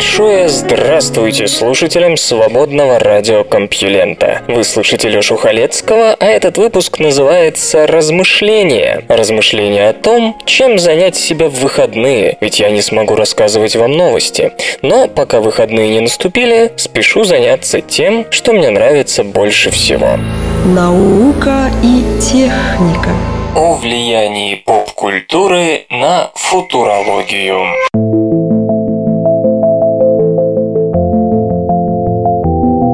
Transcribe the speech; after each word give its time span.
Большое 0.00 0.48
здравствуйте 0.48 1.46
слушателям 1.46 2.16
свободного 2.16 2.98
радиокомпьюлента. 2.98 4.40
Вы 4.48 4.64
слышите 4.64 5.10
Лёшу 5.10 5.36
Халецкого, 5.36 6.16
а 6.18 6.24
этот 6.24 6.56
выпуск 6.56 7.00
называется 7.00 7.86
«Размышления». 7.86 9.04
Размышления 9.08 9.90
о 9.90 9.92
том, 9.92 10.38
чем 10.46 10.78
занять 10.78 11.16
себя 11.16 11.50
в 11.50 11.60
выходные, 11.60 12.38
ведь 12.40 12.60
я 12.60 12.70
не 12.70 12.80
смогу 12.80 13.14
рассказывать 13.14 13.76
вам 13.76 13.92
новости. 13.92 14.52
Но 14.80 15.06
пока 15.06 15.40
выходные 15.40 15.90
не 15.90 16.00
наступили, 16.00 16.72
спешу 16.76 17.24
заняться 17.24 17.82
тем, 17.82 18.24
что 18.30 18.54
мне 18.54 18.70
нравится 18.70 19.22
больше 19.22 19.70
всего. 19.70 20.18
Наука 20.64 21.70
и 21.82 22.02
техника 22.22 23.10
О 23.54 23.74
влиянии 23.74 24.54
поп-культуры 24.64 25.84
на 25.90 26.30
футурологию. 26.36 27.66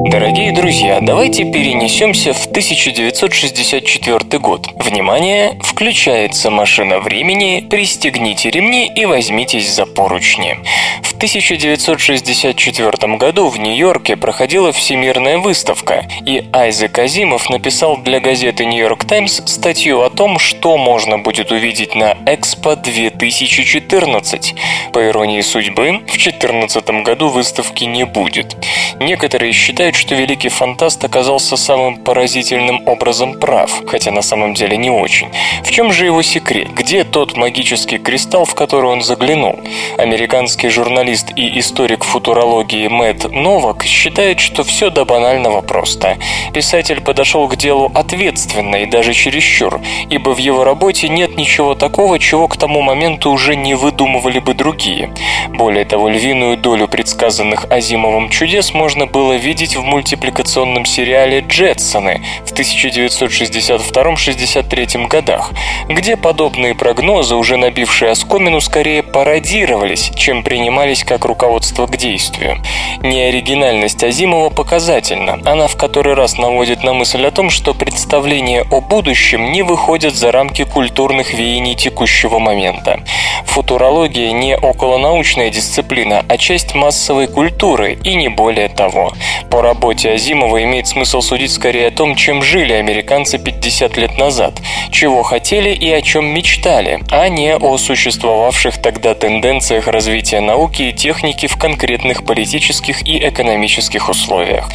Дорогие 0.09 0.53
друзья, 0.53 0.99
давайте 1.01 1.43
перенесемся 1.43 2.31
в 2.31 2.45
1964 2.45 4.39
год. 4.39 4.69
Внимание, 4.75 5.59
включается 5.61 6.49
машина 6.49 6.99
времени, 6.99 7.67
пристегните 7.69 8.49
ремни 8.49 8.87
и 8.87 9.05
возьмитесь 9.05 9.69
за 9.69 9.85
поручни. 9.85 10.59
В 11.03 11.13
1964 11.17 13.17
году 13.17 13.49
в 13.49 13.59
Нью-Йорке 13.59 14.15
проходила 14.15 14.71
Всемирная 14.71 15.39
выставка, 15.39 16.07
и 16.25 16.45
Айзек 16.53 16.97
Азимов 16.99 17.49
написал 17.49 17.97
для 17.97 18.21
газеты 18.21 18.65
«Нью-Йорк 18.65 19.03
Таймс» 19.03 19.41
статью 19.45 20.03
о 20.03 20.09
том, 20.09 20.39
что 20.39 20.77
можно 20.77 21.17
будет 21.17 21.51
увидеть 21.51 21.95
на 21.95 22.15
Экспо 22.25 22.77
2014. 22.77 24.55
По 24.93 25.05
иронии 25.05 25.41
судьбы, 25.41 25.99
в 26.07 26.11
2014 26.11 26.89
году 27.03 27.27
выставки 27.27 27.83
не 27.83 28.05
будет. 28.05 28.55
Некоторые 28.99 29.53
считают, 29.53 29.95
что 29.97 30.15
великий 30.15 30.49
фантаст 30.49 31.03
оказался 31.03 31.57
самым 31.57 31.97
поразительным 31.97 32.87
образом 32.87 33.39
прав, 33.39 33.71
хотя 33.87 34.11
на 34.11 34.21
самом 34.21 34.53
деле 34.53 34.77
не 34.77 34.89
очень. 34.89 35.29
В 35.63 35.71
чем 35.71 35.91
же 35.91 36.05
его 36.05 36.21
секрет? 36.21 36.69
Где 36.73 37.03
тот 37.03 37.35
магический 37.35 37.97
кристалл, 37.97 38.45
в 38.45 38.55
который 38.55 38.89
он 38.89 39.01
заглянул? 39.01 39.59
Американский 39.97 40.69
журналист 40.69 41.31
и 41.35 41.59
историк 41.59 42.03
футурологии 42.03 42.87
Мэтт 42.87 43.31
Новак 43.31 43.83
считает, 43.83 44.39
что 44.39 44.63
все 44.63 44.89
до 44.89 45.03
банального 45.03 45.61
просто. 45.61 46.17
Писатель 46.53 47.01
подошел 47.01 47.47
к 47.47 47.55
делу 47.55 47.91
ответственно 47.93 48.77
и 48.77 48.85
даже 48.85 49.13
чересчур, 49.13 49.81
ибо 50.09 50.29
в 50.29 50.37
его 50.37 50.63
работе 50.63 51.09
нет 51.09 51.37
ничего 51.37 51.73
такого, 51.73 52.19
чего 52.19 52.47
к 52.47 52.57
тому 52.57 52.81
моменту 52.81 53.31
уже 53.31 53.55
не 53.55 53.73
выдумывали 53.73 54.39
бы 54.39 54.53
другие. 54.53 55.13
Более 55.49 55.85
того, 55.85 56.09
львиную 56.09 56.57
долю 56.57 56.87
предсказанных 56.87 57.65
Азимовым 57.71 58.29
чудес 58.29 58.73
можно 58.73 59.07
было 59.07 59.33
видеть 59.33 59.75
в 59.75 59.86
мультипликационном 59.87 60.85
сериале 60.85 61.39
«Джетсоны» 61.39 62.21
в 62.45 62.53
1962-63 62.53 65.07
годах, 65.07 65.51
где 65.89 66.15
подобные 66.15 66.75
прогнозы, 66.75 67.35
уже 67.35 67.57
набившие 67.57 68.11
оскомину, 68.11 68.61
скорее 68.61 69.01
пародировались, 69.01 70.11
чем 70.15 70.43
принимались 70.43 71.03
как 71.03 71.25
руководство 71.25 71.87
к 71.87 71.97
действию. 71.97 72.61
Неоригинальность 73.01 74.03
Азимова 74.03 74.49
показательна. 74.49 75.39
Она 75.45 75.67
в 75.67 75.75
который 75.75 76.13
раз 76.13 76.37
наводит 76.37 76.83
на 76.83 76.93
мысль 76.93 77.25
о 77.25 77.31
том, 77.31 77.49
что 77.49 77.73
представления 77.73 78.65
о 78.69 78.81
будущем 78.81 79.51
не 79.51 79.63
выходят 79.63 80.15
за 80.15 80.31
рамки 80.31 80.63
культурных 80.63 81.33
веяний 81.33 81.75
текущего 81.75 82.39
момента. 82.39 82.99
Футурология 83.45 84.31
не 84.31 84.57
околонаучная 84.57 85.49
дисциплина, 85.49 86.23
а 86.27 86.37
часть 86.37 86.75
массовой 86.75 87.27
культуры, 87.27 87.97
и 88.03 88.15
не 88.15 88.27
более 88.27 88.69
того. 88.69 89.13
По 89.49 89.61
работе 89.77 90.09
Азимова 90.09 90.63
имеет 90.63 90.87
смысл 90.87 91.21
судить 91.21 91.51
скорее 91.51 91.89
о 91.89 91.91
том, 91.91 92.15
чем 92.15 92.41
жили 92.41 92.73
американцы 92.73 93.37
50 93.37 93.95
лет 93.97 94.17
назад, 94.17 94.59
чего 94.89 95.21
хотели 95.21 95.69
и 95.69 95.91
о 95.91 96.01
чем 96.01 96.25
мечтали, 96.25 97.03
а 97.11 97.29
не 97.29 97.55
о 97.55 97.77
существовавших 97.77 98.81
тогда 98.81 99.13
тенденциях 99.13 99.87
развития 99.87 100.39
науки 100.39 100.81
и 100.81 100.93
техники 100.93 101.45
в 101.45 101.57
конкретных 101.57 102.25
политических 102.25 103.07
и 103.07 103.19
экономических 103.19 104.09
условиях. 104.09 104.67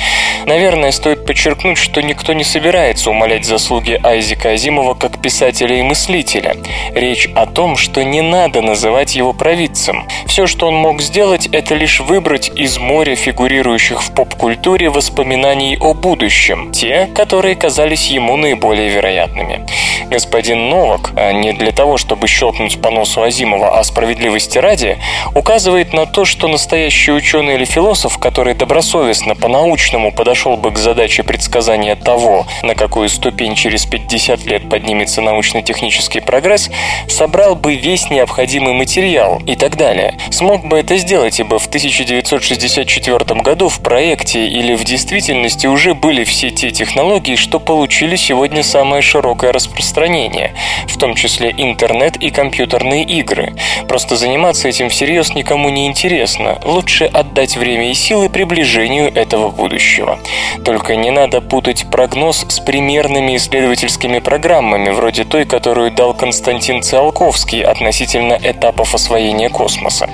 Наверное, 0.47 0.93
стоит 0.93 1.27
подчеркнуть, 1.27 1.79
что 1.79 2.01
никто 2.01 2.33
не 2.33 2.45
собирается 2.45 3.11
умалять 3.11 3.45
заслуги 3.45 3.99
Айзека 4.05 4.51
Азимова 4.51 4.95
как 4.95 5.21
писателя 5.21 5.81
и 5.81 5.83
мыслителя. 5.83 6.57
Речь 6.95 7.29
о 7.35 7.47
том, 7.47 7.77
что 7.77 8.05
не 8.05 8.21
надо 8.21 8.63
называть 8.63 9.17
его 9.17 9.33
провидцем. 9.33 10.07
Все, 10.27 10.47
что 10.47 10.69
он 10.69 10.77
мог 10.77 11.03
сделать, 11.03 11.47
это 11.47 11.75
лишь 11.75 11.99
выбрать 11.99 12.53
из 12.55 12.79
моря 12.79 13.17
фигурирующих 13.17 14.01
в 14.01 14.15
поп-культуре 14.15 14.92
воспоминаний 14.93 15.77
о 15.81 15.95
будущем, 15.95 16.71
те, 16.73 17.09
которые 17.15 17.57
казались 17.57 18.09
ему 18.09 18.37
наиболее 18.37 18.89
вероятными. 18.89 19.67
Господин 20.09 20.69
Новак, 20.69 21.13
а 21.17 21.33
не 21.33 21.53
для 21.53 21.73
того, 21.73 21.97
чтобы 21.97 22.29
щелкнуть 22.29 22.81
по 22.81 22.91
носу 22.91 23.23
Азимова, 23.23 23.79
а 23.79 23.85
справедливости 23.85 24.59
ради, 24.59 24.99
указывает 25.35 25.93
на 25.93 26.07
то, 26.07 26.25
что 26.25 26.49
настоящий 26.49 27.13
ученый 27.13 27.55
или 27.55 27.65
философ, 27.65 28.19
который 28.19 28.55
добросовестно 28.55 29.35
по-научному 29.35 30.13
подошел 30.13 30.57
бы 30.57 30.71
к 30.71 30.79
задаче 30.79 31.23
предсказания 31.23 31.97
того, 31.97 32.47
на 32.63 32.75
какую 32.75 33.09
ступень 33.09 33.55
через 33.55 33.87
50 33.87 34.45
лет 34.45 34.69
поднимется 34.69 35.23
научно-технический 35.23 36.21
прогресс, 36.21 36.71
собрал 37.09 37.57
бы 37.57 37.75
весь 37.75 38.11
необходимый 38.11 38.75
материал 38.75 39.41
и 39.47 39.57
так 39.57 39.77
далее. 39.77 40.15
Смог 40.31 40.67
бы 40.67 40.79
это 40.79 40.97
сделать, 40.99 41.41
ибо 41.41 41.59
в 41.59 41.67
1964 41.67 43.41
году 43.41 43.69
в 43.69 43.81
проекте 43.81 44.47
или 44.47 44.75
в 44.75 44.82
действительности 44.85 45.67
уже 45.67 45.95
были 45.95 46.25
все 46.25 46.51
те 46.51 46.71
технологии, 46.71 47.37
что 47.37 47.61
получили 47.61 48.17
сегодня 48.17 48.63
самое 48.63 49.03
широкое 49.03 49.53
распространение, 49.53 50.55
в 50.87 50.99
том 50.99 51.15
числе 51.15 51.55
интернет 51.57 52.17
и 52.17 52.31
компьютерные 52.31 53.05
игры. 53.05 53.55
Просто 53.89 54.17
заниматься 54.17 54.69
этим 54.69 54.89
всерьез 54.89 55.35
никому 55.35 55.69
не 55.71 55.87
интересно. 55.87 56.59
Лучше 56.65 57.05
отдать 57.05 57.57
время 57.57 57.91
и 57.91 57.95
силы 57.95 58.29
приближению 58.29 59.15
этого 59.15 59.51
будущего. 59.51 60.19
Только 60.65 60.97
не 60.97 61.11
надо 61.11 61.41
путать 61.41 61.87
прогноз 61.91 62.45
с 62.49 62.61
примерными 62.61 63.37
исследовательскими 63.37 64.19
программами, 64.19 64.91
вроде 64.91 65.25
той, 65.25 65.45
которую 65.45 65.91
дал 65.91 66.15
Константин 66.15 66.83
Циолковский 66.83 67.63
относительно 67.63 68.39
этапов 68.43 68.95
освоения 68.95 69.49
космоса. 69.49 70.11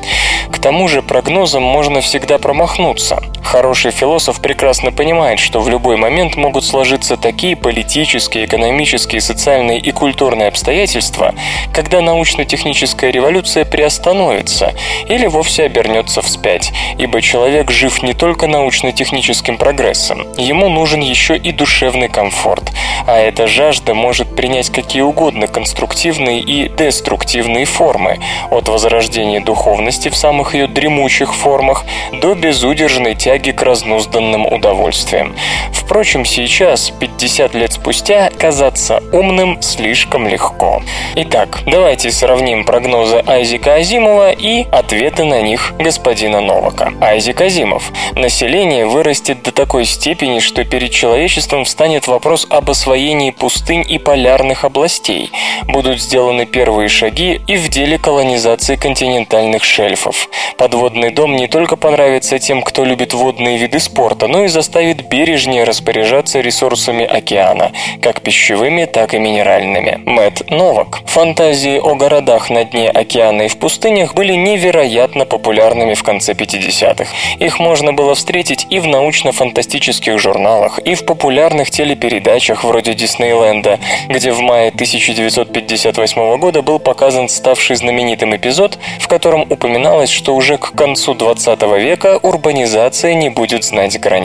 К 0.52 0.58
тому 0.58 0.88
же 0.88 1.02
прогнозом 1.02 1.62
можно 1.62 2.00
всегда 2.00 2.38
промахнуться. 2.38 3.22
Хороший 3.42 3.92
философ 3.92 4.40
прекрасно 4.40 4.57
понимает, 4.58 5.38
что 5.38 5.60
в 5.60 5.68
любой 5.68 5.96
момент 5.96 6.36
могут 6.36 6.64
сложиться 6.64 7.16
такие 7.16 7.56
политические, 7.56 8.44
экономические, 8.44 9.20
социальные 9.20 9.78
и 9.78 9.92
культурные 9.92 10.48
обстоятельства, 10.48 11.34
когда 11.72 12.00
научно-техническая 12.00 13.10
революция 13.10 13.64
приостановится 13.64 14.74
или 15.08 15.26
вовсе 15.26 15.64
обернется 15.64 16.22
вспять, 16.22 16.72
ибо 16.98 17.22
человек 17.22 17.70
жив 17.70 18.02
не 18.02 18.14
только 18.14 18.48
научно-техническим 18.48 19.58
прогрессом, 19.58 20.26
ему 20.36 20.68
нужен 20.68 21.00
еще 21.00 21.36
и 21.36 21.52
душевный 21.52 22.08
комфорт, 22.08 22.72
а 23.06 23.16
эта 23.16 23.46
жажда 23.46 23.94
может 23.94 24.34
принять 24.34 24.70
какие 24.70 25.02
угодно 25.02 25.46
конструктивные 25.46 26.40
и 26.40 26.68
деструктивные 26.68 27.64
формы, 27.64 28.18
от 28.50 28.68
возрождения 28.68 29.40
духовности 29.40 30.08
в 30.08 30.16
самых 30.16 30.54
ее 30.54 30.66
дремучих 30.66 31.34
формах 31.34 31.84
до 32.12 32.34
безудержной 32.34 33.14
тяги 33.14 33.52
к 33.52 33.62
разнузданным 33.62 34.47
удовольствиям. 34.48 35.34
Впрочем, 35.72 36.26
сейчас, 36.26 36.90
50 36.90 37.54
лет 37.54 37.72
спустя, 37.72 38.30
казаться 38.38 39.02
умным 39.10 39.62
слишком 39.62 40.28
легко. 40.28 40.82
Итак, 41.16 41.60
давайте 41.66 42.10
сравним 42.10 42.64
прогнозы 42.64 43.22
Айзека 43.26 43.76
Азимова 43.76 44.32
и 44.32 44.66
ответы 44.70 45.24
на 45.24 45.40
них 45.40 45.72
господина 45.78 46.40
Новака. 46.40 46.92
Айзек 47.00 47.40
Азимов. 47.40 47.90
Население 48.14 48.86
вырастет 48.86 49.42
до 49.42 49.50
такой 49.50 49.86
степени, 49.86 50.40
что 50.40 50.62
перед 50.64 50.90
человечеством 50.90 51.64
встанет 51.64 52.06
вопрос 52.06 52.46
об 52.50 52.68
освоении 52.68 53.30
пустынь 53.30 53.84
и 53.88 53.98
полярных 53.98 54.64
областей. 54.64 55.30
Будут 55.68 56.00
сделаны 56.00 56.44
первые 56.44 56.88
шаги 56.88 57.40
и 57.46 57.56
в 57.56 57.68
деле 57.68 57.98
колонизации 57.98 58.76
континентальных 58.76 59.64
шельфов. 59.64 60.28
Подводный 60.58 61.10
дом 61.10 61.34
не 61.34 61.46
только 61.46 61.76
понравится 61.76 62.38
тем, 62.38 62.62
кто 62.62 62.84
любит 62.84 63.14
водные 63.14 63.56
виды 63.56 63.78
спорта, 63.78 64.28
но 64.28 64.37
и 64.44 64.48
заставит 64.48 65.08
бережнее 65.08 65.64
распоряжаться 65.64 66.40
ресурсами 66.40 67.04
океана, 67.04 67.72
как 68.02 68.20
пищевыми, 68.20 68.84
так 68.84 69.14
и 69.14 69.18
минеральными. 69.18 70.00
Мэтт 70.04 70.50
Новак. 70.50 71.00
Фантазии 71.06 71.78
о 71.78 71.94
городах 71.94 72.50
на 72.50 72.64
дне 72.64 72.88
океана 72.88 73.42
и 73.42 73.48
в 73.48 73.58
пустынях 73.58 74.14
были 74.14 74.34
невероятно 74.34 75.24
популярными 75.24 75.94
в 75.94 76.02
конце 76.02 76.32
50-х. 76.32 77.06
Их 77.38 77.58
можно 77.58 77.92
было 77.92 78.14
встретить 78.14 78.66
и 78.70 78.78
в 78.78 78.86
научно-фантастических 78.86 80.18
журналах, 80.18 80.78
и 80.80 80.94
в 80.94 81.04
популярных 81.04 81.70
телепередачах 81.70 82.64
вроде 82.64 82.94
Диснейленда, 82.94 83.78
где 84.08 84.32
в 84.32 84.40
мае 84.40 84.68
1958 84.68 86.38
года 86.38 86.62
был 86.62 86.78
показан 86.78 87.28
ставший 87.28 87.76
знаменитым 87.76 88.36
эпизод, 88.36 88.78
в 89.00 89.08
котором 89.08 89.42
упоминалось, 89.50 90.10
что 90.10 90.34
уже 90.34 90.58
к 90.58 90.72
концу 90.72 91.14
20 91.14 91.62
века 91.78 92.18
урбанизация 92.22 93.14
не 93.14 93.30
будет 93.30 93.64
знать 93.64 93.98
границ. 93.98 94.17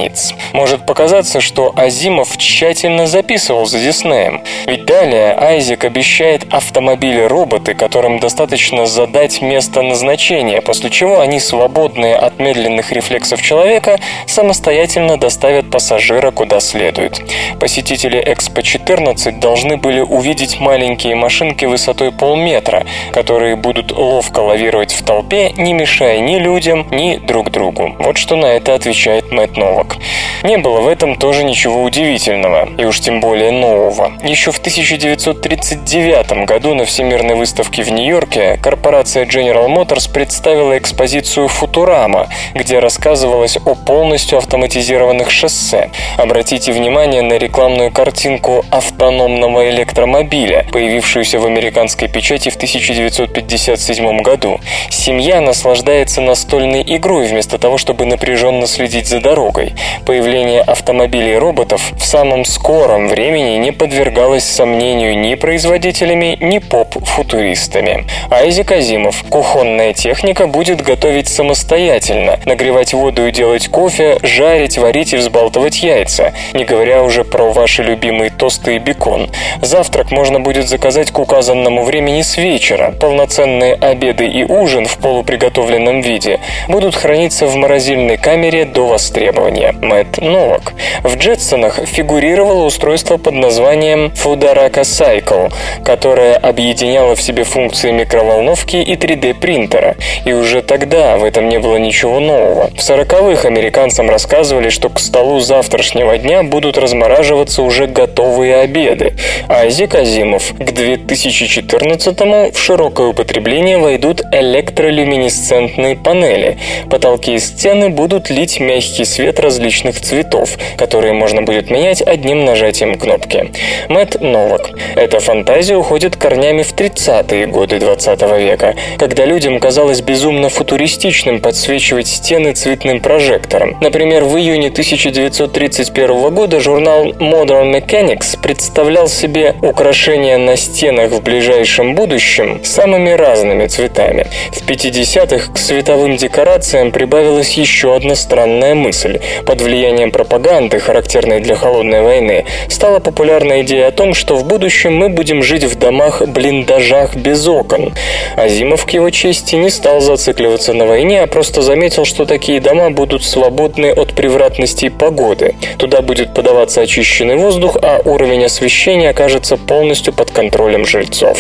Может 0.54 0.86
показаться, 0.86 1.42
что 1.42 1.74
Азимов 1.76 2.38
тщательно 2.38 3.08
записывал 3.08 3.66
за 3.66 3.80
Диснеем, 3.80 4.44
ведь 4.68 4.86
далее 4.86 5.34
Айзек 5.34 5.86
обещает 5.86 6.54
автомобили-роботы, 6.54 7.74
которым 7.74 8.20
достаточно 8.20 8.86
задать 8.86 9.42
место 9.42 9.82
назначения, 9.82 10.62
после 10.62 10.90
чего 10.90 11.20
они, 11.20 11.40
свободные 11.40 12.16
от 12.16 12.40
медленных 12.40 12.92
рефлексов 12.92 13.42
человека, 13.42 14.00
самостоятельно 14.28 15.18
доставят 15.18 15.70
пассажира 15.72 16.32
куда 16.32 16.60
следует. 16.60 17.22
Посетители 17.60 18.22
Экспо-14 18.24 19.40
должны 19.40 19.78
были 19.78 20.02
увидеть 20.02 20.60
маленькие 20.60 21.16
машинки 21.16 21.66
высотой 21.66 22.12
полметра, 22.12 22.86
которые 23.12 23.56
будут 23.56 23.92
ловко 23.92 24.40
лавировать 24.40 24.94
в 24.94 25.04
толпе, 25.04 25.52
не 25.58 25.74
мешая 25.74 26.20
ни 26.20 26.38
людям, 26.38 26.88
ни 26.92 27.18
друг 27.18 27.52
другу. 27.52 27.96
Вот 28.00 28.18
что 28.18 28.36
на 28.36 28.48
это 28.48 28.74
отвечает 28.74 29.32
Мэтт 29.32 29.58
Новак. 29.84 29.98
Не 30.44 30.58
было 30.58 30.82
в 30.82 30.88
этом 30.88 31.16
тоже 31.16 31.44
ничего 31.44 31.84
удивительного, 31.84 32.70
и 32.78 32.86
уж 32.86 33.00
тем 33.00 33.22
более 33.22 33.52
нового. 33.52 34.12
Еще 34.24 34.52
в 34.52 34.58
1939 34.58 36.46
году 36.46 36.74
на 36.74 36.86
Всемирной 36.86 37.36
выставке 37.36 37.84
в 37.84 37.92
Нью-Йорке 37.92 38.60
корпорация 38.62 39.26
General 39.26 39.68
Motors 39.68 40.12
представила 40.12 40.78
экспозицию 40.78 41.48
«Футурама», 41.48 42.28
где 42.54 42.80
рассказывалось 42.80 43.58
о 43.58 43.76
полностью 43.76 44.38
автоматизированных 44.38 45.32
шоссе. 45.32 45.92
Обратите 46.18 46.74
внимание 46.74 47.22
на 47.22 47.38
рекламную 47.38 47.92
картинку 47.92 48.66
автономного 48.70 49.70
электромобиля, 49.70 50.66
появившуюся 50.72 51.40
в 51.40 51.46
американской 51.46 52.10
печати 52.10 52.50
в 52.50 52.56
1957 52.56 54.22
году. 54.22 54.60
Семья 54.90 55.40
наслаждается 55.40 56.22
настольной 56.22 56.84
игрой 56.86 57.28
вместо 57.28 57.58
того, 57.58 57.78
чтобы 57.78 58.06
напряженно 58.06 58.68
следить 58.68 59.08
за 59.08 59.22
дорогой. 59.22 59.73
Появление 60.06 60.62
автомобилей-роботов 60.62 61.94
в 61.98 62.04
самом 62.04 62.44
скором 62.44 63.08
времени 63.08 63.58
не 63.58 63.72
подвергалось 63.72 64.44
сомнению 64.44 65.18
ни 65.18 65.36
производителями, 65.36 66.38
ни 66.42 66.60
поп-футуристами. 66.60 68.06
Айзек 68.30 68.72
Азимов. 68.72 69.24
Кухонная 69.30 69.94
техника 69.94 70.48
будет 70.48 70.82
готовить 70.82 71.30
самостоятельно, 71.30 72.40
нагревать 72.46 72.94
воду 72.94 73.28
и 73.28 73.32
делать 73.32 73.70
кофе, 73.70 74.18
жарить, 74.22 74.78
варить 74.78 75.14
и 75.14 75.18
взбалтывать 75.18 75.82
яйца, 75.82 76.34
не 76.54 76.66
говоря 76.66 77.04
уже 77.04 77.24
про 77.24 77.52
ваши 77.52 77.82
любимые 77.84 78.30
тосты 78.30 78.76
и 78.76 78.80
бекон. 78.80 79.30
Завтрак 79.62 80.12
можно 80.12 80.40
будет 80.42 80.68
заказать 80.68 81.12
к 81.12 81.20
указанному 81.20 81.84
времени 81.84 82.22
с 82.22 82.36
вечера. 82.36 82.92
Полноценные 83.00 83.76
обеды 83.76 84.28
и 84.28 84.44
ужин 84.44 84.86
в 84.86 84.98
полуприготовленном 84.98 86.02
виде 86.02 86.40
будут 86.68 86.96
храниться 86.96 87.48
в 87.48 87.56
морозильной 87.56 88.18
камере 88.18 88.66
до 88.66 88.88
востребования. 88.88 89.63
Мэтт 89.72 90.22
Новак. 90.22 90.74
В 91.04 91.16
Джетсонах 91.16 91.80
фигурировало 91.86 92.66
устройство 92.66 93.18
под 93.18 93.34
названием 93.34 94.12
Fudaraka 94.16 94.82
Cycle, 94.82 95.52
которое 95.84 96.36
объединяло 96.36 97.16
в 97.16 97.22
себе 97.22 97.44
функции 97.44 97.92
микроволновки 97.92 98.78
и 98.78 98.96
3D 98.96 99.36
принтера. 99.36 99.96
И 100.26 100.34
уже 100.34 100.62
тогда 100.62 101.18
в 101.18 101.24
этом 101.24 101.50
не 101.50 101.60
было 101.60 101.78
ничего 101.78 102.20
нового. 102.20 102.68
В 102.68 102.80
40-х 102.80 103.48
американцам 103.48 104.10
рассказывали, 104.10 104.70
что 104.70 104.90
к 104.90 105.00
столу 105.00 105.40
завтрашнего 105.40 106.18
дня 106.18 106.44
будут 106.44 106.78
размораживаться 106.78 107.62
уже 107.62 107.88
готовые 107.88 108.58
обеды. 108.58 109.14
Айзек 109.48 109.96
Азимов. 109.96 110.54
К 110.58 110.62
2014-му 110.62 112.52
в 112.52 112.60
широкое 112.60 113.08
употребление 113.08 113.78
войдут 113.78 114.22
электролюминесцентные 114.32 115.96
панели. 115.96 116.58
Потолки 116.90 117.34
и 117.34 117.40
стены 117.40 117.90
будут 117.90 118.30
лить 118.30 118.60
мягкий 118.60 119.06
свет 119.06 119.40
различных 119.54 120.02
цветов, 120.02 120.58
которые 120.78 121.14
можно 121.14 121.44
будет 121.44 121.70
менять 121.70 122.02
одним 122.02 122.44
нажатием 122.44 122.98
кнопки. 122.98 123.52
Мэтт 123.88 124.20
Новак. 124.20 124.72
Эта 124.96 125.20
фантазия 125.20 125.76
уходит 125.76 126.16
корнями 126.16 126.64
в 126.64 126.74
30-е 126.74 127.46
годы 127.46 127.80
20 127.80 128.22
века, 128.40 128.76
когда 128.98 129.26
людям 129.26 129.60
казалось 129.60 130.02
безумно 130.02 130.50
футуристичным 130.50 131.40
подсвечивать 131.40 132.08
стены 132.08 132.54
цветным 132.54 133.00
прожектором. 133.00 133.78
Например, 133.80 134.24
в 134.24 134.36
июне 134.38 134.70
1931 134.70 136.34
года 136.34 136.60
журнал 136.60 137.06
Modern 137.12 137.72
Mechanics 137.72 138.42
представлял 138.42 139.08
себе 139.08 139.54
украшения 139.62 140.40
на 140.40 140.56
стенах 140.56 141.12
в 141.12 141.22
ближайшем 141.22 141.94
будущем 141.94 142.64
самыми 142.64 143.12
разными 143.12 143.68
цветами. 143.68 144.26
В 144.52 144.68
50-х 144.68 145.54
к 145.54 145.58
световым 145.60 146.18
декорациям 146.18 146.92
прибавилась 146.92 147.54
еще 147.54 147.96
одна 147.96 148.16
странная 148.16 148.74
мысль. 148.74 149.20
Под 149.46 149.62
влиянием 149.62 150.12
пропаганды, 150.12 150.80
характерной 150.80 151.42
для 151.42 151.56
холодной 151.56 152.02
войны, 152.02 152.46
стала 152.70 153.00
популярна 153.00 153.62
идея 153.62 153.88
о 153.88 153.92
том, 153.92 154.14
что 154.14 154.36
в 154.36 154.46
будущем 154.46 154.96
мы 154.96 155.10
будем 155.10 155.44
жить 155.44 155.64
в 155.64 155.78
домах-блиндажах 155.78 157.16
без 157.16 157.48
окон. 157.48 157.94
Азимов, 158.38 158.86
к 158.86 158.92
его 158.92 159.10
чести, 159.10 159.56
не 159.56 159.70
стал 159.70 160.00
зацикливаться 160.00 160.74
на 160.74 160.86
войне, 160.86 161.22
а 161.22 161.28
просто 161.28 161.62
заметил, 161.62 162.06
что 162.06 162.26
такие 162.26 162.62
дома 162.62 162.90
будут 162.90 163.24
свободны 163.24 163.92
от 163.92 164.14
превратностей 164.14 164.90
погоды. 164.90 165.56
Туда 165.78 166.02
будет 166.02 166.34
подаваться 166.34 166.82
очищенный 166.82 167.36
воздух, 167.36 167.78
а 167.82 168.02
уровень 168.06 168.46
освещения 168.46 169.10
окажется 169.10 169.58
полностью 169.58 170.14
под 170.14 170.32
контролем 170.32 170.86
жильцов. 170.86 171.38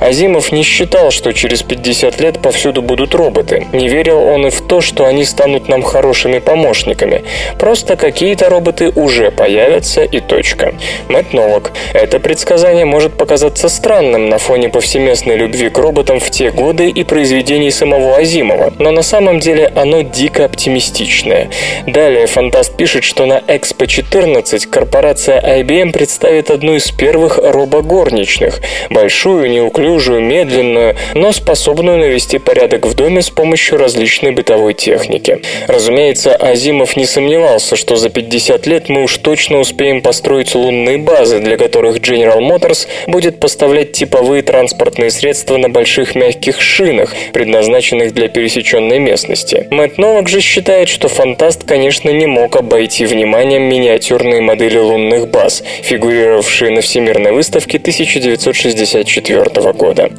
Азимов 0.00 0.52
не 0.52 0.62
считал, 0.62 1.10
что 1.10 1.32
через 1.32 1.62
50 1.62 2.20
лет 2.20 2.40
повсюду 2.40 2.82
будут 2.82 3.14
роботы. 3.14 3.66
Не 3.72 3.88
верил 3.88 4.18
он 4.20 4.46
и 4.46 4.50
в 4.50 4.60
то, 4.62 4.80
что 4.80 5.06
они 5.06 5.24
станут 5.24 5.68
нам 5.68 5.82
хорошими 5.82 6.38
помощниками. 6.38 7.19
Просто 7.58 7.96
какие-то 7.96 8.48
роботы 8.48 8.90
уже 8.94 9.30
появятся 9.30 10.02
и 10.02 10.20
точка. 10.20 10.74
Мэтт 11.08 11.32
Новак. 11.32 11.72
Это 11.92 12.20
предсказание 12.20 12.84
может 12.84 13.14
показаться 13.14 13.68
странным 13.68 14.28
на 14.28 14.38
фоне 14.38 14.68
повсеместной 14.68 15.36
любви 15.36 15.68
к 15.68 15.78
роботам 15.78 16.20
в 16.20 16.30
те 16.30 16.50
годы 16.50 16.88
и 16.88 17.04
произведений 17.04 17.70
самого 17.70 18.16
Азимова, 18.16 18.72
но 18.78 18.90
на 18.90 19.02
самом 19.02 19.40
деле 19.40 19.72
оно 19.74 20.02
дико 20.02 20.44
оптимистичное. 20.44 21.50
Далее 21.86 22.26
фантаст 22.26 22.76
пишет, 22.76 23.04
что 23.04 23.26
на 23.26 23.38
Expo 23.38 23.86
14 23.86 24.66
корпорация 24.66 25.40
IBM 25.40 25.92
представит 25.92 26.50
одну 26.50 26.74
из 26.74 26.90
первых 26.90 27.38
робогорничных. 27.38 28.60
Большую, 28.90 29.50
неуклюжую, 29.50 30.20
медленную, 30.20 30.96
но 31.14 31.32
способную 31.32 31.98
навести 31.98 32.38
порядок 32.38 32.86
в 32.86 32.94
доме 32.94 33.22
с 33.22 33.30
помощью 33.30 33.78
различной 33.78 34.32
бытовой 34.32 34.74
техники. 34.74 35.40
Разумеется, 35.66 36.34
Азимов 36.36 36.96
не 36.96 37.06
сомневался, 37.10 37.76
что 37.76 37.96
за 37.96 38.08
50 38.08 38.66
лет 38.66 38.88
мы 38.88 39.02
уж 39.02 39.18
точно 39.18 39.58
успеем 39.58 40.00
построить 40.00 40.54
лунные 40.54 40.98
базы, 40.98 41.40
для 41.40 41.56
которых 41.56 41.98
General 41.98 42.38
Motors 42.38 42.86
будет 43.06 43.40
поставлять 43.40 43.92
типовые 43.92 44.42
транспортные 44.42 45.10
средства 45.10 45.56
на 45.56 45.68
больших 45.68 46.14
мягких 46.14 46.60
шинах, 46.60 47.14
предназначенных 47.32 48.14
для 48.14 48.28
пересеченной 48.28 48.98
местности. 48.98 49.66
Мэтт 49.70 49.98
Новак 49.98 50.28
же 50.28 50.40
считает, 50.40 50.88
что 50.88 51.08
фантаст, 51.08 51.64
конечно, 51.64 52.10
не 52.10 52.26
мог 52.26 52.56
обойти 52.56 53.04
вниманием 53.04 53.62
миниатюрные 53.62 54.40
модели 54.40 54.78
лунных 54.78 55.28
баз, 55.28 55.62
фигурировавшие 55.82 56.70
на 56.70 56.80
Всемирной 56.80 57.32
выставке 57.32 57.78
1964 57.78 59.72
года. 59.72 60.10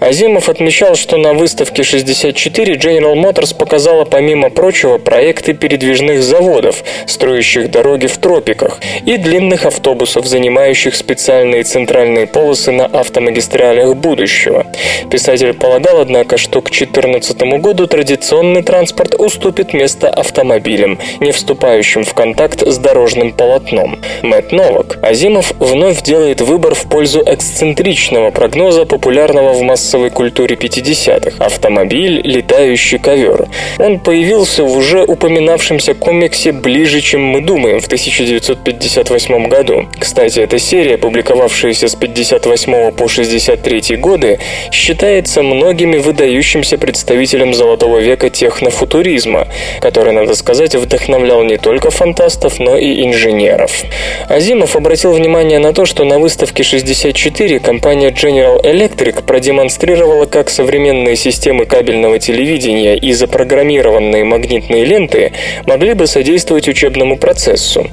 Азимов 0.00 0.48
отмечал, 0.48 0.94
что 0.94 1.16
на 1.16 1.34
выставке 1.34 1.82
64 1.82 2.74
General 2.74 3.14
Motors 3.14 3.56
показала, 3.56 4.04
помимо 4.04 4.50
прочего, 4.50 4.98
проекты 4.98 5.52
передвижных 5.54 6.22
заводов, 6.26 6.82
строящих 7.06 7.70
дороги 7.70 8.06
в 8.06 8.18
тропиках, 8.18 8.80
и 9.06 9.16
длинных 9.16 9.64
автобусов, 9.64 10.26
занимающих 10.26 10.94
специальные 10.94 11.62
центральные 11.62 12.26
полосы 12.26 12.72
на 12.72 12.86
автомагистралях 12.86 13.96
будущего. 13.96 14.66
Писатель 15.10 15.54
полагал, 15.54 16.00
однако, 16.00 16.36
что 16.36 16.60
к 16.60 16.70
2014 16.70 17.38
году 17.60 17.86
традиционный 17.86 18.62
транспорт 18.62 19.14
уступит 19.18 19.72
место 19.72 20.08
автомобилям, 20.08 20.98
не 21.20 21.32
вступающим 21.32 22.04
в 22.04 22.12
контакт 22.14 22.66
с 22.66 22.78
дорожным 22.78 23.32
полотном. 23.32 24.00
Мэтт 24.22 24.52
Новак. 24.52 24.98
Азимов 25.02 25.52
вновь 25.58 26.02
делает 26.02 26.40
выбор 26.40 26.74
в 26.74 26.88
пользу 26.88 27.22
эксцентричного 27.24 28.30
прогноза, 28.30 28.84
популярного 28.84 29.52
в 29.52 29.62
массовой 29.62 30.10
культуре 30.10 30.56
50-х. 30.56 31.44
Автомобиль, 31.44 32.20
летающий 32.24 32.98
ковер. 32.98 33.48
Он 33.78 34.00
появился 34.00 34.64
в 34.64 34.76
уже 34.76 35.04
упоминавшемся 35.04 35.94
комиксе 35.94 36.15
«Ближе, 36.52 37.00
чем 37.00 37.22
мы 37.22 37.40
думаем» 37.40 37.80
в 37.80 37.86
1958 37.86 39.48
году. 39.48 39.88
Кстати, 39.98 40.40
эта 40.40 40.58
серия, 40.58 40.96
публиковавшаяся 40.96 41.88
с 41.88 41.94
58 41.94 42.92
по 42.92 43.08
63 43.08 43.96
годы, 43.96 44.38
считается 44.72 45.42
многими 45.42 45.98
выдающимся 45.98 46.78
представителем 46.78 47.54
золотого 47.54 47.98
века 47.98 48.30
технофутуризма, 48.30 49.48
который, 49.80 50.12
надо 50.12 50.34
сказать, 50.34 50.74
вдохновлял 50.74 51.42
не 51.44 51.58
только 51.58 51.90
фантастов, 51.90 52.58
но 52.58 52.76
и 52.76 53.04
инженеров. 53.04 53.84
Азимов 54.28 54.76
обратил 54.76 55.12
внимание 55.12 55.58
на 55.58 55.72
то, 55.72 55.84
что 55.84 56.04
на 56.04 56.18
выставке 56.18 56.62
64 56.62 57.60
компания 57.60 58.10
General 58.10 58.62
Electric 58.62 59.24
продемонстрировала, 59.24 60.26
как 60.26 60.50
современные 60.50 61.16
системы 61.16 61.66
кабельного 61.66 62.18
телевидения 62.18 62.96
и 62.96 63.12
запрограммированные 63.12 64.24
магнитные 64.24 64.84
ленты 64.84 65.32
могли 65.66 65.94
бы 65.94 66.05
содействовать 66.06 66.68
учебному 66.68 67.18
процессу. 67.18 67.88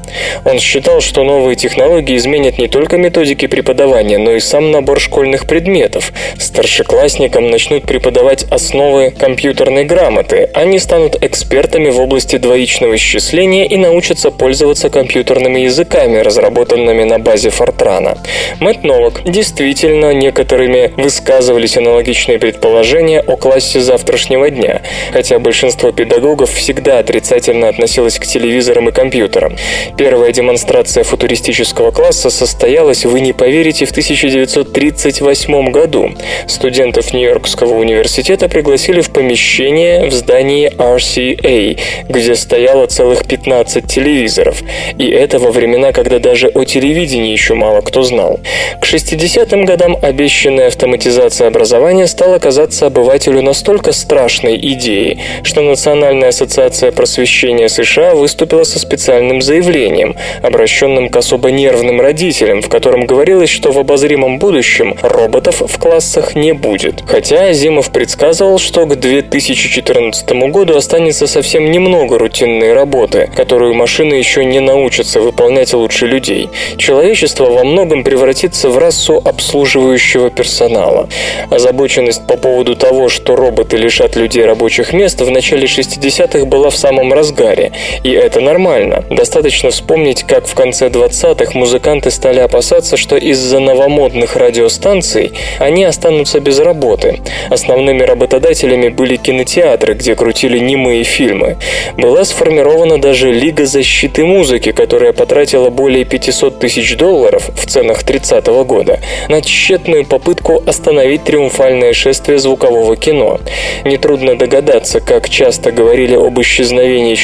Он 0.45 0.59
считал, 0.59 1.01
что 1.01 1.23
новые 1.23 1.55
технологии 1.55 2.15
изменят 2.15 2.57
не 2.57 2.67
только 2.67 2.97
методики 2.97 3.47
преподавания, 3.47 4.17
но 4.17 4.31
и 4.31 4.39
сам 4.39 4.71
набор 4.71 4.99
школьных 4.99 5.47
предметов. 5.47 6.11
Старшеклассникам 6.37 7.49
начнут 7.49 7.83
преподавать 7.83 8.43
основы 8.51 9.11
компьютерной 9.11 9.85
грамоты, 9.85 10.49
они 10.53 10.79
станут 10.79 11.21
экспертами 11.23 11.89
в 11.89 11.99
области 11.99 12.37
двоичного 12.37 12.95
исчисления 12.95 13.65
и 13.65 13.77
научатся 13.77 14.31
пользоваться 14.31 14.89
компьютерными 14.89 15.61
языками, 15.61 16.17
разработанными 16.17 17.03
на 17.03 17.19
базе 17.19 17.49
Фортрана. 17.49 18.17
Мэтт 18.59 18.83
Новак 18.83 19.21
действительно 19.25 20.13
некоторыми 20.13 20.93
высказывались 20.97 21.77
аналогичные 21.77 22.39
предположения 22.39 23.21
о 23.21 23.37
классе 23.37 23.79
завтрашнего 23.79 24.49
дня, 24.49 24.81
хотя 25.11 25.39
большинство 25.39 25.91
педагогов 25.91 26.51
всегда 26.51 26.99
отрицательно 26.99 27.69
относилось 27.69 28.02
к 28.11 28.25
телевизорам 28.25 28.89
и 28.89 28.91
компьютерам. 28.91 29.55
Первая 29.97 30.31
демонстрация 30.31 31.03
футуристического 31.03 31.91
класса 31.91 32.29
состоялась, 32.29 33.05
вы 33.05 33.21
не 33.21 33.33
поверите, 33.33 33.85
в 33.85 33.91
1938 33.91 35.71
году. 35.71 36.11
Студентов 36.47 37.13
Нью-Йоркского 37.13 37.75
университета 37.75 38.49
пригласили 38.49 39.01
в 39.01 39.09
помещение 39.09 40.05
в 40.07 40.11
здании 40.11 40.71
RCA, 40.71 41.79
где 42.09 42.35
стояло 42.35 42.87
целых 42.87 43.25
15 43.25 43.87
телевизоров. 43.87 44.61
И 44.97 45.07
это 45.09 45.39
во 45.39 45.51
времена, 45.51 45.91
когда 45.91 46.19
даже 46.19 46.47
о 46.47 46.63
телевидении 46.65 47.31
еще 47.31 47.53
мало 47.53 47.81
кто 47.81 48.03
знал. 48.03 48.39
К 48.81 48.85
60-м 48.85 49.65
годам 49.65 49.97
обещанная 50.01 50.67
автоматизация 50.67 51.47
образования 51.47 52.07
стала 52.07 52.39
казаться 52.39 52.87
обывателю 52.87 53.41
настолько 53.41 53.91
страшной 53.91 54.57
идеей, 54.57 55.19
что 55.43 55.61
Национальная 55.61 56.29
ассоциация 56.29 56.91
просвещения 56.91 57.69
США 57.69 57.92
выступила 58.15 58.63
со 58.63 58.79
специальным 58.79 59.41
заявлением, 59.41 60.15
обращенным 60.41 61.09
к 61.09 61.15
особо 61.15 61.51
нервным 61.51 62.01
родителям, 62.01 62.61
в 62.61 62.69
котором 62.69 63.05
говорилось, 63.05 63.49
что 63.49 63.71
в 63.71 63.79
обозримом 63.79 64.39
будущем 64.39 64.95
роботов 65.01 65.61
в 65.65 65.79
классах 65.79 66.35
не 66.35 66.53
будет. 66.53 67.03
Хотя 67.07 67.45
Азимов 67.45 67.91
предсказывал, 67.91 68.57
что 68.59 68.85
к 68.85 68.95
2014 68.95 70.29
году 70.51 70.75
останется 70.75 71.27
совсем 71.27 71.71
немного 71.71 72.17
рутинной 72.17 72.73
работы, 72.73 73.29
которую 73.35 73.73
машины 73.73 74.15
еще 74.15 74.43
не 74.45 74.59
научатся 74.59 75.19
выполнять 75.21 75.73
лучше 75.73 76.07
людей. 76.07 76.49
Человечество 76.77 77.45
во 77.45 77.63
многом 77.63 78.03
превратится 78.03 78.69
в 78.69 78.77
расу 78.77 79.21
обслуживающего 79.23 80.29
персонала. 80.29 81.09
Озабоченность 81.49 82.25
по 82.27 82.37
поводу 82.37 82.75
того, 82.75 83.09
что 83.09 83.35
роботы 83.35 83.77
лишат 83.77 84.15
людей 84.15 84.45
рабочих 84.45 84.93
мест, 84.93 85.21
в 85.21 85.29
начале 85.29 85.65
60-х 85.65 86.45
была 86.45 86.69
в 86.69 86.75
самом 86.75 87.13
разгаре. 87.13 87.71
И 88.03 88.11
это 88.11 88.39
нормально. 88.41 89.03
Достаточно 89.09 89.69
вспомнить, 89.69 90.23
как 90.23 90.47
в 90.47 90.53
конце 90.53 90.87
20-х 90.89 91.57
музыканты 91.57 92.11
стали 92.11 92.39
опасаться, 92.39 92.97
что 92.97 93.15
из-за 93.15 93.59
новомодных 93.59 94.35
радиостанций 94.35 95.33
они 95.59 95.83
останутся 95.83 96.39
без 96.39 96.59
работы. 96.59 97.19
Основными 97.49 98.03
работодателями 98.03 98.89
были 98.89 99.15
кинотеатры, 99.15 99.93
где 99.93 100.15
крутили 100.15 100.59
немые 100.59 101.03
фильмы. 101.03 101.57
Была 101.97 102.25
сформирована 102.25 102.99
даже 102.99 103.31
Лига 103.31 103.65
защиты 103.65 104.25
музыки, 104.25 104.71
которая 104.71 105.13
потратила 105.13 105.69
более 105.69 106.05
500 106.05 106.59
тысяч 106.59 106.95
долларов 106.97 107.49
в 107.55 107.65
ценах 107.65 108.03
30 108.03 108.47
-го 108.47 108.65
года 108.65 108.99
на 109.29 109.41
тщетную 109.41 110.05
попытку 110.05 110.61
остановить 110.65 111.23
триумфальное 111.23 111.93
шествие 111.93 112.37
звукового 112.39 112.95
кино. 112.95 113.39
Нетрудно 113.85 114.37
догадаться, 114.37 114.99
как 114.99 115.29
часто 115.29 115.71
говорили 115.71 116.15
об 116.15 116.39
исчезновении 116.39 117.15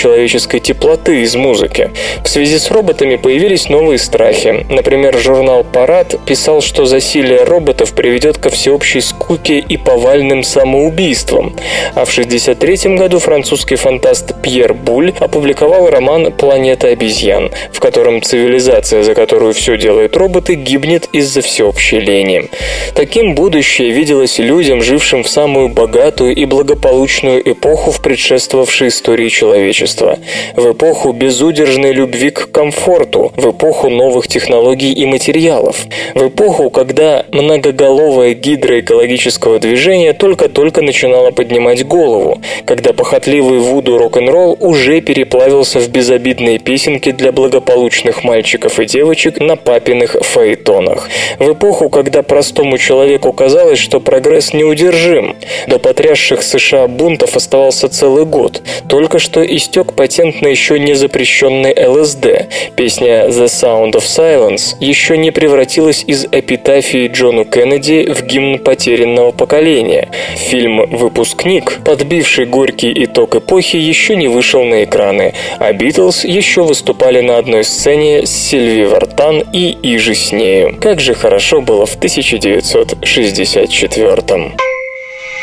человеческой 0.50 0.60
теплоты 0.60 1.22
из 1.22 1.36
музыки. 1.36 1.92
В 2.24 2.28
связи 2.28 2.58
с 2.58 2.72
роботами 2.72 3.16
появились 3.16 3.70
новые 3.70 3.98
страхи. 3.98 4.66
Например, 4.70 5.18
журнал 5.18 5.64
«Парад» 5.64 6.16
писал, 6.26 6.62
что 6.62 6.86
засилие 6.86 7.44
роботов 7.44 7.94
приведет 7.94 8.38
ко 8.38 8.50
всеобщей 8.50 9.02
скуке 9.02 9.60
и 9.60 9.78
повальным 9.78 10.44
самоубийствам. 10.44 11.56
А 11.96 12.06
в 12.06 12.10
1963 12.10 12.98
году 12.98 13.20
французский 13.20 13.76
фантаст 13.76 14.42
Пьер 14.42 14.74
Буль 14.74 15.14
опубликовал 15.20 15.90
роман 15.90 16.32
«Планета 16.32 16.88
обезьян», 16.88 17.52
в 17.72 17.80
котором 17.80 18.22
цивилизация, 18.22 19.04
за 19.04 19.14
которую 19.14 19.54
все 19.54 19.78
делают 19.78 20.18
роботы, 20.18 20.56
гибнет 20.56 21.10
из-за 21.14 21.42
всеобщей 21.42 22.00
лени. 22.00 22.50
Таким 22.96 23.36
будущее 23.36 23.92
виделось 23.92 24.40
людям, 24.40 24.82
жившим 24.82 25.24
в 25.24 25.30
самую 25.30 25.70
богатую 25.70 26.36
и 26.36 26.46
благополучную 26.46 27.40
эпоху 27.52 27.92
в 27.92 28.02
предшествовавшей 28.02 28.88
истории 28.88 29.30
человечества. 29.30 30.18
В 30.56 30.72
эпоху 30.72 31.12
безудержной 31.12 31.94
любви 31.94 32.30
к 32.30 32.52
комфорту, 32.52 33.32
в 33.36 33.52
эпоху 33.52 33.90
новых 33.90 34.28
технологий 34.28 34.92
и 34.94 35.06
материалов, 35.06 35.86
в 36.16 36.28
эпоху, 36.28 36.70
когда 36.70 37.26
многоголовая 37.32 38.34
гидра 38.34 38.80
экологического 38.80 39.60
движения 39.60 40.14
только-только 40.14 40.82
начинала 40.82 41.32
поднимать 41.32 41.86
голову, 41.86 42.42
когда 42.66 42.94
похотливый 42.94 43.60
вуду 43.60 43.98
рок-н-ролл 43.98 44.58
уже 44.60 45.02
переплавился 45.02 45.80
в 45.80 45.90
безобидные 45.90 46.60
песенки 46.60 47.12
для 47.12 47.32
благополучных 47.32 48.24
мальчиков 48.24 48.80
и 48.80 48.86
девочек 48.86 49.40
на 49.40 49.56
папиных 49.56 50.16
фаэтонах, 50.22 51.10
в 51.40 51.52
эпоху, 51.54 51.90
когда 51.90 52.24
простому 52.24 52.78
человеку 52.78 53.34
казалось, 53.34 53.80
что 53.80 54.00
прогресс 54.00 54.54
неудержим. 54.54 55.36
До 55.68 55.80
потрясших 55.80 56.44
США 56.44 56.88
бунтов 56.88 57.36
оставался 57.36 57.90
целый 57.90 58.26
год. 58.26 58.62
Только 58.88 59.20
что 59.20 59.44
истек 59.44 59.94
патент 60.20 60.42
на 60.42 60.48
еще 60.48 60.80
не 60.80 60.96
запрещенный 60.96 61.74
ЛСД. 61.88 62.50
Песня 62.76 63.28
«The 63.28 63.46
Sound 63.46 63.94
of 63.94 64.04
Silence» 64.04 64.76
еще 64.82 65.18
не 65.18 65.32
превратилась 65.32 66.04
из 66.06 66.26
эпитафии 66.26 67.08
Джону 67.08 67.46
Кеннеди 67.46 68.12
в 68.12 68.24
гимн 68.24 68.60
потерянного 68.60 69.32
поколения. 69.32 70.10
Фильм 70.36 70.90
«Выпускник», 70.90 71.80
подбивший 71.86 72.48
горький 72.48 72.92
итог 73.06 73.36
эпохи, 73.36 73.78
еще 73.78 74.18
не 74.18 74.28
вышел 74.28 74.66
на 74.66 74.84
экраны, 74.84 75.36
а 75.58 75.72
Битлз 75.72 76.26
еще 76.26 76.64
выступали 76.64 77.22
на 77.22 77.38
одной 77.38 77.64
сцене 77.64 78.26
с 78.26 78.30
Сильви 78.30 78.88
Вартан 78.88 79.46
и 79.54 79.78
Иже 79.82 80.16
с 80.16 80.34
нею. 80.34 80.76
Как 80.82 81.00
же 81.00 81.14
хорошо 81.14 81.62
было 81.62 81.86
в 81.86 81.96
1964 81.96 84.36
-м. 84.36 84.52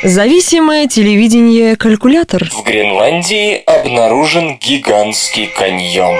Зависимое 0.06 0.86
телевидение-калькулятор. 0.86 2.48
В 2.52 2.62
Гренландии 2.62 3.56
обнаружен 3.66 4.56
гигантский 4.56 5.48
каньон. 5.48 6.18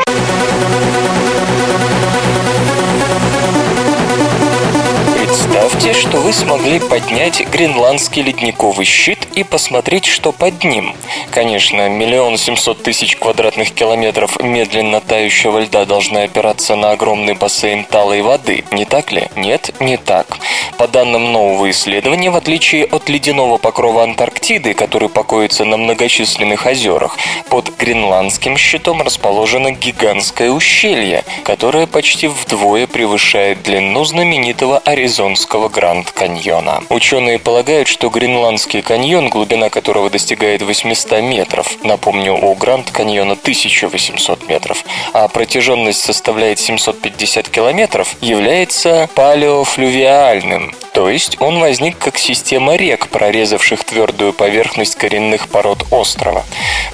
Представьте, 5.67 6.01
что 6.01 6.19
вы 6.19 6.33
смогли 6.33 6.79
поднять 6.79 7.45
гренландский 7.51 8.23
ледниковый 8.23 8.87
щит 8.87 9.27
и 9.35 9.43
посмотреть, 9.43 10.05
что 10.05 10.31
под 10.31 10.63
ним. 10.63 10.95
Конечно, 11.33 11.89
миллион 11.89 12.39
семьсот 12.39 12.85
тысяч 12.85 13.17
квадратных 13.17 13.73
километров 13.73 14.41
медленно 14.41 15.01
тающего 15.01 15.59
льда 15.59 15.85
должны 15.85 16.19
опираться 16.19 16.77
на 16.77 16.93
огромный 16.93 17.35
бассейн 17.35 17.85
талой 17.85 18.23
воды, 18.23 18.63
не 18.71 18.85
так 18.85 19.11
ли? 19.11 19.29
Нет, 19.35 19.75
не 19.81 19.97
так. 19.97 20.39
По 20.79 20.87
данным 20.87 21.33
нового 21.33 21.69
исследования, 21.71 22.31
в 22.31 22.37
отличие 22.37 22.85
от 22.85 23.09
ледяного 23.09 23.59
покрова 23.59 24.05
Антарктиды, 24.05 24.73
который 24.73 25.09
покоится 25.09 25.65
на 25.65 25.77
многочисленных 25.77 26.65
озерах, 26.65 27.19
под 27.49 27.77
гренландским 27.77 28.57
щитом 28.57 29.03
расположено 29.03 29.73
гигантское 29.73 30.51
ущелье, 30.53 31.25
которое 31.43 31.89
почти 31.89 32.29
вдвое 32.29 32.87
превышает 32.87 33.63
длину 33.63 34.05
знаменитого 34.05 34.79
Аризонского 34.79 35.56
Гранд 35.69 36.11
каньона. 36.13 36.83
Ученые 36.89 37.39
полагают, 37.39 37.89
что 37.89 38.09
Гренландский 38.09 38.83
каньон, 38.83 39.29
глубина 39.29 39.71
которого 39.71 40.11
достигает 40.11 40.63
800 40.63 41.23
метров, 41.23 41.83
напомню, 41.83 42.35
у 42.35 42.55
Гранд 42.55 42.91
каньона 42.91 43.33
1800 43.33 44.49
метров, 44.49 44.85
а 45.13 45.27
протяженность 45.29 46.03
составляет 46.03 46.59
750 46.59 47.49
километров, 47.49 48.17
является 48.21 49.09
палеофлювиальным, 49.15 50.73
то 50.97 51.11
есть 51.11 51.37
он 51.41 51.61
возник 51.61 51.99
как 51.99 52.17
система 52.17 52.75
рек, 52.77 53.09
прорезавших 53.09 53.85
твердую 53.85 54.33
поверхность 54.33 54.95
коренных 54.97 55.49
пород 55.49 55.85
острова. 55.91 56.43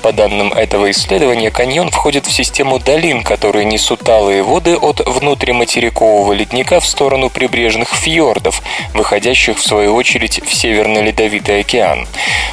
По 0.03 0.13
данным 0.13 0.53
этого 0.53 0.91
исследования, 0.91 1.53
каньон 1.53 1.93
входит 1.93 2.27
в 2.27 2.33
систему 2.33 2.81
долин, 2.81 3.23
которые 3.23 3.65
несут 3.65 4.01
талые 4.01 4.43
воды 4.43 4.77
от 4.77 5.07
внутриматерикового 5.07 6.33
ледника 6.33 6.81
в 6.81 6.87
сторону 6.87 7.31
прибрежных 7.31 7.95
фьордов, 7.95 8.52
выходящих 8.95 9.59
в 9.59 9.63
свою 9.63 9.95
очередь 9.95 10.41
в 10.45 10.53
Северно-Ледовитый 10.55 11.61
океан. 11.61 12.07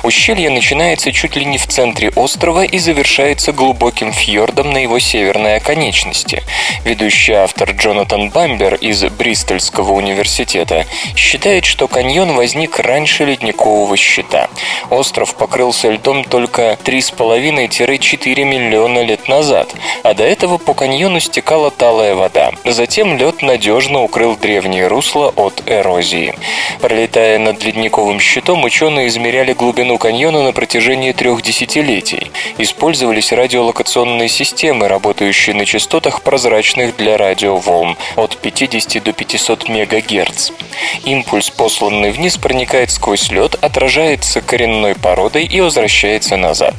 Ущелье 0.03 0.49
начинается 0.49 1.11
чуть 1.11 1.35
ли 1.35 1.45
не 1.45 1.57
в 1.57 1.67
центре 1.67 2.09
острова 2.15 2.63
и 2.63 2.77
завершается 2.79 3.51
глубоким 3.51 4.13
фьордом 4.13 4.71
на 4.71 4.77
его 4.77 4.99
северной 4.99 5.57
оконечности. 5.57 6.43
Ведущий 6.85 7.33
автор 7.33 7.71
Джонатан 7.71 8.29
Бамбер 8.29 8.75
из 8.75 9.03
Бристольского 9.03 9.93
университета 9.93 10.85
считает, 11.15 11.65
что 11.65 11.87
каньон 11.87 12.33
возник 12.33 12.79
раньше 12.79 13.25
ледникового 13.25 13.97
щита. 13.97 14.47
Остров 14.89 15.35
покрылся 15.35 15.89
льдом 15.89 16.23
только 16.23 16.77
3,5-4 16.83 18.43
миллиона 18.43 19.03
лет 19.03 19.27
назад, 19.27 19.73
а 20.03 20.13
до 20.13 20.23
этого 20.23 20.57
по 20.57 20.73
каньону 20.73 21.19
стекала 21.19 21.71
талая 21.71 22.15
вода. 22.15 22.51
Затем 22.65 23.17
лед 23.17 23.41
надежно 23.41 24.01
укрыл 24.01 24.35
древние 24.35 24.87
русла 24.87 25.33
от 25.35 25.63
эрозии. 25.89 26.35
Пролетая 26.81 27.39
над 27.39 27.63
ледниковым 27.63 28.19
щитом, 28.19 28.63
ученые 28.63 29.07
измеряли 29.07 29.53
глубину 29.53 29.97
каньона 29.97 30.43
на 30.43 30.53
протяжении 30.53 31.11
трех 31.11 31.41
десятилетий. 31.41 32.31
Использовались 32.57 33.31
радиолокационные 33.31 34.29
системы, 34.29 34.87
работающие 34.87 35.55
на 35.55 35.65
частотах, 35.65 36.21
прозрачных 36.21 36.95
для 36.95 37.17
радиоволн 37.17 37.97
от 38.15 38.37
50 38.37 39.03
до 39.03 39.13
500 39.13 39.69
МГц. 39.69 40.51
Импульс, 41.03 41.49
посланный 41.49 42.11
вниз, 42.11 42.37
проникает 42.37 42.91
сквозь 42.91 43.31
лед, 43.31 43.55
отражается 43.61 44.41
коренной 44.41 44.95
породой 44.95 45.45
и 45.45 45.59
возвращается 45.61 46.37
назад. 46.37 46.75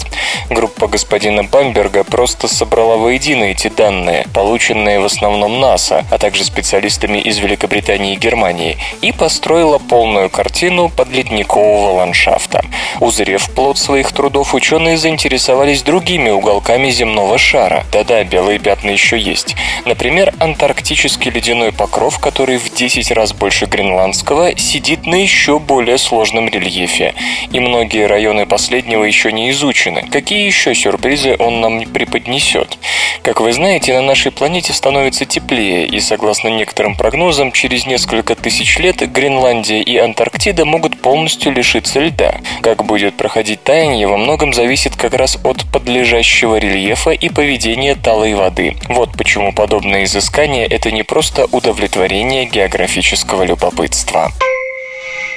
Группа 0.48 0.88
господина 0.88 1.44
Бамберга 1.44 2.04
просто 2.04 2.48
собрала 2.48 2.96
воедино 2.96 3.44
эти 3.44 3.68
данные, 3.68 4.26
полученные 4.32 5.00
в 5.00 5.04
основном 5.04 5.60
НАСА, 5.60 6.06
а 6.10 6.18
также 6.18 6.44
специалистами 6.44 7.18
из 7.18 7.38
Великобритании 7.38 8.14
и 8.14 8.18
Германии, 8.18 8.78
и 9.02 9.12
построила 9.12 9.78
полную 9.78 10.30
картину 10.30 10.88
подледникового 10.88 11.92
ландшафта. 11.98 12.64
Узрев 13.00 13.50
плод 13.50 13.78
своих 13.78 14.12
трудов, 14.12 14.54
ученые 14.54 14.96
заинтересовались 14.96 15.82
другими 15.82 16.30
уголками 16.30 16.90
земного 16.90 17.38
шара. 17.38 17.84
Да-да, 17.92 18.24
белые 18.24 18.58
пятна 18.58 18.90
еще 18.90 19.18
есть. 19.18 19.56
Например, 19.84 20.34
антарктический 20.38 21.30
ледяной 21.30 21.72
покров, 21.72 22.18
который 22.18 22.58
в 22.58 22.74
10 22.74 23.10
раз 23.12 23.32
больше 23.32 23.66
гренландского, 23.66 24.56
сидит 24.56 25.06
на 25.06 25.14
еще 25.14 25.58
более 25.58 25.98
сложном 25.98 26.48
рельефе. 26.48 27.14
И 27.52 27.60
многие 27.60 28.06
районы 28.06 28.46
последнего 28.46 29.04
еще 29.04 29.32
не 29.32 29.50
изучены. 29.50 30.08
Какие 30.10 30.46
еще 30.46 30.74
сюрпризы 30.74 31.36
он 31.38 31.60
нам 31.60 31.84
преподнесет? 31.84 32.78
Как 33.22 33.40
вы 33.40 33.52
знаете, 33.52 33.92
на 33.94 34.02
нашей 34.02 34.32
планете 34.32 34.72
становится 34.72 35.26
теплее, 35.26 35.86
и 35.86 36.00
согласно 36.00 36.48
некоторым 36.48 36.94
прогнозам, 36.94 37.52
через 37.52 37.86
несколько 37.86 38.34
тысяч 38.34 38.78
лет 38.78 38.89
Гренландия 38.98 39.82
и 39.82 39.96
Антарктида 39.96 40.64
могут 40.64 41.00
полностью 41.00 41.52
лишиться 41.52 42.00
льда. 42.00 42.40
Как 42.60 42.84
будет 42.84 43.16
проходить 43.16 43.62
таяние, 43.62 44.06
во 44.06 44.16
многом 44.16 44.52
зависит 44.52 44.96
как 44.96 45.14
раз 45.14 45.38
от 45.44 45.64
подлежащего 45.70 46.56
рельефа 46.56 47.10
и 47.10 47.28
поведения 47.28 47.94
талой 47.94 48.34
воды. 48.34 48.76
Вот 48.88 49.12
почему 49.16 49.52
подобное 49.52 50.04
изыскание– 50.04 50.66
это 50.70 50.90
не 50.90 51.02
просто 51.02 51.46
удовлетворение 51.50 52.44
географического 52.44 53.44
любопытства. 53.44 54.32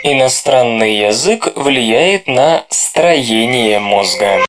Иностранный 0.03 0.97
язык 0.97 1.47
влияет 1.55 2.27
на 2.27 2.65
строение 2.69 3.79
мозга. 3.79 4.45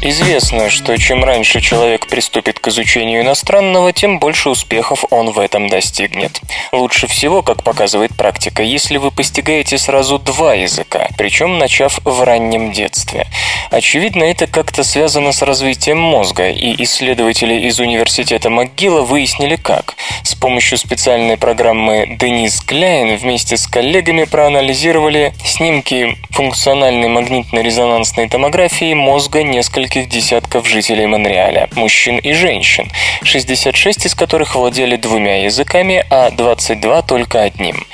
Известно, 0.00 0.70
что 0.70 0.96
чем 0.96 1.24
раньше 1.24 1.60
человек 1.60 2.06
приступит 2.06 2.60
к 2.60 2.68
изучению 2.68 3.22
иностранного, 3.22 3.92
тем 3.92 4.20
больше 4.20 4.48
успехов 4.48 5.04
он 5.10 5.32
в 5.32 5.40
этом 5.40 5.68
достигнет. 5.68 6.40
Лучше 6.70 7.08
всего, 7.08 7.42
как 7.42 7.64
показывает 7.64 8.14
практика, 8.14 8.62
если 8.62 8.96
вы 8.98 9.10
постигаете 9.10 9.76
сразу 9.76 10.20
два 10.20 10.54
языка, 10.54 11.08
причем 11.18 11.58
начав 11.58 11.98
в 12.04 12.22
раннем 12.22 12.70
детстве. 12.70 13.26
Очевидно, 13.72 14.22
это 14.22 14.46
как-то 14.46 14.84
связано 14.84 15.32
с 15.32 15.42
развитием 15.42 15.98
мозга, 15.98 16.48
и 16.48 16.80
исследователи 16.84 17.66
из 17.66 17.80
университета 17.80 18.50
МcГилла 18.50 19.02
выяснили 19.02 19.56
как. 19.56 19.96
С 20.22 20.36
помощью 20.36 20.78
специальной 20.78 21.36
программы 21.36 22.16
Денис 22.20 22.60
Кляйн 22.60 23.16
вместе 23.16 23.56
с 23.56 23.66
коллегами 23.66 24.24
проанализировали 24.24 25.34
снимки 25.44 26.16
функциональной 26.30 27.08
магнитно-резонансной 27.08 28.28
томографии 28.28 28.94
мозга 28.94 29.42
нескольких 29.42 29.87
нескольких 29.88 30.08
десятков 30.08 30.68
жителей 30.68 31.06
Монреаля, 31.06 31.68
мужчин 31.74 32.18
и 32.18 32.32
женщин, 32.32 32.90
66 33.22 34.06
из 34.06 34.14
которых 34.14 34.54
владели 34.54 34.96
двумя 34.96 35.44
языками, 35.44 36.04
а 36.10 36.30
22 36.30 37.02
только 37.02 37.42
одним. 37.42 37.86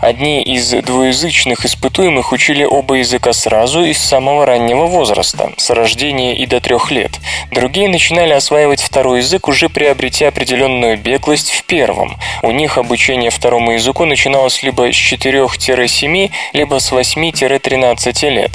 Одни 0.00 0.42
из 0.42 0.70
двуязычных 0.70 1.66
испытуемых 1.66 2.32
учили 2.32 2.64
оба 2.64 2.96
языка 2.96 3.32
сразу 3.32 3.84
и 3.84 3.92
с 3.92 3.98
самого 3.98 4.46
раннего 4.46 4.86
возраста, 4.86 5.52
с 5.56 5.70
рождения 5.70 6.36
и 6.36 6.46
до 6.46 6.60
трех 6.60 6.90
лет. 6.90 7.12
Другие 7.50 7.88
начинали 7.88 8.32
осваивать 8.32 8.80
второй 8.80 9.18
язык, 9.18 9.48
уже 9.48 9.68
приобретя 9.68 10.28
определенную 10.28 10.96
беглость 10.98 11.50
в 11.50 11.64
первом. 11.64 12.16
У 12.42 12.50
них 12.50 12.78
обучение 12.78 13.30
второму 13.30 13.72
языку 13.72 14.04
начиналось 14.04 14.62
либо 14.62 14.92
с 14.92 14.96
4-7, 14.96 16.30
либо 16.52 16.78
с 16.78 16.92
8-13 16.92 18.30
лет. 18.30 18.52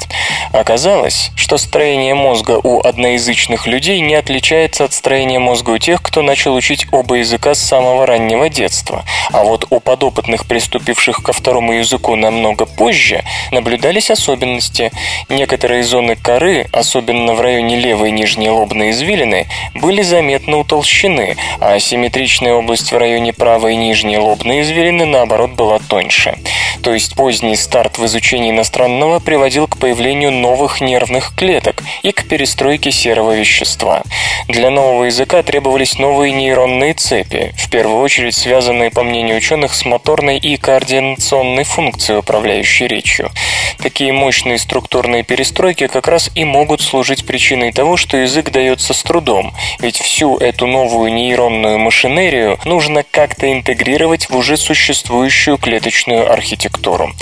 Оказалось, 0.52 1.30
что 1.36 1.58
строение 1.58 2.14
мозга 2.14 2.58
у 2.62 2.80
одноязычных 2.88 3.66
людей 3.66 4.00
не 4.00 4.14
отличается 4.14 4.84
от 4.84 4.92
строения 4.92 5.38
мозга 5.38 5.70
у 5.70 5.78
тех, 5.78 6.02
кто 6.02 6.22
начал 6.22 6.54
учить 6.54 6.86
оба 6.92 7.16
языка 7.16 7.54
с 7.54 7.60
самого 7.60 8.06
раннего 8.06 8.48
детства. 8.48 9.04
А 9.32 9.44
вот 9.44 9.66
у 9.70 9.80
подопытных, 9.80 10.46
приступивших 10.46 11.22
ко 11.22 11.32
второму 11.32 11.72
языку 11.72 12.14
намного 12.16 12.66
позже, 12.66 13.24
наблюдались 13.50 14.10
особенности. 14.10 14.92
Некоторые 15.28 15.82
зоны 15.84 16.16
коры, 16.16 16.66
особенно 16.72 17.34
в 17.34 17.40
районе 17.40 17.76
левой 17.76 18.10
нижней 18.10 18.50
лобной 18.50 18.90
извилины, 18.90 19.46
были 19.74 20.02
заметно 20.02 20.58
утолщены, 20.58 21.36
а 21.60 21.74
асимметричная 21.74 22.54
область 22.54 22.92
в 22.92 22.96
районе 22.96 23.32
правой 23.32 23.76
нижней 23.76 24.18
лобной 24.18 24.62
извилины, 24.62 25.04
наоборот, 25.04 25.50
была 25.52 25.78
тоньше. 25.78 26.38
То 26.82 26.94
есть 26.94 27.14
поздний 27.14 27.56
старт 27.56 27.98
в 27.98 28.06
изучении 28.06 28.50
иностранного 28.50 29.18
приводил 29.18 29.66
к 29.66 29.75
появлению 29.76 30.32
новых 30.32 30.80
нервных 30.80 31.34
клеток 31.34 31.82
и 32.02 32.12
к 32.12 32.28
перестройке 32.28 32.90
серого 32.90 33.36
вещества. 33.36 34.02
Для 34.48 34.70
нового 34.70 35.04
языка 35.04 35.42
требовались 35.42 35.98
новые 35.98 36.32
нейронные 36.32 36.94
цепи, 36.94 37.54
в 37.56 37.70
первую 37.70 38.00
очередь 38.00 38.34
связанные, 38.34 38.90
по 38.90 39.02
мнению 39.02 39.36
ученых, 39.36 39.74
с 39.74 39.84
моторной 39.84 40.38
и 40.38 40.56
координационной 40.56 41.64
функцией, 41.64 42.20
управляющей 42.20 42.86
речью. 42.86 43.30
Такие 43.78 44.12
мощные 44.12 44.58
структурные 44.58 45.22
перестройки 45.22 45.86
как 45.86 46.08
раз 46.08 46.30
и 46.34 46.44
могут 46.44 46.80
служить 46.80 47.26
причиной 47.26 47.72
того, 47.72 47.96
что 47.96 48.16
язык 48.16 48.50
дается 48.50 48.94
с 48.94 49.02
трудом, 49.02 49.52
ведь 49.80 49.98
всю 49.98 50.36
эту 50.38 50.66
новую 50.66 51.12
нейронную 51.12 51.78
машинерию 51.78 52.58
нужно 52.64 53.02
как-то 53.02 53.50
интегрировать 53.52 54.30
в 54.30 54.36
уже 54.36 54.56
существующую 54.56 55.58
клеточную 55.58 56.30
архитектуру. 56.32 57.12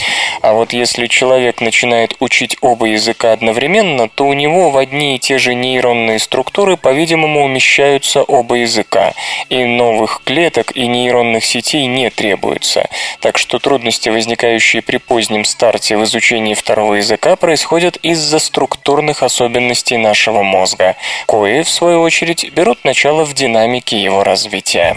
А 0.43 0.53
вот 0.53 0.75
если 0.75 1.07
человек 1.07 1.62
начинает 1.62 2.17
учить 2.21 2.44
оба 2.61 2.87
языка 2.87 3.33
одновременно, 3.33 4.09
то 4.09 4.27
у 4.27 4.33
него 4.33 4.71
в 4.71 4.77
одни 4.77 5.17
и 5.17 5.19
те 5.19 5.39
же 5.39 5.55
нейронные 5.55 6.19
структуры, 6.19 6.77
по-видимому, 6.77 7.45
умещаются 7.45 8.23
оба 8.23 8.57
языка, 8.57 9.15
и 9.49 9.65
новых 9.65 10.23
клеток 10.25 10.73
и 10.77 10.87
нейронных 10.87 11.45
сетей 11.45 11.87
не 11.87 12.11
требуется. 12.11 12.89
Так 13.21 13.39
что 13.39 13.59
трудности, 13.59 14.09
возникающие 14.09 14.83
при 14.83 14.99
позднем 14.99 15.45
старте 15.45 15.97
в 15.97 16.05
изучении 16.05 16.55
второго 16.55 16.95
языка, 16.95 17.37
происходят 17.37 17.97
из-за 17.97 18.39
структурных 18.39 19.23
особенностей 19.23 19.97
нашего 19.97 20.43
мозга, 20.43 20.97
кои, 21.27 21.63
в 21.63 21.69
свою 21.69 22.01
очередь, 22.03 22.51
берут 22.53 22.85
начало 22.85 23.25
в 23.25 23.35
динамике 23.35 24.01
его 24.01 24.25
развития. 24.25 24.97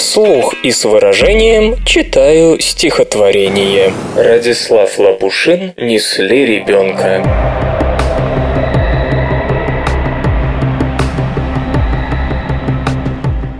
Вслух 0.00 0.54
и 0.62 0.70
с 0.70 0.86
выражением 0.86 1.76
читаю 1.84 2.58
стихотворение. 2.58 3.92
Радислав 4.16 4.98
Лапушин 4.98 5.74
«Несли 5.76 6.46
ребенка». 6.46 7.79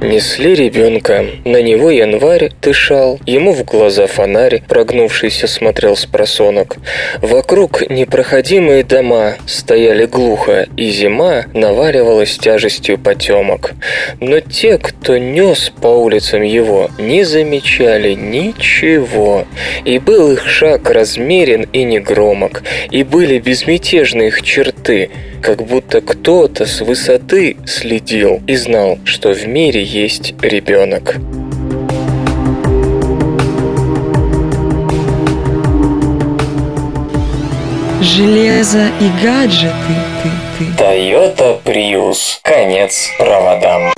Несли 0.02 0.54
ребенка, 0.54 1.26
на 1.44 1.60
него 1.60 1.90
январь 1.90 2.50
дышал, 2.62 3.20
ему 3.26 3.52
в 3.52 3.64
глаза 3.64 4.06
фонарь, 4.06 4.62
прогнувшийся 4.66 5.46
смотрел 5.46 5.94
с 5.94 6.06
просонок. 6.06 6.78
Вокруг 7.20 7.88
непроходимые 7.90 8.82
дома 8.82 9.34
стояли 9.46 10.06
глухо, 10.06 10.66
и 10.78 10.88
зима 10.88 11.44
наваливалась 11.52 12.38
тяжестью 12.38 12.96
потемок. 12.96 13.72
Но 14.20 14.40
те, 14.40 14.78
кто 14.78 15.18
нес 15.18 15.70
по 15.82 15.88
улицам 15.88 16.42
его, 16.42 16.90
не 16.98 17.24
замечали 17.24 18.14
ничего, 18.14 19.44
и 19.84 19.98
был 19.98 20.32
их 20.32 20.48
шаг 20.48 20.88
размерен 20.88 21.68
и 21.74 21.84
негромок, 21.84 22.62
и 22.90 23.02
были 23.02 23.38
безмятежны 23.38 24.28
их 24.28 24.40
черты, 24.40 25.10
как 25.42 25.62
будто 25.62 26.00
кто-то 26.00 26.64
с 26.64 26.80
высоты 26.80 27.56
следил 27.66 28.40
и 28.46 28.56
знал, 28.56 28.98
что 29.04 29.32
в 29.32 29.46
мире 29.46 29.89
есть 29.90 30.34
ребенок. 30.40 31.16
Железо 38.00 38.86
и 39.00 39.10
гаджеты, 39.22 39.72
ты, 40.22 40.30
ты. 40.58 40.82
Toyota 40.82 41.58
Prius. 41.64 42.38
Конец 42.42 43.10
проводам. 43.18 43.92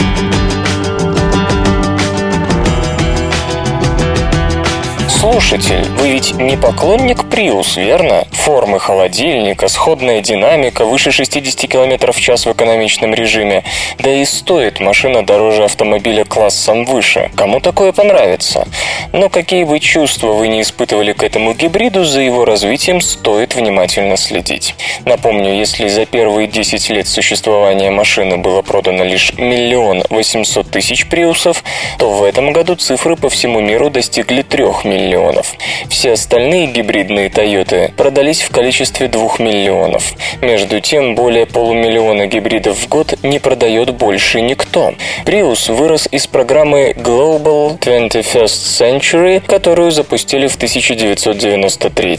Слушатель, 5.22 5.84
вы 5.98 6.10
ведь 6.10 6.34
не 6.34 6.56
поклонник 6.56 7.18
Prius, 7.22 7.80
верно? 7.80 8.26
Формы 8.32 8.80
холодильника, 8.80 9.68
сходная 9.68 10.20
динамика, 10.20 10.84
выше 10.84 11.12
60 11.12 11.70
км 11.70 12.10
в 12.10 12.20
час 12.20 12.44
в 12.44 12.50
экономичном 12.50 13.14
режиме. 13.14 13.62
Да 14.00 14.10
и 14.10 14.24
стоит 14.24 14.80
машина 14.80 15.24
дороже 15.24 15.62
автомобиля 15.62 16.24
классом 16.24 16.84
выше. 16.84 17.30
Кому 17.36 17.60
такое 17.60 17.92
понравится? 17.92 18.66
Но 19.12 19.28
какие 19.28 19.62
бы 19.62 19.78
чувства 19.78 20.32
вы 20.32 20.48
не 20.48 20.60
испытывали 20.60 21.12
к 21.12 21.22
этому 21.22 21.54
гибриду, 21.54 22.04
за 22.04 22.20
его 22.20 22.44
развитием 22.44 23.00
стоит 23.00 23.54
внимательно 23.54 24.16
следить. 24.16 24.74
Напомню, 25.04 25.54
если 25.54 25.86
за 25.86 26.04
первые 26.04 26.48
10 26.48 26.90
лет 26.90 27.06
существования 27.06 27.92
машины 27.92 28.38
было 28.38 28.62
продано 28.62 29.04
лишь 29.04 29.34
миллион 29.34 30.02
восемьсот 30.10 30.72
тысяч 30.72 31.06
приусов, 31.06 31.62
то 31.98 32.10
в 32.10 32.24
этом 32.24 32.52
году 32.52 32.74
цифры 32.74 33.14
по 33.14 33.30
всему 33.30 33.60
миру 33.60 33.88
достигли 33.88 34.42
3 34.42 34.64
миллионов 34.82 35.11
миллионов. 35.12 35.54
Все 35.88 36.12
остальные 36.12 36.66
гибридные 36.68 37.28
Тойоты 37.28 37.92
продались 37.96 38.42
в 38.42 38.50
количестве 38.50 39.08
2 39.08 39.36
миллионов. 39.38 40.12
Между 40.40 40.80
тем, 40.80 41.14
более 41.14 41.46
полумиллиона 41.46 42.26
гибридов 42.26 42.78
в 42.78 42.88
год 42.88 43.14
не 43.22 43.38
продает 43.38 43.94
больше 43.94 44.40
никто. 44.40 44.94
Prius 45.24 45.72
вырос 45.72 46.08
из 46.10 46.26
программы 46.26 46.94
Global 46.96 47.78
21st 47.78 48.44
Century, 48.44 49.42
которую 49.46 49.90
запустили 49.90 50.46
в 50.46 50.56
1993 50.56 52.12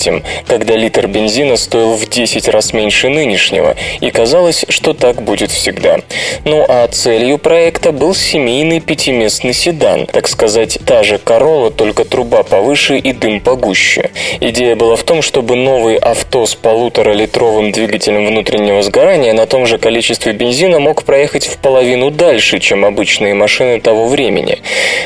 когда 0.47 0.75
литр 0.75 1.07
бензина 1.07 1.55
стоил 1.55 1.93
в 1.95 2.09
10 2.09 2.47
раз 2.49 2.73
меньше 2.73 3.09
нынешнего, 3.09 3.75
и 4.01 4.09
казалось, 4.09 4.65
что 4.69 4.93
так 4.93 5.21
будет 5.21 5.51
всегда. 5.51 5.99
Ну 6.45 6.65
а 6.67 6.87
целью 6.87 7.37
проекта 7.37 7.91
был 7.91 8.15
семейный 8.15 8.79
пятиместный 8.79 9.53
седан, 9.53 10.07
так 10.07 10.27
сказать, 10.27 10.79
та 10.85 11.03
же 11.03 11.15
Corolla, 11.15 11.71
только 11.71 12.05
труба 12.05 12.43
повыше 12.43 12.82
повыше 12.83 12.97
и 12.97 13.13
дым 13.13 13.39
погуще. 13.39 14.09
Идея 14.39 14.75
была 14.75 14.95
в 14.95 15.03
том, 15.03 15.21
чтобы 15.21 15.55
новый 15.55 15.95
авто 15.97 16.45
с 16.45 16.55
полуторалитровым 16.55 17.71
двигателем 17.71 18.25
внутреннего 18.25 18.81
сгорания 18.81 19.33
на 19.33 19.45
том 19.45 19.65
же 19.65 19.77
количестве 19.77 20.33
бензина 20.33 20.79
мог 20.79 21.03
проехать 21.03 21.45
в 21.47 21.57
половину 21.57 22.11
дальше, 22.11 22.59
чем 22.59 22.85
обычные 22.85 23.33
машины 23.33 23.79
того 23.79 24.07
времени. 24.07 24.59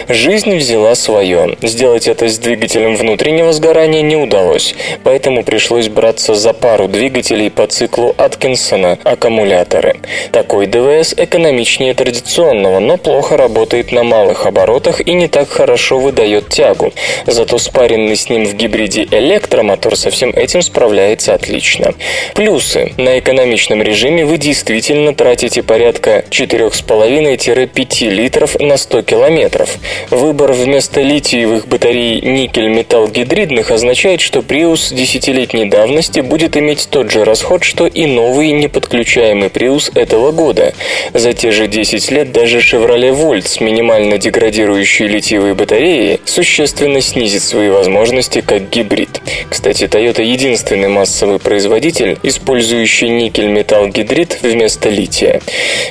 Жизнь 0.08 0.56
взяла 0.56 0.96
свое. 0.96 1.56
Сделать 1.62 2.08
это 2.08 2.28
с 2.28 2.40
двигателем 2.40 2.96
внутреннего 2.96 3.54
сгорания 3.54 4.02
не 4.02 4.16
удалось, 4.16 4.76
поэтому 5.04 5.44
пришлось 5.44 5.88
браться 5.88 6.34
за 6.36 6.54
пару 6.54 6.88
двигателей 6.88 7.50
по 7.50 7.68
циклу 7.68 8.16
Аткинсона– 8.18 8.98
аккумуляторы. 9.04 9.96
Такой 10.32 10.66
ДВС 10.68 11.14
экономичнее 11.18 11.94
традиционного, 11.94 12.80
но 12.80 12.98
плохо 12.98 13.38
работает 13.38 13.92
на 13.92 14.04
малых 14.04 14.46
оборотах 14.46 15.02
и 15.02 15.14
не 15.14 15.28
так 15.28 15.50
хорошо 15.50 16.00
выдает 16.00 16.50
тягу. 16.50 16.92
Зато 17.26 17.58
спаренный 17.68 18.16
с 18.16 18.30
ним 18.30 18.46
в 18.46 18.56
гибриде 18.56 19.08
электромотор 19.12 19.96
со 19.96 20.10
всем 20.10 20.32
этим 20.32 20.62
справляется 20.62 21.34
отлично. 21.34 21.94
Плюсы. 22.34 22.94
На 22.98 23.20
экономичном 23.20 23.84
режиме 23.84 24.26
вы 24.26 24.38
действительно 24.38 25.14
тратите 25.14 25.64
порядка 25.64 26.24
4,5-5 26.30 28.10
литров 28.10 28.60
на 28.60 28.78
100 28.78 29.02
километров. 29.02 29.76
Выбор 30.10 30.54
вместо 30.54 31.02
литиевых 31.02 31.68
батарей 31.68 32.22
никель-металл-гидридных 32.22 33.72
означает, 33.72 34.22
что 34.22 34.40
Prius 34.40 34.96
десятилетней 34.96 35.66
давности 35.70 36.22
будет 36.22 36.56
иметь 36.56 36.88
тот 36.90 37.12
же 37.12 37.26
расход, 37.26 37.64
что 37.64 37.86
и 37.86 38.06
новый 38.06 38.52
неподключаемый 38.52 39.50
Prius 39.50 39.92
этого 39.94 40.32
года. 40.32 40.74
За 41.14 41.34
те 41.34 41.52
же 41.52 41.68
10 41.68 42.12
лет 42.12 42.32
даже 42.32 42.60
Chevrolet 42.60 43.14
Volt 43.14 43.48
с 43.48 43.60
минимально 43.60 44.18
деградирующей 44.18 45.08
литиевой 45.08 45.54
батареей 45.54 46.22
существенно 46.26 47.02
снизит 47.02 47.44
свой 47.44 47.57
свои 47.58 47.70
возможности 47.70 48.42
как 48.42 48.70
гибрид. 48.70 49.20
Кстати, 49.50 49.86
Toyota 49.86 50.22
единственный 50.22 50.90
массовый 50.90 51.40
производитель, 51.40 52.20
использующий 52.22 53.10
никель-металл-гидрид 53.10 54.38
вместо 54.44 54.90
лития. 54.90 55.42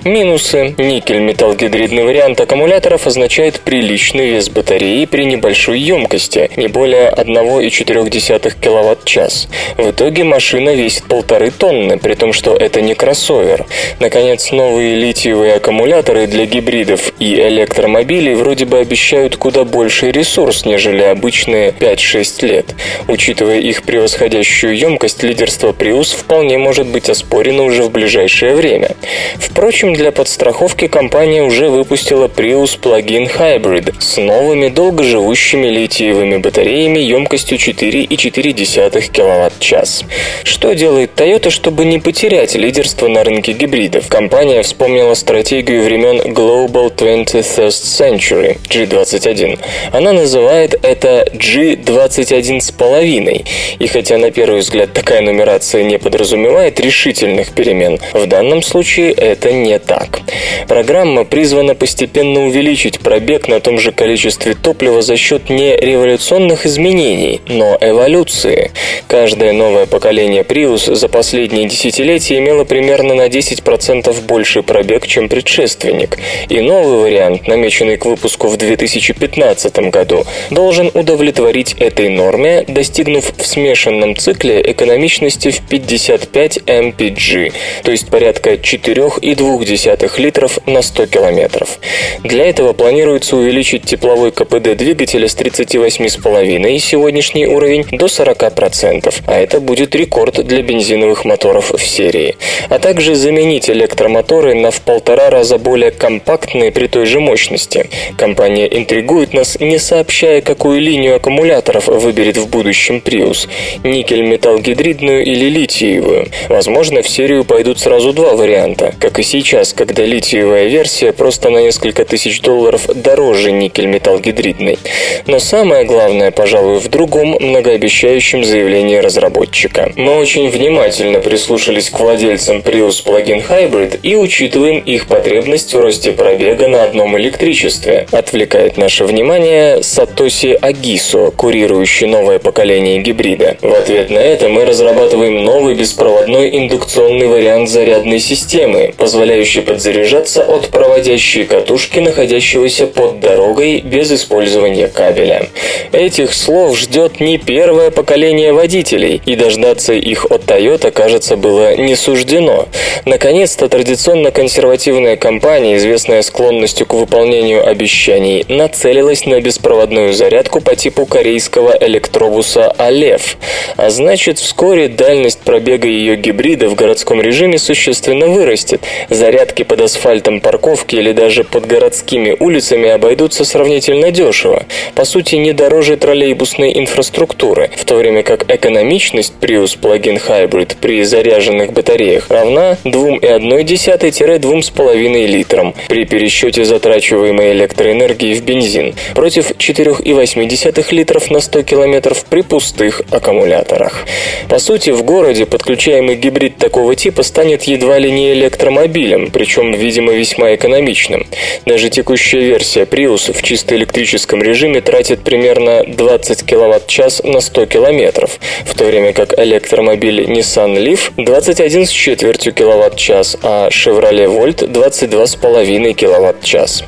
Минусы. 0.05 0.77
Никель-металл-гидридный 0.79 2.05
вариант 2.05 2.41
аккумуляторов 2.41 3.09
означает 3.09 3.59
приличный 3.59 4.29
вес 4.29 4.49
батареи 4.49 5.07
при 5.07 5.25
небольшой 5.25 5.81
емкости, 5.81 6.51
не 6.55 6.69
более 6.69 7.11
1,4 7.11 8.55
кВт-час. 8.63 9.49
В 9.77 9.91
итоге 9.91 10.23
машина 10.23 10.73
весит 10.73 11.03
полторы 11.09 11.51
тонны, 11.51 11.99
при 11.99 12.15
том, 12.15 12.33
что 12.33 12.55
это 12.55 12.81
не 12.81 12.95
кроссовер. 12.95 13.67
Наконец, 13.99 14.53
новые 14.53 14.95
литиевые 14.95 15.55
аккумуляторы 15.55 16.29
для 16.29 16.47
гибридов 16.47 17.13
и 17.19 17.35
электромобилей 17.35 18.35
вроде 18.37 18.67
бы 18.67 18.79
обещают 18.79 19.35
куда 19.37 19.65
больший 19.65 20.13
ресурс, 20.13 20.65
нежели 20.65 21.03
обычные 21.03 21.56
последние 21.57 21.71
5-6 21.71 22.47
лет. 22.47 22.75
Учитывая 23.09 23.59
их 23.59 23.83
превосходящую 23.83 24.77
емкость, 24.77 25.23
лидерство 25.23 25.73
Prius 25.73 26.17
вполне 26.17 26.59
может 26.59 26.87
быть 26.87 27.09
оспорено 27.09 27.65
уже 27.65 27.83
в 27.83 27.91
ближайшее 27.91 28.55
время. 28.55 28.91
Впрочем, 29.37 29.95
для 29.95 30.13
подстраховки 30.13 30.87
компания 30.87 31.43
уже 31.43 31.69
выпустила 31.69 32.29
Prius 32.29 32.79
Plug-in 32.81 33.31
Hybrid 33.37 33.95
с 34.01 34.17
новыми 34.19 34.69
долгоживущими 34.69 35.69
литиевыми 35.69 36.37
батареями 36.39 36.99
емкостью 36.99 37.59
4,4 37.59 39.11
кВт-час. 39.13 40.05
Что 40.45 40.75
делает 40.75 41.11
Toyota, 41.17 41.51
чтобы 41.51 41.85
не 41.85 41.99
потерять 41.99 42.55
лидерство 42.55 43.09
на 43.09 43.25
рынке 43.25 43.53
гибридов? 43.53 44.09
Компания 44.09 44.63
вспомнила 44.63 45.15
стратегию 45.15 45.85
времен 45.85 46.21
Global 46.33 46.95
21st 46.95 47.69
Century 47.69 48.59
G21. 48.69 49.59
Она 49.93 50.13
называет 50.13 50.79
это 50.83 51.27
G21,5. 51.37 53.47
И 53.79 53.87
хотя 53.87 54.19
на 54.19 54.31
первый 54.31 54.61
взгляд 54.61 54.93
такая 54.93 55.21
нумерация 55.21 55.85
не 55.85 55.99
подразумевает 55.99 56.81
решительных 56.81 57.53
перемен, 57.53 57.99
в 58.13 58.27
данном 58.27 58.63
случае 58.63 59.13
это 59.13 59.53
не 59.53 59.79
так. 59.79 60.21
Программа 60.69 61.25
призвана 61.25 61.75
постепенно 61.75 62.47
увеличить 62.47 63.01
пробег 63.01 63.49
на 63.49 63.61
том 63.61 63.79
же 63.79 63.93
количестве 63.93 64.55
топлива 64.55 65.03
за 65.03 65.17
счет 65.17 65.51
не 65.51 65.77
революционных 65.77 66.67
изменений, 66.67 67.41
но 67.47 67.77
эволюции. 67.81 68.73
Каждое 69.07 69.53
новое 69.53 69.87
поколение 69.87 70.43
Prius 70.43 70.95
за 70.95 71.09
последние 71.09 71.69
десятилетия 71.69 72.39
имело 72.39 72.65
примерно 72.65 73.15
на 73.15 73.29
10% 73.29 74.21
больший 74.23 74.63
пробег, 74.63 75.07
чем 75.07 75.29
предшественник. 75.29 76.19
И 76.49 76.61
новый 76.61 76.99
вариант, 76.99 77.47
намеченный 77.47 77.97
к 77.97 78.07
выпуску 78.07 78.49
в 78.49 78.57
2015 78.57 79.79
году, 79.91 80.25
должен 80.51 80.91
удовлетворить 80.95 81.26
удовлетворить 81.27 81.75
этой 81.79 82.09
норме, 82.09 82.65
достигнув 82.69 83.33
в 83.37 83.45
смешанном 83.45 84.17
цикле 84.17 84.63
экономичности 84.71 85.51
в 85.51 85.61
55 85.63 86.59
mpg, 86.59 87.53
то 87.83 87.91
есть 87.91 88.09
порядка 88.09 88.53
4,2 88.55 90.21
литров 90.21 90.59
на 90.67 90.83
100 90.83 91.07
километров. 91.07 91.79
Для 92.23 92.47
этого 92.47 92.73
планируется 92.75 93.37
увеличить 93.37 93.85
тепловой 93.85 94.31
КПД 94.31 94.77
двигателя 94.77 95.27
с 95.27 95.37
38,5 95.37 96.79
сегодняшний 96.79 97.47
уровень 97.47 97.85
до 97.91 98.07
40%, 98.07 99.15
а 99.27 99.39
это 99.39 99.61
будет 99.61 99.97
рекорд 99.97 100.47
для 100.47 100.63
бензиновых 100.63 101.25
моторов 101.25 101.73
в 101.73 101.85
серии. 101.85 102.37
А 102.69 102.79
также 102.79 103.17
заменить 103.17 103.69
электромоторы 103.69 104.55
на 104.55 104.71
в 104.71 104.81
полтора 104.81 105.31
раза 105.31 105.59
более 105.59 105.91
компактные 105.91 106.71
при 106.71 106.87
той 106.87 107.07
же 107.07 107.19
мощности. 107.19 107.89
Компания 108.17 108.67
интригует 108.67 109.35
нас, 109.35 109.59
не 109.59 109.79
сообщая, 109.79 110.41
какую 110.41 110.81
линию 110.81 111.16
аккумуляторов 111.17 111.89
выберет 111.89 112.37
в 112.37 112.49
будущем 112.49 113.03
Prius– 113.05 113.49
никель-металлгидридную 113.85 115.25
или 115.25 115.47
литиевую. 115.47 116.29
Возможно, 116.49 117.03
в 117.03 117.09
серию 117.09 117.45
пойдут 117.45 117.79
сразу 117.79 118.13
два 118.13 118.35
варианта, 118.35 118.95
как 119.01 119.19
и 119.19 119.23
сейчас, 119.23 119.73
когда 119.73 120.05
литиевая 120.05 120.67
версия 120.67 121.13
просто 121.13 121.51
на 121.51 121.59
несколько 121.59 122.05
тысяч 122.05 122.41
долларов 122.41 122.87
дороже 122.95 123.53
никель-металлгидридной. 123.53 124.79
Но 125.27 125.39
самое 125.39 125.85
главное, 125.85 126.31
пожалуй, 126.31 126.79
в 126.79 126.89
другом 126.89 127.37
многообещающем 127.41 128.45
заявлении 128.45 128.97
разработчика. 128.97 129.93
Мы 129.97 130.17
очень 130.19 130.49
внимательно 130.49 131.21
прислушались 131.21 131.91
к 131.91 131.99
владельцам 131.99 132.59
Prius 132.59 133.05
Plug-in 133.05 133.45
Hybrid 133.49 134.01
и 134.03 134.17
учитываем 134.17 134.79
их 134.79 135.07
потребность 135.07 135.75
в 135.75 135.81
росте 135.81 136.13
пробега 136.13 136.69
на 136.69 136.85
одном 136.85 137.17
электричестве. 137.19 138.07
Отвлекает 138.13 138.77
наше 138.77 139.05
внимание 139.05 139.83
Сатоси 139.83 140.59
Агисо, 141.07 141.31
курирующий 141.31 142.07
новое 142.07 142.39
поколение 142.39 142.99
гибрида. 142.99 143.57
В 143.63 143.73
ответ 143.73 144.11
на 144.11 144.19
это 144.19 144.49
мы 144.49 144.65
разрабатываем 144.65 145.45
новый 145.45 145.75
беспроводной 145.75 146.57
индукционный 146.59 147.29
вариант 147.29 147.69
зарядной 147.69 148.19
системы, 148.19 148.93
позволяющий 148.97 149.61
подзаряжаться 149.61 150.43
от 150.43 150.69
проводящей 150.69 151.45
катушки, 151.45 152.01
находящегося 152.01 152.87
под 152.87 153.21
дорогой 153.21 153.81
без 153.81 154.11
использования 154.11 154.89
кабеля. 154.89 155.49
Этих 155.93 156.35
слов 156.35 156.77
ждет 156.77 157.21
не 157.21 157.39
первое 157.39 157.91
поколение 157.91 158.53
водителей, 158.53 159.21
и 159.25 159.37
дождаться 159.37 159.93
их 159.93 160.27
от 160.27 160.45
Toyota, 160.45 160.91
кажется, 160.91 161.37
было 161.37 161.77
не 161.77 161.95
суждено. 161.95 162.67
Наконец-то 163.05 163.69
традиционно 163.69 164.33
консервативная 164.33 165.17
компания, 165.17 165.77
известная 165.77 166.23
склонностью 166.23 166.87
к 166.87 166.95
выполнению 166.95 167.67
обещаний, 167.67 168.45
нацелилась 168.49 169.25
на 169.27 169.41
беспроводную 169.41 170.13
зарядку 170.13 170.61
по 170.61 170.75
типу 170.75 170.96
корейского 171.05 171.77
электробуса 171.79 172.71
«Алев». 172.71 173.37
А 173.77 173.91
значит, 173.91 174.39
вскоре 174.39 174.89
дальность 174.89 175.41
пробега 175.41 175.89
ее 175.89 176.17
гибрида 176.17 176.69
в 176.69 176.75
городском 176.75 177.21
режиме 177.21 177.59
существенно 177.59 178.29
вырастет. 178.29 178.81
Зарядки 179.11 179.65
под 179.65 179.83
асфальтом 179.83 180.41
парковки 180.41 180.97
или 180.97 181.13
даже 181.13 181.45
под 181.45 181.67
городскими 181.67 182.35
улицами 182.39 182.89
обойдутся 182.89 183.45
сравнительно 183.45 184.11
дешево. 184.11 184.65
По 184.95 185.05
сути, 185.05 185.35
не 185.35 185.53
дороже 185.53 185.97
троллейбусной 185.97 186.79
инфраструктуры, 186.79 187.71
в 187.77 187.85
то 187.85 187.97
время 187.97 188.23
как 188.23 188.51
экономичность 188.51 189.35
Prius 189.41 189.79
Plug-in 189.79 190.23
Hybrid 190.27 190.77
при 190.81 191.03
заряженных 191.03 191.73
батареях 191.73 192.31
равна 192.31 192.79
2,1-2,5 192.85 195.27
литрам 195.27 195.75
при 195.89 196.05
пересчете 196.05 196.65
затрачиваемой 196.65 197.53
электроэнергии 197.53 198.35
в 198.35 198.43
бензин 198.43 198.95
против 199.15 199.51
4,8 199.51 200.47
литров 200.93 201.31
на 201.31 201.41
100 201.41 201.63
км 201.63 202.17
при 202.29 202.43
пустых 202.43 203.03
аккумуляторах. 203.11 204.05
По 204.49 204.59
сути, 204.59 204.91
в 204.91 205.03
городе 205.03 205.47
подключаемый 205.47 206.17
гибрид 206.17 206.57
такого 206.57 206.95
типа 206.95 207.23
станет 207.23 207.65
едва 207.65 207.99
ли 207.99 208.11
не 208.11 208.33
электромобилем, 208.33 209.31
причем, 209.31 209.73
видимо, 209.73 210.13
весьма 210.13 210.55
экономичным. 210.55 211.27
Даже 211.65 211.91
текущая 211.91 212.41
версия 212.41 212.85
Prius 212.85 213.33
в 213.33 213.43
чисто 213.43 213.77
электрическом 213.77 214.43
режиме 214.43 214.81
тратит 214.81 215.21
примерно 215.23 215.85
20 215.87 216.43
кВт-час 216.43 217.23
на 217.25 217.41
100 217.41 217.67
км, 217.67 218.29
в 218.65 218.75
то 218.75 218.85
время 218.85 219.13
как 219.13 219.39
электромобиль 219.39 220.25
Nissan 220.25 220.77
Leaf 220.77 221.13
21 221.17 221.87
с 221.87 221.91
четвертью 221.91 222.53
кВт-час, 222.53 223.37
а 223.43 223.69
Chevrolet 223.69 224.27
Volt 224.27 224.71
22,5 224.71 225.95
кВт-час. 225.95 226.85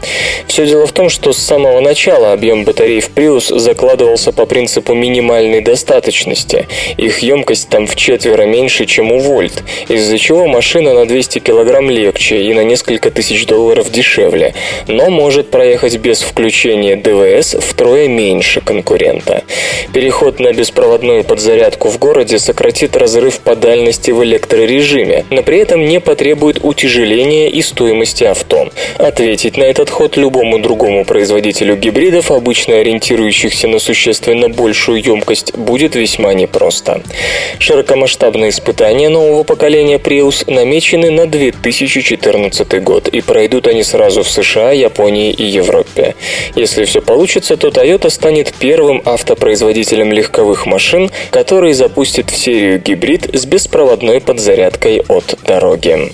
Все 0.46 0.66
дело 0.66 0.86
в 0.86 0.92
том, 0.92 1.08
что 1.08 1.32
с 1.32 1.38
самого 1.38 1.80
начала 1.80 2.32
объем 2.32 2.64
батарей 2.64 3.00
в 3.00 3.10
Prius 3.10 3.56
закладывался 3.88 4.32
по 4.32 4.44
принципу 4.44 4.92
минимальной 4.92 5.62
достаточности. 5.62 6.68
Их 6.98 7.20
емкость 7.20 7.70
там 7.70 7.86
в 7.86 7.96
четверо 7.96 8.42
меньше, 8.42 8.84
чем 8.84 9.10
у 9.12 9.18
Volt, 9.18 9.62
из-за 9.88 10.18
чего 10.18 10.46
машина 10.46 10.92
на 10.92 11.06
200 11.06 11.38
кг 11.38 11.80
легче 11.88 12.42
и 12.42 12.52
на 12.52 12.64
несколько 12.64 13.10
тысяч 13.10 13.46
долларов 13.46 13.90
дешевле, 13.90 14.54
но 14.88 15.08
может 15.08 15.50
проехать 15.50 15.96
без 15.96 16.20
включения 16.20 16.96
ДВС 16.96 17.56
втрое 17.58 18.08
меньше 18.08 18.60
конкурента. 18.60 19.42
Переход 19.94 20.38
на 20.38 20.52
беспроводную 20.52 21.24
подзарядку 21.24 21.88
в 21.88 21.98
городе 21.98 22.38
сократит 22.38 22.94
разрыв 22.94 23.40
по 23.40 23.56
дальности 23.56 24.10
в 24.10 24.22
электрорежиме, 24.22 25.24
но 25.30 25.42
при 25.42 25.58
этом 25.58 25.86
не 25.86 25.98
потребует 25.98 26.58
утяжеления 26.62 27.48
и 27.48 27.62
стоимости 27.62 28.24
авто. 28.24 28.68
Ответить 28.98 29.56
на 29.56 29.64
этот 29.64 29.88
ход 29.88 30.18
любому 30.18 30.58
другому 30.58 31.06
производителю 31.06 31.76
гибридов, 31.76 32.30
обычно 32.30 32.76
ориентирующихся 32.76 33.66
на 33.68 33.77
существенно 33.78 34.48
большую 34.48 35.02
емкость, 35.02 35.54
будет 35.56 35.94
весьма 35.94 36.34
непросто. 36.34 37.02
Широкомасштабные 37.58 38.50
испытания 38.50 39.08
нового 39.08 39.42
поколения 39.42 39.98
Prius 39.98 40.50
намечены 40.50 41.10
на 41.10 41.26
2014 41.26 42.82
год, 42.82 43.08
и 43.08 43.20
пройдут 43.20 43.66
они 43.66 43.82
сразу 43.82 44.22
в 44.22 44.30
США, 44.30 44.72
Японии 44.72 45.32
и 45.32 45.44
Европе. 45.44 46.14
Если 46.54 46.84
все 46.84 47.00
получится, 47.00 47.56
то 47.56 47.68
Toyota 47.68 48.10
станет 48.10 48.52
первым 48.58 49.02
автопроизводителем 49.04 50.12
легковых 50.12 50.66
машин, 50.66 51.10
который 51.30 51.72
запустит 51.72 52.30
в 52.30 52.36
серию 52.36 52.80
гибрид 52.80 53.28
с 53.32 53.44
беспроводной 53.44 54.20
подзарядкой 54.20 55.02
от 55.08 55.38
дороги. 55.46 56.12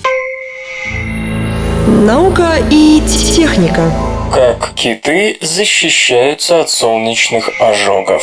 Наука 1.87 2.57
и 2.71 3.03
техника. 3.35 4.14
Как 4.35 4.75
киты 4.75 5.39
защищаются 5.41 6.61
от 6.63 6.69
солнечных 6.69 7.49
ожогов. 7.61 8.21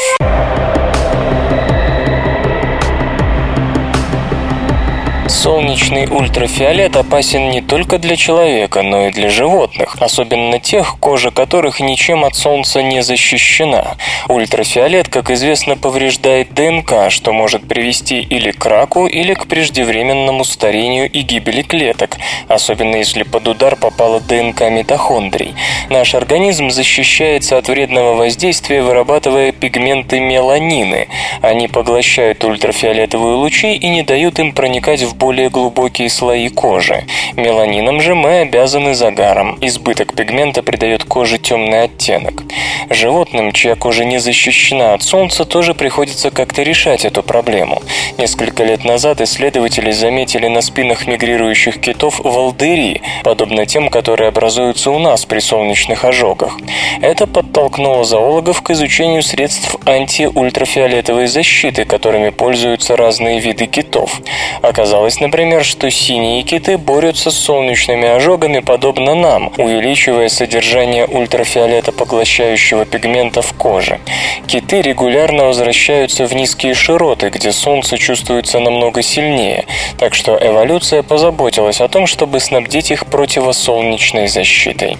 Солнечный 5.31 6.07
ультрафиолет 6.07 6.97
опасен 6.97 7.51
не 7.51 7.61
только 7.61 7.97
для 7.97 8.17
человека, 8.17 8.81
но 8.83 9.07
и 9.07 9.11
для 9.11 9.29
животных, 9.29 9.95
особенно 10.01 10.59
тех, 10.59 10.97
кожа 10.99 11.31
которых 11.31 11.79
ничем 11.79 12.25
от 12.25 12.35
солнца 12.35 12.83
не 12.83 13.01
защищена. 13.01 13.95
Ультрафиолет, 14.27 15.07
как 15.07 15.31
известно, 15.31 15.77
повреждает 15.77 16.53
ДНК, 16.53 17.09
что 17.09 17.31
может 17.31 17.65
привести 17.65 18.19
или 18.19 18.51
к 18.51 18.65
раку, 18.65 19.07
или 19.07 19.33
к 19.33 19.47
преждевременному 19.47 20.43
старению 20.43 21.09
и 21.09 21.21
гибели 21.21 21.61
клеток, 21.61 22.17
особенно 22.49 22.97
если 22.97 23.23
под 23.23 23.47
удар 23.47 23.77
попала 23.77 24.19
ДНК 24.19 24.69
митохондрий. 24.69 25.55
Наш 25.89 26.13
организм 26.13 26.69
защищается 26.69 27.57
от 27.57 27.69
вредного 27.69 28.15
воздействия, 28.15 28.83
вырабатывая 28.83 29.53
пигменты 29.53 30.19
меланины. 30.19 31.07
Они 31.41 31.69
поглощают 31.69 32.43
ультрафиолетовые 32.43 33.35
лучи 33.35 33.73
и 33.73 33.87
не 33.87 34.03
дают 34.03 34.37
им 34.37 34.51
проникать 34.51 35.01
в 35.01 35.20
более 35.21 35.49
глубокие 35.51 36.09
слои 36.09 36.49
кожи. 36.49 37.05
Меланином 37.35 38.01
же 38.01 38.15
мы 38.15 38.39
обязаны 38.39 38.95
загаром. 38.95 39.55
Избыток 39.61 40.15
пигмента 40.15 40.63
придает 40.63 41.03
коже 41.03 41.37
темный 41.37 41.83
оттенок. 41.83 42.43
Животным, 42.89 43.51
чья 43.51 43.75
кожа 43.75 44.03
не 44.03 44.17
защищена 44.17 44.95
от 44.95 45.03
солнца, 45.03 45.45
тоже 45.45 45.75
приходится 45.75 46.31
как-то 46.31 46.63
решать 46.63 47.05
эту 47.05 47.21
проблему. 47.21 47.83
Несколько 48.17 48.63
лет 48.63 48.83
назад 48.83 49.21
исследователи 49.21 49.91
заметили 49.91 50.47
на 50.47 50.61
спинах 50.61 51.05
мигрирующих 51.05 51.79
китов 51.79 52.19
волдыри, 52.19 53.01
подобно 53.23 53.67
тем, 53.67 53.89
которые 53.89 54.29
образуются 54.29 54.89
у 54.89 54.97
нас 54.97 55.25
при 55.25 55.39
солнечных 55.39 56.03
ожогах. 56.03 56.57
Это 57.01 57.27
подтолкнуло 57.27 58.03
зоологов 58.05 58.63
к 58.63 58.71
изучению 58.71 59.21
средств 59.21 59.75
антиультрафиолетовой 59.85 61.27
защиты, 61.27 61.85
которыми 61.85 62.31
пользуются 62.31 62.97
разные 62.97 63.39
виды 63.39 63.67
китов. 63.67 64.19
Оказалось, 64.63 65.00
например, 65.19 65.63
что 65.63 65.89
синие 65.89 66.43
киты 66.43 66.77
борются 66.77 67.31
с 67.31 67.37
солнечными 67.37 68.07
ожогами 68.07 68.59
подобно 68.59 69.15
нам, 69.15 69.51
увеличивая 69.57 70.29
содержание 70.29 71.05
ультрафиолета 71.05 71.91
поглощающего 71.91 72.85
пигмента 72.85 73.41
в 73.41 73.53
коже. 73.53 73.99
Киты 74.47 74.81
регулярно 74.81 75.45
возвращаются 75.45 76.25
в 76.25 76.33
низкие 76.33 76.73
широты, 76.73 77.29
где 77.29 77.51
солнце 77.51 77.97
чувствуется 77.97 78.59
намного 78.59 79.01
сильнее, 79.01 79.65
так 79.97 80.13
что 80.13 80.37
эволюция 80.41 81.03
позаботилась 81.03 81.81
о 81.81 81.87
том, 81.87 82.07
чтобы 82.07 82.39
снабдить 82.39 82.91
их 82.91 83.05
противосолнечной 83.05 84.27
защитой. 84.27 84.97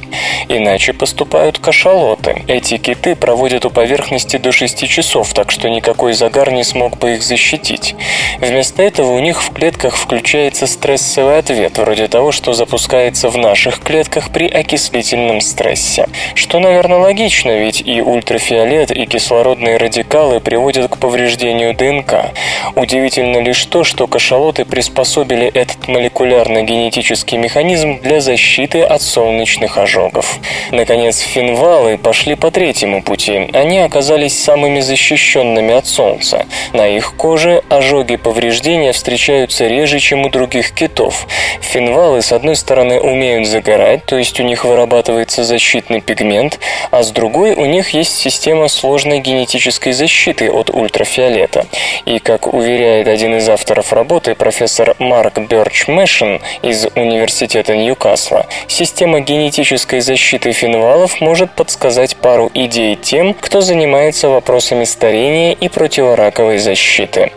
Иначе 0.48 0.94
поступают 0.94 1.60
кашалоты. 1.60 2.44
Эти 2.48 2.78
киты 2.78 3.16
проводят 3.16 3.66
у 3.66 3.70
поверхности 3.70 4.38
до 4.38 4.52
6 4.52 4.88
часов, 4.88 5.34
так 5.34 5.52
что 5.52 5.70
никакой 5.70 6.14
загар 6.14 6.52
не 6.52 6.64
смог 6.64 6.98
бы 6.98 7.14
их 7.16 7.24
защитить. 7.24 7.96
Вместо 8.40 8.84
этого 8.84 9.12
у 9.12 9.20
них 9.20 9.42
в 9.42 9.52
клетках 9.52 9.91
клетках 9.92 9.98
включается 9.98 10.68
стрессовый 10.68 11.40
ответ, 11.40 11.78
вроде 11.78 12.08
того, 12.08 12.32
что 12.32 12.54
запускается 12.54 13.30
в 13.30 13.38
наших 13.38 13.80
клетках 13.80 14.32
при 14.32 14.48
окислительном 14.48 15.42
стрессе. 15.42 16.08
Что, 16.36 16.60
наверное, 16.60 16.98
логично, 16.98 17.58
ведь 17.58 17.82
и 17.82 18.02
ультрафиолет, 18.02 18.92
и 18.92 19.06
кислородные 19.06 19.78
радикалы 19.78 20.40
приводят 20.40 20.92
к 20.92 20.98
повреждению 20.98 21.74
ДНК. 21.74 22.32
Удивительно 22.76 23.40
лишь 23.40 23.66
то, 23.66 23.84
что 23.84 24.08
кашалоты 24.08 24.66
приспособили 24.66 25.48
этот 25.48 25.88
молекулярно-генетический 25.88 27.38
механизм 27.38 28.00
для 28.02 28.22
защиты 28.22 28.82
от 28.82 29.02
солнечных 29.02 29.78
ожогов. 29.78 30.40
Наконец, 30.72 31.20
финвалы 31.20 31.98
пошли 31.98 32.36
по 32.36 32.52
третьему 32.52 33.02
пути. 33.02 33.50
Они 33.54 33.80
оказались 33.80 34.38
самыми 34.38 34.82
защищенными 34.82 35.74
от 35.74 35.88
солнца. 35.88 36.46
На 36.74 36.88
их 36.88 37.16
коже 37.16 37.64
ожоги 37.70 38.16
повреждения 38.16 38.92
встречаются 38.92 39.68
реже, 39.82 40.00
чем 40.00 40.26
у 40.26 40.30
других 40.30 40.72
китов. 40.72 41.28
Финвалы, 41.62 42.22
с 42.22 42.32
одной 42.32 42.56
стороны, 42.56 43.00
умеют 43.00 43.48
загорать, 43.48 44.06
то 44.06 44.16
есть 44.16 44.40
у 44.40 44.44
них 44.44 44.64
вырабатывается 44.64 45.44
защитный 45.44 46.02
пигмент, 46.02 46.60
а 46.92 47.02
с 47.02 47.12
другой 47.12 47.54
у 47.54 47.66
них 47.66 47.90
есть 47.90 48.16
система 48.16 48.68
сложной 48.68 49.20
генетической 49.20 49.94
защиты 49.94 50.52
от 50.52 50.70
ультрафиолета. 50.70 51.66
И, 52.06 52.20
как 52.20 52.54
уверяет 52.54 53.08
один 53.08 53.38
из 53.38 53.50
авторов 53.50 53.92
работы, 53.92 54.36
профессор 54.36 54.96
Марк 55.00 55.40
Бёрч 55.40 55.88
Мэшин 55.88 56.42
из 56.62 56.88
Университета 56.96 57.76
Ньюкасла, 57.76 58.46
система 58.68 59.22
генетической 59.22 60.02
защиты 60.02 60.52
финвалов 60.52 61.22
может 61.22 61.52
подсказать 61.52 62.16
пару 62.18 62.52
идей 62.54 62.96
тем, 62.96 63.34
кто 63.34 63.62
занимается 63.62 64.30
вопросами 64.30 64.84
старения 64.84 65.54
и 65.54 65.70
противораковой 65.70 66.60
защиты. 66.60 67.32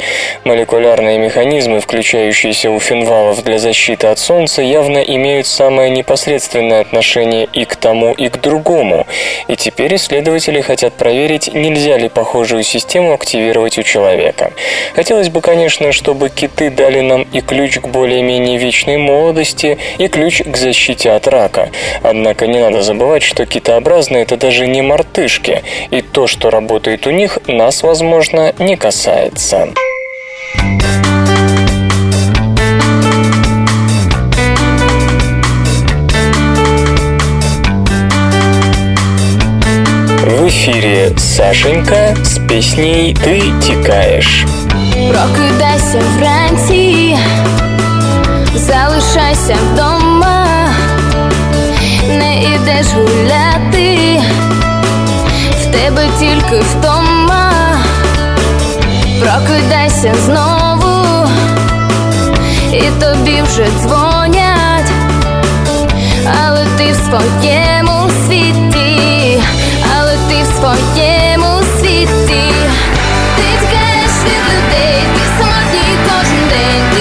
Молекулярные 0.45 1.19
механизмы, 1.19 1.81
включающиеся 2.35 2.71
у 2.71 2.81
финвалов 2.81 3.45
для 3.45 3.59
защиты 3.59 4.09
от 4.09 4.19
Солнца, 4.19 4.61
явно 4.61 4.99
имеют 4.99 5.47
самое 5.47 5.89
непосредственное 5.91 6.81
отношение 6.81 7.49
и 7.53 7.65
к 7.65 7.77
тому, 7.77 8.13
и 8.13 8.29
к 8.29 8.41
другому. 8.41 9.07
И 9.47 9.55
теперь 9.57 9.95
исследователи 9.95 10.61
хотят 10.61 10.95
проверить, 10.95 11.55
нельзя 11.55 11.97
ли 11.97 12.09
похожую 12.09 12.65
систему 12.65 13.13
активировать 13.13 13.79
у 13.79 13.83
человека. 13.83 14.51
Хотелось 14.97 15.29
бы, 15.29 15.41
конечно, 15.41 15.93
чтобы 15.93 16.29
киты 16.29 16.71
дали 16.71 17.01
нам 17.01 17.23
и 17.23 17.41
ключ 17.41 17.79
к 17.79 17.87
более-менее 17.87 18.59
вечной 18.59 18.97
молодости, 18.97 19.79
и 19.99 20.09
ключ 20.09 20.43
к 20.43 20.57
защите 20.57 21.13
от 21.13 21.29
рака. 21.29 21.71
Однако 22.03 22.49
не 22.49 22.59
надо 22.59 22.83
забывать, 22.83 23.23
что 23.23 23.47
китообразные– 23.47 24.23
это 24.25 24.37
даже 24.37 24.67
не 24.67 24.83
мартышки, 24.83 25.63
и 25.91 26.03
то, 26.03 26.27
что 26.27 26.51
работает 26.51 27.07
у 27.07 27.11
них, 27.11 27.39
нас, 27.47 27.83
возможно, 27.83 28.53
не 28.59 28.77
касается. 28.77 29.69
В 30.55 31.04
эфире 40.55 41.13
Сашенька 41.19 42.15
с 42.23 42.39
песней 42.49 43.13
«Ты 43.15 43.61
тікаєш». 43.61 44.47
Прокидайся 44.93 46.03
вранці, 46.19 47.17
залишайся 48.55 49.57
вдома, 49.73 50.47
не 52.09 52.43
ідеш 52.43 52.87
гуляти, 52.95 54.21
в 55.63 55.67
тебе 55.73 56.07
тільки 56.19 56.61
втома, 56.61 57.53
прокидайся 59.21 60.15
знову, 60.25 61.29
і 62.73 62.81
тобі 63.01 63.43
вже 63.43 63.67
дзвонять, 63.81 64.91
але 66.45 66.67
ти 66.79 66.93
в 66.93 66.97
своєму 66.97 68.11
світі, 68.27 68.84
ти 70.64 70.64
в 70.64 70.64
своєму 70.64 71.64
світі. 71.80 72.54
Ти 73.36 73.44
тікаєш 73.62 74.12
від 74.26 74.42
людей, 74.50 75.04
ти 75.14 75.22
самотній 75.38 75.98
кожен 76.06 76.48
день. 76.50 76.93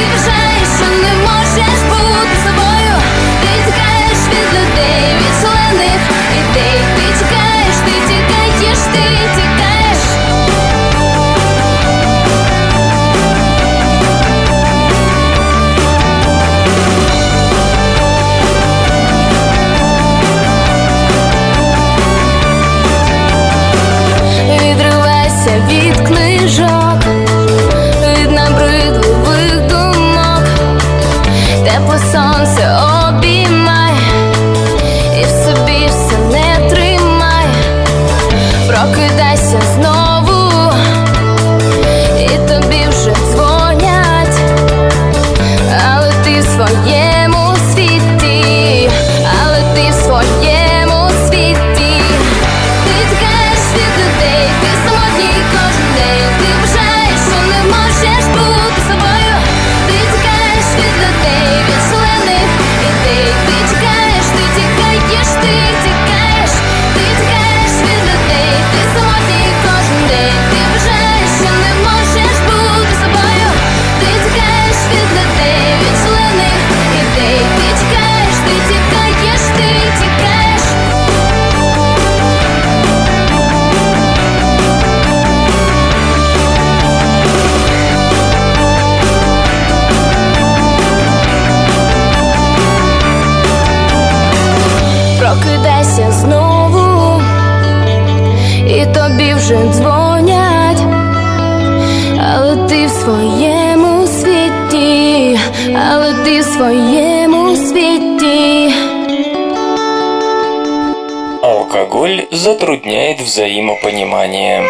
Взаимопонимание. 113.63 114.69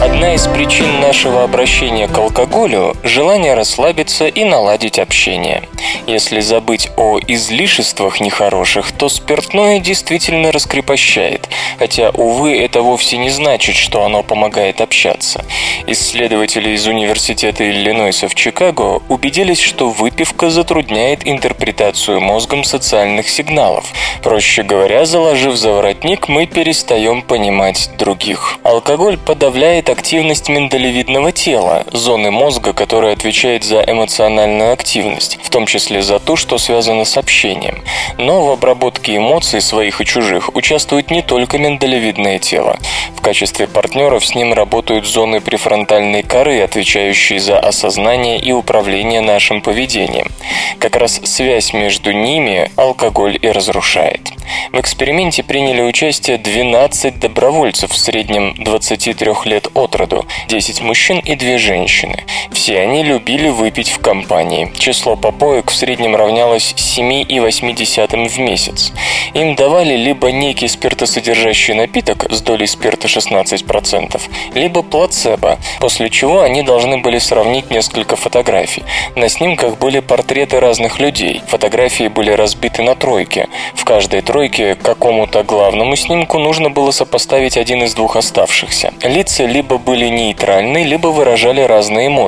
Одна 0.00 0.34
из 0.34 0.46
причин 0.46 1.00
нашего 1.00 1.44
обращения 1.44 2.08
к 2.08 2.16
алкоголю– 2.16 2.47
желание 3.04 3.54
расслабиться 3.54 4.26
и 4.26 4.44
наладить 4.44 4.98
общение. 4.98 5.62
Если 6.06 6.40
забыть 6.40 6.90
о 6.96 7.18
излишествах 7.20 8.20
нехороших, 8.20 8.90
то 8.92 9.08
спиртное 9.08 9.78
действительно 9.78 10.50
раскрепощает, 10.50 11.48
хотя, 11.78 12.10
увы, 12.10 12.58
это 12.58 12.82
вовсе 12.82 13.16
не 13.16 13.30
значит, 13.30 13.76
что 13.76 14.04
оно 14.04 14.22
помогает 14.22 14.80
общаться. 14.80 15.44
Исследователи 15.86 16.70
из 16.70 16.86
Университета 16.86 17.68
Иллинойса 17.70 18.28
в 18.28 18.34
Чикаго 18.34 19.02
убедились, 19.08 19.60
что 19.60 19.90
выпивка 19.90 20.50
затрудняет 20.50 21.26
интерпретацию 21.26 22.20
мозгом 22.20 22.64
социальных 22.64 23.28
сигналов. 23.28 23.84
Проще 24.22 24.64
говоря, 24.64 25.04
заложив 25.04 25.54
за 25.54 25.70
воротник, 25.72 26.28
мы 26.28 26.46
перестаем 26.46 27.22
понимать 27.22 27.90
других. 27.98 28.58
Алкоголь 28.64 29.16
подавляет 29.16 29.90
активность 29.90 30.48
миндалевидного 30.48 31.30
тела, 31.30 31.84
зоны 31.92 32.30
мозга, 32.30 32.47
которая 32.72 33.12
отвечает 33.12 33.64
за 33.64 33.82
эмоциональную 33.82 34.72
активность, 34.72 35.38
в 35.42 35.50
том 35.50 35.66
числе 35.66 36.02
за 36.02 36.18
то, 36.18 36.36
что 36.36 36.58
связано 36.58 37.04
с 37.04 37.16
общением. 37.16 37.82
Но 38.16 38.44
в 38.44 38.50
обработке 38.50 39.16
эмоций 39.16 39.60
своих 39.60 40.00
и 40.00 40.04
чужих 40.04 40.54
участвует 40.56 41.10
не 41.10 41.22
только 41.22 41.58
миндалевидное 41.58 42.38
тело. 42.38 42.78
В 43.16 43.20
качестве 43.20 43.66
партнеров 43.66 44.24
с 44.24 44.34
ним 44.34 44.54
работают 44.54 45.06
зоны 45.06 45.40
префронтальной 45.40 46.22
коры, 46.22 46.60
отвечающие 46.60 47.40
за 47.40 47.58
осознание 47.58 48.38
и 48.38 48.52
управление 48.52 49.20
нашим 49.20 49.60
поведением. 49.60 50.28
Как 50.78 50.96
раз 50.96 51.20
связь 51.24 51.72
между 51.72 52.12
ними 52.12 52.70
алкоголь 52.76 53.38
и 53.40 53.48
разрушает. 53.48 54.30
В 54.72 54.80
эксперименте 54.80 55.42
приняли 55.42 55.82
участие 55.82 56.38
12 56.38 57.18
добровольцев 57.18 57.90
в 57.90 57.98
среднем 57.98 58.54
23 58.58 59.32
лет 59.44 59.68
от 59.74 59.94
роду, 59.96 60.26
10 60.48 60.80
мужчин 60.80 61.18
и 61.18 61.34
2 61.34 61.58
женщины. 61.58 62.24
Все 62.50 62.80
они 62.80 63.02
любили 63.02 63.48
выпить 63.48 63.90
в 63.90 63.98
компании. 64.00 64.72
Число 64.78 65.16
попоек 65.16 65.70
в 65.70 65.74
среднем 65.74 66.16
равнялось 66.16 66.74
7,8 66.76 68.28
в 68.28 68.38
месяц. 68.38 68.92
Им 69.34 69.54
давали 69.54 69.96
либо 69.96 70.30
некий 70.30 70.68
спиртосодержащий 70.68 71.74
напиток 71.74 72.26
с 72.30 72.40
долей 72.40 72.66
спирта 72.66 73.08
16%, 73.08 74.20
либо 74.54 74.82
плацебо, 74.82 75.58
после 75.80 76.10
чего 76.10 76.42
они 76.42 76.62
должны 76.62 76.98
были 76.98 77.18
сравнить 77.18 77.70
несколько 77.70 78.16
фотографий. 78.16 78.84
На 79.14 79.28
снимках 79.28 79.78
были 79.78 80.00
портреты 80.00 80.60
разных 80.60 81.00
людей. 81.00 81.42
Фотографии 81.48 82.08
были 82.08 82.30
разбиты 82.30 82.82
на 82.82 82.94
тройки. 82.94 83.48
В 83.74 83.84
каждой 83.84 84.22
тройке 84.22 84.74
какому-то 84.74 85.42
главному 85.42 85.96
снимку 85.96 86.38
нужно 86.38 86.70
было 86.70 86.90
сопоставить 86.90 87.56
один 87.56 87.82
из 87.82 87.94
двух 87.94 88.16
оставшихся. 88.16 88.92
Лица 89.02 89.44
либо 89.44 89.78
были 89.78 90.06
нейтральны, 90.08 90.84
либо 90.84 91.08
выражали 91.08 91.60
разные 91.60 92.08
эмоции 92.08 92.27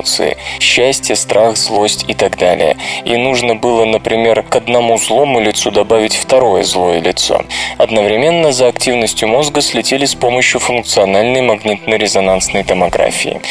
счастье, 0.59 1.15
страх, 1.15 1.57
злость 1.57 2.05
и 2.07 2.13
так 2.13 2.37
далее. 2.37 2.77
И 3.05 3.15
нужно 3.15 3.55
было, 3.55 3.85
например, 3.85 4.43
к 4.43 4.55
одному 4.55 4.97
злому 4.97 5.39
лицу 5.39 5.71
добавить 5.71 6.15
второе 6.15 6.63
злое 6.63 6.99
лицо. 6.99 7.43
Одновременно 7.77 8.51
за 8.51 8.67
активностью 8.67 9.27
мозга 9.27 9.61
слетели 9.61 10.05
с 10.05 10.15
помощью 10.15 10.59
функциональной 10.59 11.41
магнитно-резонансной 11.41 12.63
томографии. 12.63 13.41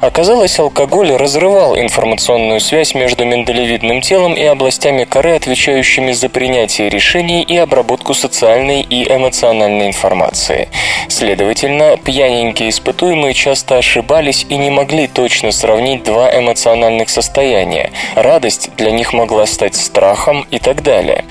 Оказалось, 0.00 0.58
алкоголь 0.58 1.12
разрывал 1.12 1.78
информационную 1.78 2.60
связь 2.60 2.94
между 2.94 3.24
миндалевидным 3.24 4.00
телом 4.00 4.34
и 4.34 4.44
областями 4.44 5.04
коры, 5.04 5.32
отвечающими 5.32 6.12
за 6.12 6.28
принятие 6.28 6.88
решений 6.88 7.42
и 7.42 7.56
обработку 7.56 8.14
социальной 8.14 8.82
и 8.82 9.10
эмоциональной 9.10 9.86
информации. 9.88 10.68
Следовательно, 11.08 11.96
пьяненькие 11.96 12.68
испытуемые 12.68 13.34
часто 13.34 13.78
ошибались 13.78 14.46
и 14.48 14.56
не 14.56 14.70
могли 14.70 15.06
точно 15.06 15.50
сравнить 15.52 15.87
два 15.96 16.36
эмоциональных 16.36 17.08
состояния. 17.08 17.90
Радость 18.14 18.70
для 18.76 18.90
них 18.90 19.12
могла 19.12 19.46
стать 19.46 19.74
страхом 19.74 20.46
и 20.50 20.58
так 20.58 20.82
далее. 20.82 21.24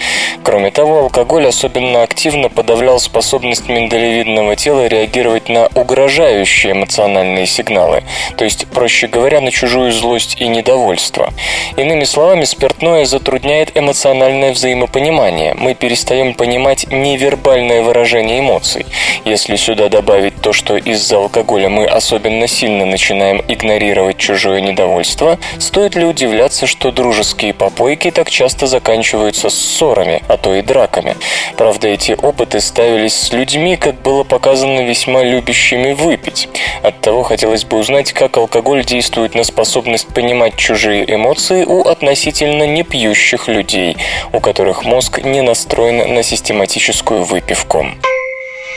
Кроме 0.47 0.71
того, 0.71 0.99
алкоголь 0.99 1.47
особенно 1.47 2.03
активно 2.03 2.47
подавлял 2.47 2.99
способность 2.99 3.67
миндалевидного 3.67 4.55
тела 4.55 4.87
реагировать 4.87 5.49
на 5.49 5.67
угрожающие 5.75 6.71
эмоциональные 6.71 7.45
сигналы, 7.45 8.03
то 8.37 8.45
есть, 8.45 8.65
проще 8.67 9.07
говоря, 9.07 9.41
на 9.41 9.51
чужую 9.51 9.91
злость 9.91 10.37
и 10.39 10.47
недовольство. 10.47 11.33
Иными 11.75 12.05
словами, 12.05 12.45
спиртное 12.45 13.03
затрудняет 13.03 13.77
эмоциональное 13.77 14.53
взаимопонимание. 14.53 15.53
Мы 15.53 15.75
перестаем 15.75 16.33
понимать 16.33 16.87
невербальное 16.89 17.81
выражение 17.81 18.39
эмоций. 18.39 18.85
Если 19.25 19.57
сюда 19.57 19.89
добавить 19.89 20.39
то, 20.41 20.53
что 20.53 20.77
из-за 20.77 21.17
алкоголя 21.17 21.67
мы 21.67 21.85
особенно 21.85 22.47
сильно 22.47 22.85
начинаем 22.85 23.43
игнорировать 23.47 24.17
чужое 24.17 24.46
недовольство, 24.55 25.37
стоит 25.59 25.95
ли 25.95 26.05
удивляться, 26.05 26.67
что 26.67 26.91
дружеские 26.91 27.53
попойки 27.53 28.11
так 28.11 28.29
часто 28.29 28.67
заканчиваются 28.67 29.49
ссорами, 29.49 30.23
а 30.27 30.37
то 30.37 30.55
и 30.55 30.61
драками. 30.61 31.15
Правда, 31.57 31.89
эти 31.89 32.13
опыты 32.13 32.59
ставились 32.61 33.13
с 33.13 33.33
людьми, 33.33 33.77
как 33.77 34.01
было 34.01 34.23
показано, 34.23 34.81
весьма 34.81 35.23
любящими 35.23 35.93
выпить. 35.93 36.49
Оттого 36.83 37.23
хотелось 37.23 37.65
бы 37.65 37.77
узнать, 37.77 38.13
как 38.13 38.37
алкоголь 38.37 38.83
действует 38.83 39.35
на 39.35 39.43
способность 39.43 40.07
понимать 40.07 40.55
чужие 40.55 41.05
эмоции 41.13 41.63
у 41.63 41.81
относительно 41.81 42.63
непьющих 42.63 43.47
людей, 43.47 43.97
у 44.33 44.39
которых 44.39 44.85
мозг 44.85 45.19
не 45.23 45.41
настроен 45.41 46.13
на 46.13 46.23
систематическую 46.23 47.23
выпивку. 47.23 47.85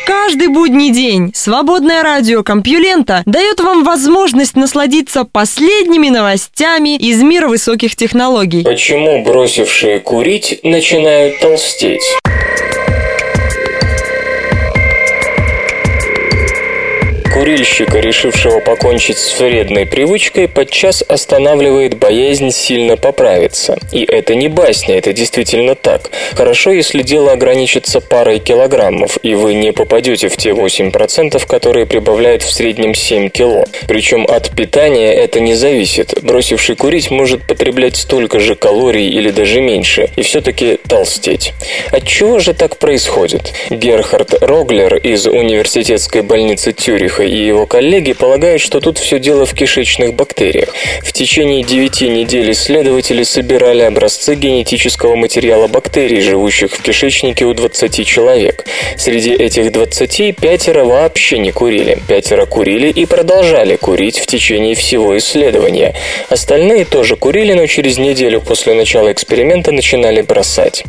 Каждый 0.06 0.48
будний 0.48 0.90
день 0.90 1.32
свободное 1.34 2.02
радио 2.02 2.42
Компьюлента 2.42 3.22
дает 3.26 3.60
вам 3.60 3.84
возможность 3.84 4.56
насладиться 4.56 5.24
последними 5.24 6.08
новостями 6.08 6.96
из 6.96 7.22
мира 7.22 7.48
высоких 7.48 7.96
технологий. 7.96 8.62
Почему 8.62 9.24
бросившие 9.24 10.00
курить 10.00 10.60
начинают 10.62 11.40
толстеть? 11.40 12.02
Курильщика, 17.40 18.00
решившего 18.00 18.60
покончить 18.60 19.16
с 19.16 19.40
вредной 19.40 19.86
привычкой, 19.86 20.46
подчас 20.46 21.02
останавливает 21.08 21.96
боязнь 21.96 22.50
сильно 22.50 22.98
поправиться. 22.98 23.78
И 23.92 24.04
это 24.04 24.34
не 24.34 24.48
басня, 24.48 24.98
это 24.98 25.14
действительно 25.14 25.74
так. 25.74 26.10
Хорошо, 26.34 26.70
если 26.70 27.02
дело 27.02 27.32
ограничится 27.32 28.02
парой 28.02 28.40
килограммов, 28.40 29.16
и 29.22 29.32
вы 29.32 29.54
не 29.54 29.72
попадете 29.72 30.28
в 30.28 30.36
те 30.36 30.50
8%, 30.50 31.46
которые 31.46 31.86
прибавляют 31.86 32.42
в 32.42 32.52
среднем 32.52 32.94
7 32.94 33.30
кило. 33.30 33.64
Причем 33.88 34.26
от 34.28 34.50
питания 34.50 35.10
это 35.10 35.40
не 35.40 35.54
зависит. 35.54 36.22
Бросивший 36.22 36.76
курить 36.76 37.10
может 37.10 37.46
потреблять 37.46 37.96
столько 37.96 38.38
же 38.38 38.54
калорий 38.54 39.08
или 39.08 39.30
даже 39.30 39.62
меньше, 39.62 40.10
и 40.14 40.20
все-таки 40.20 40.78
толстеть. 40.86 41.54
От 41.90 42.06
чего 42.06 42.38
же 42.38 42.52
так 42.52 42.76
происходит? 42.76 43.54
Герхард 43.70 44.34
Роглер 44.42 44.96
из 44.96 45.26
университетской 45.26 46.20
больницы 46.20 46.72
Тюриха 46.74 47.29
и 47.30 47.46
его 47.46 47.64
коллеги 47.64 48.12
полагают, 48.12 48.60
что 48.60 48.80
тут 48.80 48.98
все 48.98 49.20
дело 49.20 49.46
в 49.46 49.54
кишечных 49.54 50.14
бактериях. 50.14 50.70
В 51.04 51.12
течение 51.12 51.62
9 51.62 52.00
недель 52.02 52.50
исследователи 52.50 53.22
собирали 53.22 53.82
образцы 53.82 54.34
генетического 54.34 55.14
материала 55.14 55.68
бактерий, 55.68 56.20
живущих 56.20 56.72
в 56.72 56.82
кишечнике 56.82 57.44
у 57.44 57.54
20 57.54 58.04
человек. 58.04 58.64
Среди 58.96 59.32
этих 59.32 59.70
20 59.70 60.36
пятеро 60.36 60.84
вообще 60.84 61.38
не 61.38 61.52
курили. 61.52 61.98
Пятеро 62.08 62.46
курили 62.46 62.88
и 62.88 63.06
продолжали 63.06 63.76
курить 63.76 64.18
в 64.18 64.26
течение 64.26 64.74
всего 64.74 65.16
исследования. 65.16 65.94
Остальные 66.30 66.84
тоже 66.84 67.14
курили, 67.14 67.52
но 67.52 67.66
через 67.68 67.98
неделю 67.98 68.40
после 68.40 68.74
начала 68.74 69.12
эксперимента 69.12 69.70
начинали 69.70 70.22
бросать. 70.22 70.82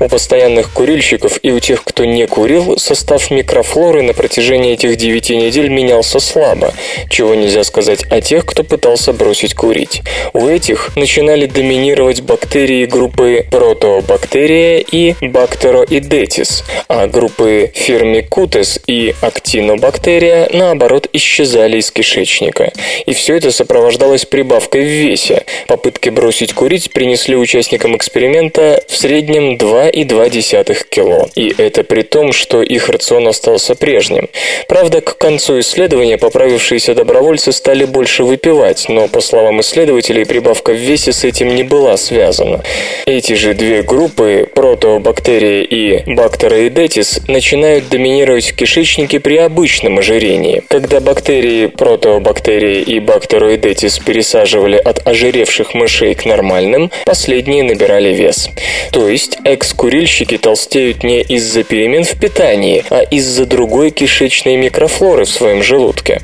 У 0.00 0.08
постоянных 0.08 0.72
курильщиков 0.72 1.38
и 1.42 1.50
у 1.50 1.60
тех, 1.60 1.84
кто 1.84 2.06
не 2.06 2.26
курил, 2.26 2.78
состав 2.78 3.30
микрофлоры 3.30 4.00
на 4.00 4.14
протяжении 4.14 4.72
этих 4.72 4.96
9 4.96 5.30
недель 5.30 5.68
менялся 5.82 6.20
слабо, 6.20 6.72
чего 7.10 7.34
нельзя 7.34 7.64
сказать 7.64 8.04
о 8.10 8.20
тех, 8.20 8.46
кто 8.46 8.62
пытался 8.62 9.12
бросить 9.12 9.54
курить. 9.54 10.02
У 10.32 10.46
этих 10.46 10.96
начинали 10.96 11.46
доминировать 11.46 12.22
бактерии 12.22 12.86
группы 12.86 13.46
протобактерия 13.50 14.78
и 14.78 15.14
бактероидетис, 15.20 16.64
а 16.88 17.08
группы 17.08 17.72
фермикутес 17.74 18.80
и 18.86 19.14
актинобактерия, 19.20 20.48
наоборот, 20.52 21.08
исчезали 21.12 21.78
из 21.78 21.90
кишечника. 21.90 22.72
И 23.06 23.12
все 23.12 23.36
это 23.36 23.50
сопровождалось 23.50 24.24
прибавкой 24.24 24.82
в 24.82 24.88
весе. 24.88 25.44
Попытки 25.66 26.10
бросить 26.10 26.52
курить 26.54 26.92
принесли 26.92 27.36
участникам 27.36 27.96
эксперимента 27.96 28.82
в 28.88 28.96
среднем 28.96 29.56
2,2 29.56 30.86
кило. 30.88 31.28
И 31.34 31.52
это 31.58 31.82
при 31.82 32.02
том, 32.02 32.32
что 32.32 32.62
их 32.62 32.88
рацион 32.88 33.26
остался 33.26 33.74
прежним. 33.74 34.28
Правда, 34.68 35.00
к 35.00 35.18
концу 35.18 35.58
исследования 35.60 35.71
поправившиеся 36.18 36.94
добровольцы 36.94 37.52
стали 37.52 37.84
больше 37.84 38.24
выпивать, 38.24 38.86
но, 38.88 39.08
по 39.08 39.20
словам 39.20 39.60
исследователей, 39.60 40.26
прибавка 40.26 40.72
в 40.72 40.76
весе 40.76 41.12
с 41.12 41.24
этим 41.24 41.54
не 41.54 41.62
была 41.62 41.96
связана. 41.96 42.62
Эти 43.06 43.32
же 43.34 43.54
две 43.54 43.82
группы, 43.82 44.48
протобактерия 44.54 45.62
и 45.62 46.02
бактероидетис, 46.14 47.20
начинают 47.28 47.88
доминировать 47.88 48.50
в 48.50 48.54
кишечнике 48.54 49.20
при 49.20 49.36
обычном 49.36 49.98
ожирении. 49.98 50.62
Когда 50.68 51.00
бактерии 51.00 51.66
протобактерии 51.66 52.80
и 52.82 53.00
бактероидетис 53.00 53.98
пересаживали 53.98 54.76
от 54.76 55.06
ожиревших 55.06 55.74
мышей 55.74 56.14
к 56.14 56.24
нормальным, 56.24 56.90
последние 57.04 57.62
набирали 57.62 58.10
вес. 58.10 58.50
То 58.92 59.08
есть 59.08 59.38
экс-курильщики 59.44 60.38
толстеют 60.38 61.02
не 61.02 61.22
из-за 61.22 61.64
перемен 61.64 62.04
в 62.04 62.18
питании, 62.18 62.84
а 62.90 63.02
из-за 63.02 63.46
другой 63.46 63.90
кишечной 63.90 64.56
микрофлоры 64.56 65.24
в 65.24 65.30
своем 65.30 65.51
своем 65.52 65.62
желудке. 65.62 66.20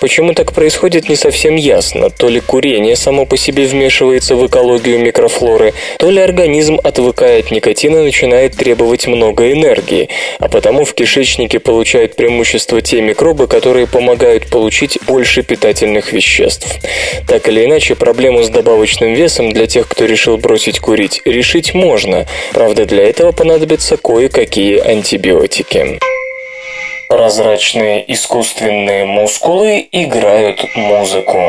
Почему 0.00 0.32
так 0.32 0.52
происходит, 0.52 1.08
не 1.08 1.16
совсем 1.16 1.56
ясно. 1.56 2.10
То 2.10 2.28
ли 2.28 2.40
курение 2.40 2.96
само 2.96 3.26
по 3.26 3.36
себе 3.36 3.66
вмешивается 3.66 4.36
в 4.36 4.46
экологию 4.46 4.98
микрофлоры, 4.98 5.74
то 5.98 6.10
ли 6.10 6.20
организм, 6.20 6.78
отвыкая 6.82 7.40
от 7.40 7.50
никотина, 7.50 8.02
начинает 8.02 8.56
требовать 8.56 9.06
много 9.06 9.52
энергии, 9.52 10.08
а 10.38 10.48
потому 10.48 10.84
в 10.84 10.94
кишечнике 10.94 11.58
получают 11.58 12.16
преимущество 12.16 12.80
те 12.80 13.02
микробы, 13.02 13.46
которые 13.46 13.86
помогают 13.86 14.48
получить 14.48 14.98
больше 15.06 15.42
питательных 15.42 16.12
веществ. 16.12 16.66
Так 17.28 17.48
или 17.48 17.64
иначе, 17.64 17.94
проблему 17.94 18.42
с 18.42 18.48
добавочным 18.48 19.14
весом 19.14 19.52
для 19.52 19.66
тех, 19.66 19.88
кто 19.88 20.06
решил 20.06 20.38
бросить 20.38 20.80
курить, 20.80 21.20
решить 21.24 21.74
можно. 21.74 22.26
Правда, 22.52 22.86
для 22.86 23.04
этого 23.04 23.32
понадобятся 23.32 23.96
кое-какие 23.96 24.78
антибиотики. 24.78 25.98
Прозрачные 27.10 28.04
искусственные 28.12 29.04
мускулы 29.04 29.88
играют 29.90 30.64
музыку. 30.76 31.40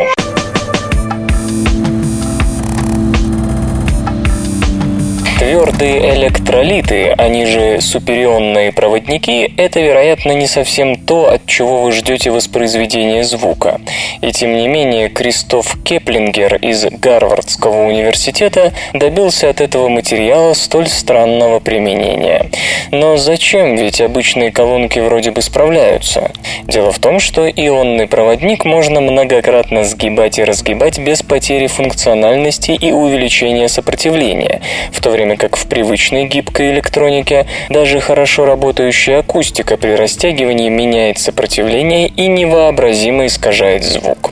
Твердые 5.42 6.14
электролиты, 6.14 7.16
они 7.18 7.48
же 7.48 7.82
суперионные 7.82 8.72
проводники, 8.72 9.52
это, 9.58 9.80
вероятно, 9.80 10.34
не 10.34 10.46
совсем 10.46 10.96
то, 10.96 11.32
от 11.32 11.48
чего 11.48 11.82
вы 11.82 11.92
ждете 11.94 12.30
воспроизведения 12.30 13.24
звука. 13.24 13.82
И 14.22 14.32
тем 14.32 14.56
не 14.56 14.68
менее, 14.68 15.10
Кристоф 15.10 15.80
Кеплингер 15.84 16.58
из 16.58 16.86
Гарвардского 16.86 17.88
университета 17.88 18.72
добился 18.94 19.50
от 19.50 19.62
этого 19.62 19.89
материала 19.89 20.54
столь 20.54 20.88
странного 20.88 21.60
применения. 21.60 22.52
Но 22.92 23.18
зачем? 23.18 23.78
Ведь 23.78 24.00
обычные 24.00 24.52
колонки 24.52 25.00
вроде 25.00 25.32
бы 25.32 25.42
справляются. 25.42 26.32
Дело 26.66 26.92
в 26.92 27.00
том, 27.00 27.20
что 27.20 27.50
ионный 27.50 28.06
проводник 28.06 28.64
можно 28.64 29.02
многократно 29.02 29.86
сгибать 29.86 30.38
и 30.38 30.44
разгибать 30.44 31.00
без 31.00 31.24
потери 31.24 31.66
функциональности 31.66 32.72
и 32.72 32.92
увеличения 32.92 33.68
сопротивления, 33.68 34.62
в 34.92 35.02
то 35.02 35.10
время 35.10 35.31
время 35.32 35.38
как 35.38 35.56
в 35.56 35.68
привычной 35.68 36.26
гибкой 36.26 36.72
электронике 36.72 37.46
даже 37.70 38.00
хорошо 38.00 38.46
работающая 38.46 39.20
акустика 39.20 39.78
при 39.78 39.92
растягивании 39.92 40.70
меняет 40.70 41.20
сопротивление 41.20 42.08
и 42.08 42.28
невообразимо 42.28 43.26
искажает 43.26 43.84
звук. 43.84 44.32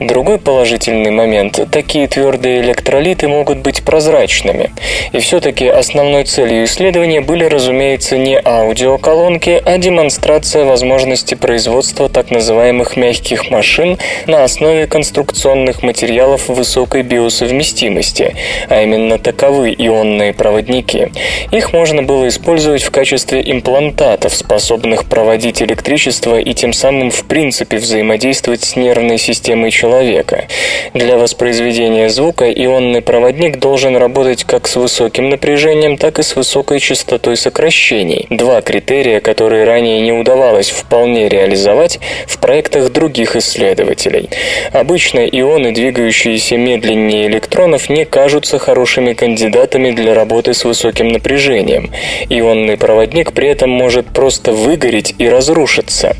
Другой 0.00 0.38
положительный 0.38 1.10
момент– 1.10 1.60
такие 1.72 2.08
твердые 2.08 2.60
электролиты 2.62 3.28
могут 3.28 3.58
быть 3.58 3.82
прозрачными. 3.82 4.70
И 5.12 5.18
все-таки 5.18 5.66
основной 5.66 6.24
целью 6.24 6.64
исследования 6.64 7.20
были, 7.20 7.44
разумеется, 7.44 8.16
не 8.16 8.40
аудиоколонки, 8.42 9.62
а 9.64 9.78
демонстрация 9.78 10.64
возможности 10.64 11.34
производства 11.34 12.08
так 12.08 12.30
называемых 12.30 12.96
мягких 12.96 13.50
машин 13.50 13.98
на 14.26 14.44
основе 14.44 14.86
конструкционных 14.86 15.82
материалов 15.82 16.48
высокой 16.48 17.02
биосовместимости, 17.02 18.34
а 18.68 18.82
именно 18.82 19.18
таковы 19.18 19.74
ионные 19.76 20.32
проводники. 20.40 21.08
Их 21.52 21.74
можно 21.74 22.02
было 22.02 22.26
использовать 22.26 22.82
в 22.82 22.90
качестве 22.90 23.42
имплантатов, 23.44 24.34
способных 24.34 25.04
проводить 25.04 25.60
электричество 25.60 26.40
и 26.40 26.54
тем 26.54 26.72
самым 26.72 27.10
в 27.10 27.24
принципе 27.26 27.76
взаимодействовать 27.76 28.64
с 28.64 28.74
нервной 28.74 29.18
системой 29.18 29.70
человека. 29.70 30.46
Для 30.94 31.18
воспроизведения 31.18 32.08
звука 32.08 32.50
ионный 32.50 33.02
проводник 33.02 33.58
должен 33.58 33.98
работать 33.98 34.44
как 34.44 34.66
с 34.66 34.76
высоким 34.76 35.28
напряжением, 35.28 35.98
так 35.98 36.18
и 36.18 36.22
с 36.22 36.34
высокой 36.34 36.80
частотой 36.80 37.36
сокращений. 37.36 38.26
Два 38.30 38.62
критерия, 38.62 39.20
которые 39.20 39.64
ранее 39.64 40.00
не 40.00 40.12
удавалось 40.12 40.70
вполне 40.70 41.28
реализовать 41.28 42.00
в 42.26 42.38
проектах 42.38 42.92
других 42.92 43.36
исследователей. 43.36 44.30
Обычно 44.72 45.18
ионы, 45.18 45.72
двигающиеся 45.72 46.56
медленнее 46.56 47.26
электронов, 47.26 47.90
не 47.90 48.06
кажутся 48.06 48.58
хорошими 48.58 49.12
кандидатами 49.12 49.90
для 49.90 50.14
работы 50.14 50.29
работы 50.30 50.54
с 50.54 50.64
высоким 50.64 51.08
напряжением. 51.08 51.90
Ионный 52.28 52.76
проводник 52.76 53.32
при 53.32 53.48
этом 53.48 53.70
может 53.70 54.06
просто 54.06 54.52
выгореть 54.52 55.12
и 55.18 55.28
разрушиться. 55.28 56.14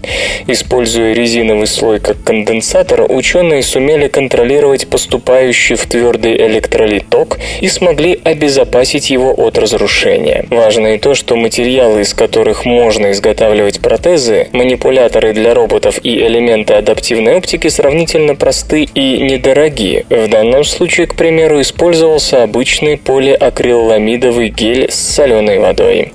Используя 0.49 1.13
резиновый 1.13 1.69
слой 1.69 2.01
как 2.01 2.23
конденсатор, 2.25 3.07
ученые 3.09 3.63
сумели 3.63 4.09
контролировать 4.09 4.89
поступающий 4.89 5.77
в 5.77 5.87
твердый 5.87 6.37
электролит 6.37 7.09
ток 7.09 7.39
и 7.61 7.69
смогли 7.69 8.19
обезопасить 8.25 9.11
его 9.11 9.33
от 9.33 9.59
разрушения. 9.59 10.45
Важно 10.51 10.95
и 10.95 10.99
то, 10.99 11.15
что 11.15 11.37
материалы, 11.37 12.01
из 12.01 12.13
которых 12.13 12.65
можно 12.65 13.13
изготавливать 13.13 13.79
протезы, 13.81 14.49
манипуляторы 14.53 15.33
для 15.33 15.55
роботов 15.55 16.01
и 16.03 16.17
элементы 16.27 16.75
адаптивной 16.75 17.37
оптики 17.37 17.69
сравнительно 17.69 18.35
просты 18.35 18.89
и 18.93 19.19
недорогие. 19.19 20.05
В 20.11 20.29
данном 20.29 20.65
случае, 20.65 21.07
к 21.07 21.15
примеру, 21.15 21.61
использовался 21.61 22.43
обычный 22.43 22.97
полиакриламид 22.97 24.00
амидовый 24.01 24.49
гель 24.49 24.91
с 24.91 24.95
соленой 24.95 25.59
водой. 25.59 26.11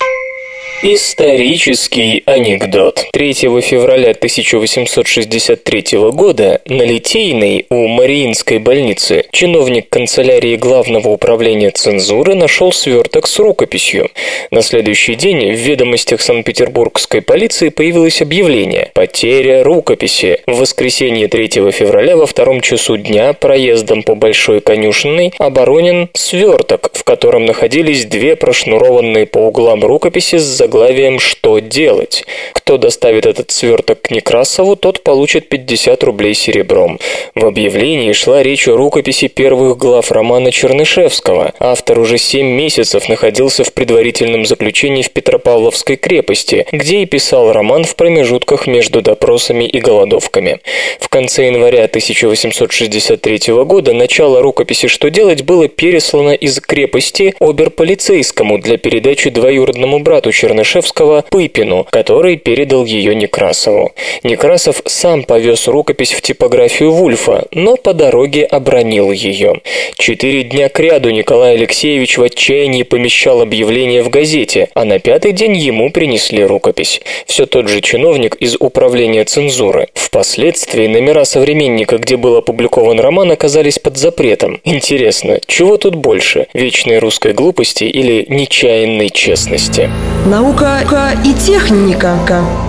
Исторический 0.83 2.21
анекдот. 2.25 3.05
3 3.13 3.33
февраля 3.33 4.11
1863 4.11 5.97
года 6.11 6.61
на 6.65 6.83
Литейной 6.83 7.65
у 7.69 7.87
Мариинской 7.87 8.59
больницы 8.59 9.23
чиновник 9.31 9.87
канцелярии 9.89 10.57
Главного 10.57 11.09
управления 11.09 11.71
цензуры 11.71 12.35
нашел 12.35 12.73
сверток 12.73 13.27
с 13.27 13.39
рукописью. 13.39 14.09
На 14.51 14.61
следующий 14.61 15.15
день 15.15 15.53
в 15.53 15.55
ведомостях 15.55 16.21
Санкт-Петербургской 16.21 17.21
полиции 17.21 17.69
появилось 17.69 18.21
объявление 18.21 18.91
«Потеря 18.93 19.63
рукописи». 19.63 20.41
В 20.45 20.57
воскресенье 20.59 21.29
3 21.29 21.71
февраля 21.71 22.17
во 22.17 22.25
втором 22.25 22.59
часу 22.59 22.97
дня 22.97 23.31
проездом 23.33 24.03
по 24.03 24.15
Большой 24.15 24.59
конюшенной 24.59 25.33
оборонен 25.39 26.09
сверток, 26.13 26.91
в 26.93 27.03
котором 27.03 27.45
находились 27.45 28.05
две 28.05 28.35
прошнурованные 28.35 29.25
по 29.25 29.39
углам 29.39 29.83
рукописи 29.83 30.35
с 30.37 30.64
заглавием 30.65 31.19
«Что 31.19 31.59
делать?». 31.59 32.25
Кто 32.53 32.77
доставит 32.77 33.27
этот 33.27 33.51
сверток 33.51 34.01
к 34.01 34.09
Некрасову, 34.09 34.75
тот 34.75 35.03
получит 35.03 35.49
50 35.49 36.03
рублей 36.03 36.33
серебром. 36.33 36.99
В 37.35 37.45
объявлении 37.45 38.11
шла 38.13 38.41
речь 38.41 38.67
о 38.67 38.75
рукописи 38.75 39.27
первых 39.27 39.77
глав 39.77 40.11
романа 40.11 40.51
Чернышевского. 40.51 41.53
Автор 41.59 41.99
уже 41.99 42.17
7 42.17 42.43
месяцев 42.43 43.07
находился 43.07 43.63
в 43.63 43.71
предварительном 43.73 44.47
заключении 44.47 45.03
в 45.03 45.11
Петропавловской 45.11 45.95
крепости, 45.97 46.65
где 46.71 47.01
и 47.01 47.05
писал 47.05 47.53
роман 47.53 47.83
в 47.83 47.95
промежутках 47.95 48.65
между 48.65 49.03
допросами 49.03 49.65
и 49.65 49.79
голодовками. 49.79 50.61
В 50.99 51.09
конце 51.09 51.45
января 51.45 51.83
1863 51.83 53.53
года 53.63 53.93
начало 53.93 54.41
рукописи 54.41 54.87
«Что 54.87 55.11
делать» 55.11 55.43
было 55.43 55.67
переслано 55.67 56.33
из 56.33 56.59
крепости 56.59 57.35
оберполицейскому 57.39 58.57
для 58.57 58.77
передачи 58.77 59.29
двоюродному 59.29 59.99
брату 59.99 60.31
Чернышевскому 60.31 60.54
Чернышевского 60.55 61.23
Пыпину, 61.29 61.85
который 61.89 62.37
передал 62.37 62.85
ее 62.85 63.13
Некрасову. 63.13 63.91
Некрасов 64.23 64.81
сам 64.85 65.23
повез 65.23 65.67
рукопись 65.67 66.13
в 66.13 66.21
типографию 66.21 66.91
Вульфа, 66.91 67.47
но 67.51 67.75
по 67.75 67.93
дороге 67.93 68.45
обронил 68.45 69.11
ее. 69.11 69.61
Четыре 69.97 70.43
дня 70.43 70.69
кряду 70.69 71.11
Николай 71.11 71.55
Алексеевич 71.55 72.17
в 72.17 72.23
отчаянии 72.23 72.83
помещал 72.83 73.41
объявление 73.41 74.01
в 74.01 74.09
газете, 74.09 74.69
а 74.73 74.85
на 74.85 74.99
пятый 74.99 75.33
день 75.33 75.57
ему 75.57 75.91
принесли 75.91 76.43
рукопись. 76.45 77.01
Все 77.25 77.45
тот 77.45 77.67
же 77.67 77.81
чиновник 77.81 78.35
из 78.35 78.55
управления 78.57 79.25
цензуры. 79.25 79.89
Впоследствии 79.93 80.87
номера 80.87 81.25
современника, 81.25 81.97
где 81.97 82.15
был 82.15 82.37
опубликован 82.37 82.99
роман, 82.99 83.31
оказались 83.31 83.79
под 83.79 83.97
запретом. 83.97 84.61
Интересно, 84.63 85.39
чего 85.45 85.77
тут 85.77 85.95
больше? 85.95 86.47
Вечной 86.53 86.99
русской 86.99 87.33
глупости 87.33 87.83
или 87.83 88.25
нечаянной 88.29 89.09
честности? 89.09 89.89
Наука 90.25 91.11
и 91.23 91.35
техника. 91.35 92.17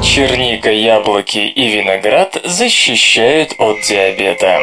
Черника, 0.03 0.71
яблоки 0.71 1.39
и 1.39 1.69
виноград 1.69 2.37
защищают 2.45 3.55
от 3.57 3.81
диабета. 3.81 4.59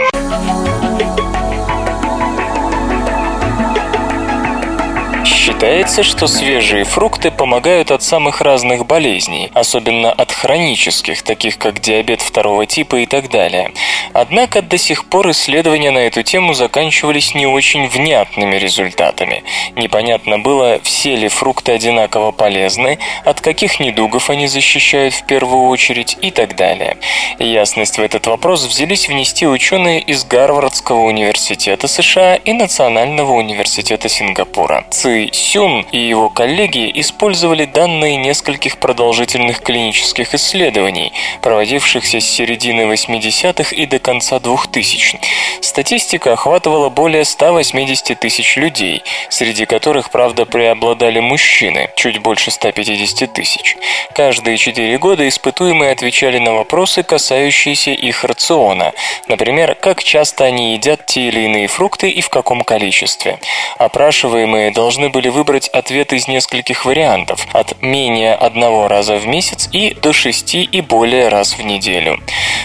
Считается, 5.46 6.04
что 6.04 6.28
свежие 6.28 6.86
фрукты 6.86 7.30
помогают 7.30 7.92
от 7.92 8.02
самых 8.02 8.40
разных 8.40 8.86
болезней, 8.86 9.52
особенно 9.54 10.10
от 10.10 10.32
хронических, 10.32 11.22
таких 11.22 11.58
как 11.58 11.82
диабет 11.82 12.22
второго 12.22 12.66
типа 12.66 13.02
и 13.02 13.06
так 13.06 13.30
далее. 13.30 13.74
Однако 14.14 14.62
до 14.62 14.78
сих 14.78 15.04
пор 15.04 15.32
исследования 15.32 15.92
на 15.92 15.98
эту 15.98 16.24
тему 16.24 16.54
заканчивались 16.54 17.36
не 17.36 17.46
очень 17.46 17.90
внятными 17.90 18.56
результатами. 18.56 19.44
Непонятно 19.76 20.40
было, 20.40 20.80
все 20.82 21.18
ли 21.18 21.28
фрукты 21.28 21.74
одинаково 21.74 22.32
полезны, 22.32 23.00
от 23.26 23.42
каких 23.42 23.82
недугов 23.82 24.30
они 24.30 24.48
защищают 24.48 25.14
в 25.14 25.26
первую 25.26 25.68
очередь 25.68 26.18
и 26.22 26.32
так 26.32 26.56
далее. 26.56 26.96
Ясность 27.38 27.98
в 27.98 28.02
этот 28.02 28.28
вопрос 28.28 28.64
взялись 28.64 29.10
внести 29.10 29.46
ученые 29.46 30.00
из 30.00 30.24
Гарвардского 30.24 31.02
университета 31.02 31.90
США 31.90 32.36
и 32.36 32.54
Национального 32.54 33.34
университета 33.34 34.08
Сингапура. 34.08 34.86
Ци 34.90 35.33
Сюн 35.36 35.86
и 35.92 35.98
его 35.98 36.30
коллеги 36.30 36.92
использовали 36.94 37.66
данные 37.66 38.18
нескольких 38.18 38.78
продолжительных 38.78 39.62
клинических 39.62 40.36
исследований, 40.36 41.12
проводившихся 41.42 42.20
с 42.20 42.26
середины 42.26 42.82
80-х 42.82 43.76
и 43.76 43.86
до 43.86 44.00
конца 44.00 44.38
2000-х. 44.38 45.18
Статистика 45.62 46.34
охватывала 46.34 46.90
более 46.90 47.26
180 47.26 48.20
тысяч 48.20 48.58
людей, 48.58 49.02
среди 49.30 49.66
которых, 49.66 50.12
правда, 50.12 50.46
преобладали 50.46 51.20
мужчины, 51.20 51.90
чуть 51.96 52.20
больше 52.20 52.52
150 52.52 53.34
тысяч. 53.34 53.78
Каждые 54.14 54.58
четыре 54.58 54.98
года 54.98 55.28
испытуемые 55.28 55.92
отвечали 55.92 56.38
на 56.38 56.54
вопросы, 56.54 57.02
касающиеся 57.02 57.92
их 57.92 58.24
рациона. 58.24 58.94
Например, 59.28 59.76
как 59.76 60.04
часто 60.04 60.44
они 60.46 60.74
едят 60.74 61.06
те 61.06 61.30
или 61.30 61.42
иные 61.42 61.68
фрукты 61.68 62.10
и 62.10 62.22
в 62.22 62.30
каком 62.30 62.64
количестве. 62.64 63.40
Опрашиваемые 63.78 64.72
должны 64.72 65.10
были 65.10 65.23
выбрать 65.30 65.70
ответ 65.70 66.14
из 66.14 66.28
нескольких 66.28 66.86
вариантов, 66.86 67.48
от 67.54 67.82
менее 67.82 68.34
одного 68.36 68.88
раза 68.88 69.16
в 69.16 69.26
месяц 69.26 69.70
и 69.72 69.96
до 70.02 70.14
шести 70.14 70.64
и 70.64 70.82
более 70.82 71.30
раз 71.30 71.54
в 71.54 71.62
неделю. 71.64 72.20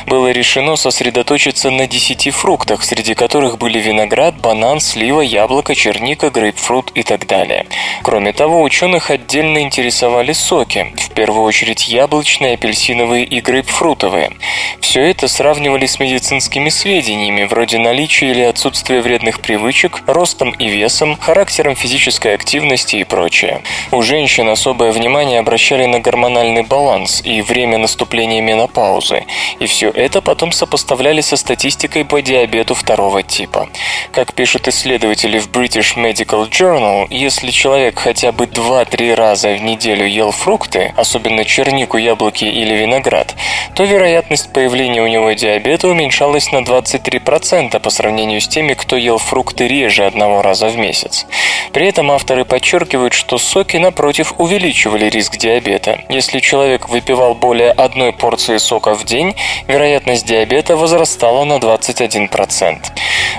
Было 0.07 0.31
решено 0.31 0.77
сосредоточиться 0.77 1.71
на 1.71 1.87
10 1.87 2.31
фруктах, 2.31 2.83
среди 2.83 3.15
которых 3.15 3.59
были 3.59 3.79
виноград, 3.79 4.41
банан, 4.41 4.81
слива, 4.81 5.21
яблоко, 5.21 5.75
черника, 5.75 6.31
грейпфрут 6.31 6.91
и 6.95 7.03
так 7.03 7.27
далее. 7.27 7.67
Кроме 8.03 8.33
того, 8.33 8.63
ученых 8.63 9.11
отдельно 9.11 9.59
интересовали 9.59 10.33
соки, 10.33 10.93
в 10.97 11.11
первую 11.11 11.45
очередь 11.45 11.89
яблочные, 11.89 12.55
апельсиновые 12.55 13.25
и 13.25 13.41
грейпфрутовые. 13.41 14.33
Все 14.81 15.03
это 15.03 15.29
сравнивали 15.29 15.87
с 15.87 16.01
медицинскими 16.01 16.71
сведениями, 16.71 17.45
вроде 17.45 17.79
наличия 17.79 18.31
или 18.31 18.43
отсутствия 18.43 19.01
вредных 19.01 19.41
привычек, 19.41 20.03
ростом 20.07 20.51
и 20.51 20.69
весом, 20.69 21.17
характером 21.19 21.77
физической 21.77 22.35
активности 22.35 22.47
и 22.55 23.05
прочее. 23.05 23.62
У 23.92 24.03
женщин 24.03 24.49
особое 24.49 24.92
внимание 24.92 25.40
обращали 25.40 25.86
на 25.86 26.01
гормональный 26.01 26.62
баланс 26.62 27.20
и 27.24 27.42
время 27.42 27.78
наступления 27.78 28.40
менопаузы, 28.40 29.24
и 29.59 29.66
все 29.66 29.90
это 29.90 30.20
потом 30.22 30.53
сопоставляли 30.53 31.20
со 31.20 31.36
статистикой 31.36 32.05
по 32.05 32.22
диабету 32.22 32.74
второго 32.74 33.22
типа. 33.22 33.68
Как 34.12 34.32
пишут 34.32 34.68
исследователи 34.68 35.38
в 35.38 35.51
British 35.51 35.96
Medical 35.96 36.49
Journal, 36.49 37.07
если 37.11 37.51
человек 37.51 37.99
хотя 37.99 38.32
бы 38.32 38.44
2-3 38.44 39.14
раза 39.14 39.55
в 39.55 39.62
неделю 39.62 40.07
ел 40.07 40.30
фрукты, 40.30 40.92
особенно 40.96 41.44
чернику, 41.44 41.99
яблоки 41.99 42.44
или 42.44 42.74
виноград, 42.74 43.34
то 43.74 43.84
вероятность 43.84 44.53
появления 44.53 45.03
у 45.03 45.07
него 45.07 45.32
диабета 45.32 45.88
уменьшалась 45.88 46.51
на 46.53 46.59
23% 46.59 47.78
по 47.80 47.90
сравнению 47.90 48.40
с 48.40 48.49
теми, 48.49 48.74
кто 48.74 48.96
ел 48.96 49.18
фрукты 49.18 49.68
реже 49.68 50.07
одного 50.07 50.42
раза 50.42 50.68
в 50.68 50.76
месяц. 50.76 51.26
При 51.72 51.86
этом 51.86 52.11
авторы 52.39 52.45
подчеркивают, 52.45 53.14
что 53.14 53.39
соки, 53.39 53.78
напротив, 53.78 54.34
увеличивали 54.39 55.09
риск 55.09 55.36
диабета. 55.39 56.01
Если 56.09 56.41
человек 56.41 56.89
выпивал 56.89 57.34
более 57.34 57.70
одной 57.70 58.12
порции 58.12 58.59
сока 58.59 58.95
в 58.95 59.05
день, 59.05 59.34
вероятность 59.66 60.26
диабета 60.26 60.76
возрастала 60.76 61.45
на 61.45 61.55
21%. 61.55 62.76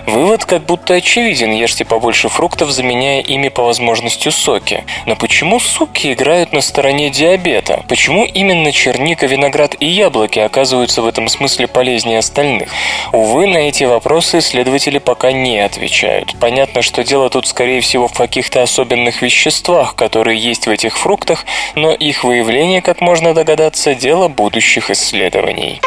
Вывод 0.06 0.46
как 0.46 0.66
будто 0.66 0.96
очевиден, 0.96 1.52
ешьте 1.52 1.86
побольше 1.86 2.30
фруктов, 2.30 2.72
заменяя 2.72 3.22
ими 3.22 3.50
по 3.50 3.64
возможности 3.64 4.30
соки. 4.30 4.84
Но 5.06 5.16
почему 5.16 5.60
соки 5.60 6.14
играют 6.14 6.52
на 6.54 6.62
стороне 6.62 7.10
диабета? 7.10 7.84
Почему 7.88 8.26
именно 8.26 8.72
черника, 8.72 9.28
виноград 9.28 9.76
и 9.80 9.86
яблоки 9.86 10.40
оказываются 10.40 11.02
в 11.02 11.08
этом 11.08 11.28
смысле 11.28 11.68
полезнее 11.68 12.20
остальных? 12.20 12.70
Увы, 13.14 13.48
на 13.48 13.58
эти 13.58 13.84
вопросы 13.84 14.40
исследователи 14.40 14.98
пока 14.98 15.32
не 15.32 15.60
отвечают. 15.60 16.36
Понятно, 16.40 16.82
что 16.82 17.04
дело 17.04 17.30
тут 17.30 17.48
скорее 17.48 17.82
всего 17.82 18.08
в 18.08 18.14
каких-то 18.14 18.64
особенных 18.90 19.22
веществах, 19.22 19.96
которые 19.96 20.40
есть 20.40 20.66
в 20.66 20.70
этих 20.70 20.98
фруктах, 20.98 21.46
но 21.76 21.94
их 21.94 22.24
выявление, 22.24 22.82
как 22.82 23.02
можно 23.02 23.34
догадаться, 23.34 23.94
дело 23.94 24.28
будущих 24.28 24.90
исследований. 24.90 25.80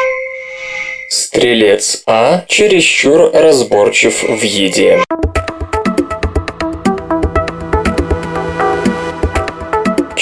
Стрелец 1.09 2.03
А 2.07 2.45
чересчур 2.47 3.29
разборчив 3.33 4.23
в 4.23 4.41
еде. 4.41 5.03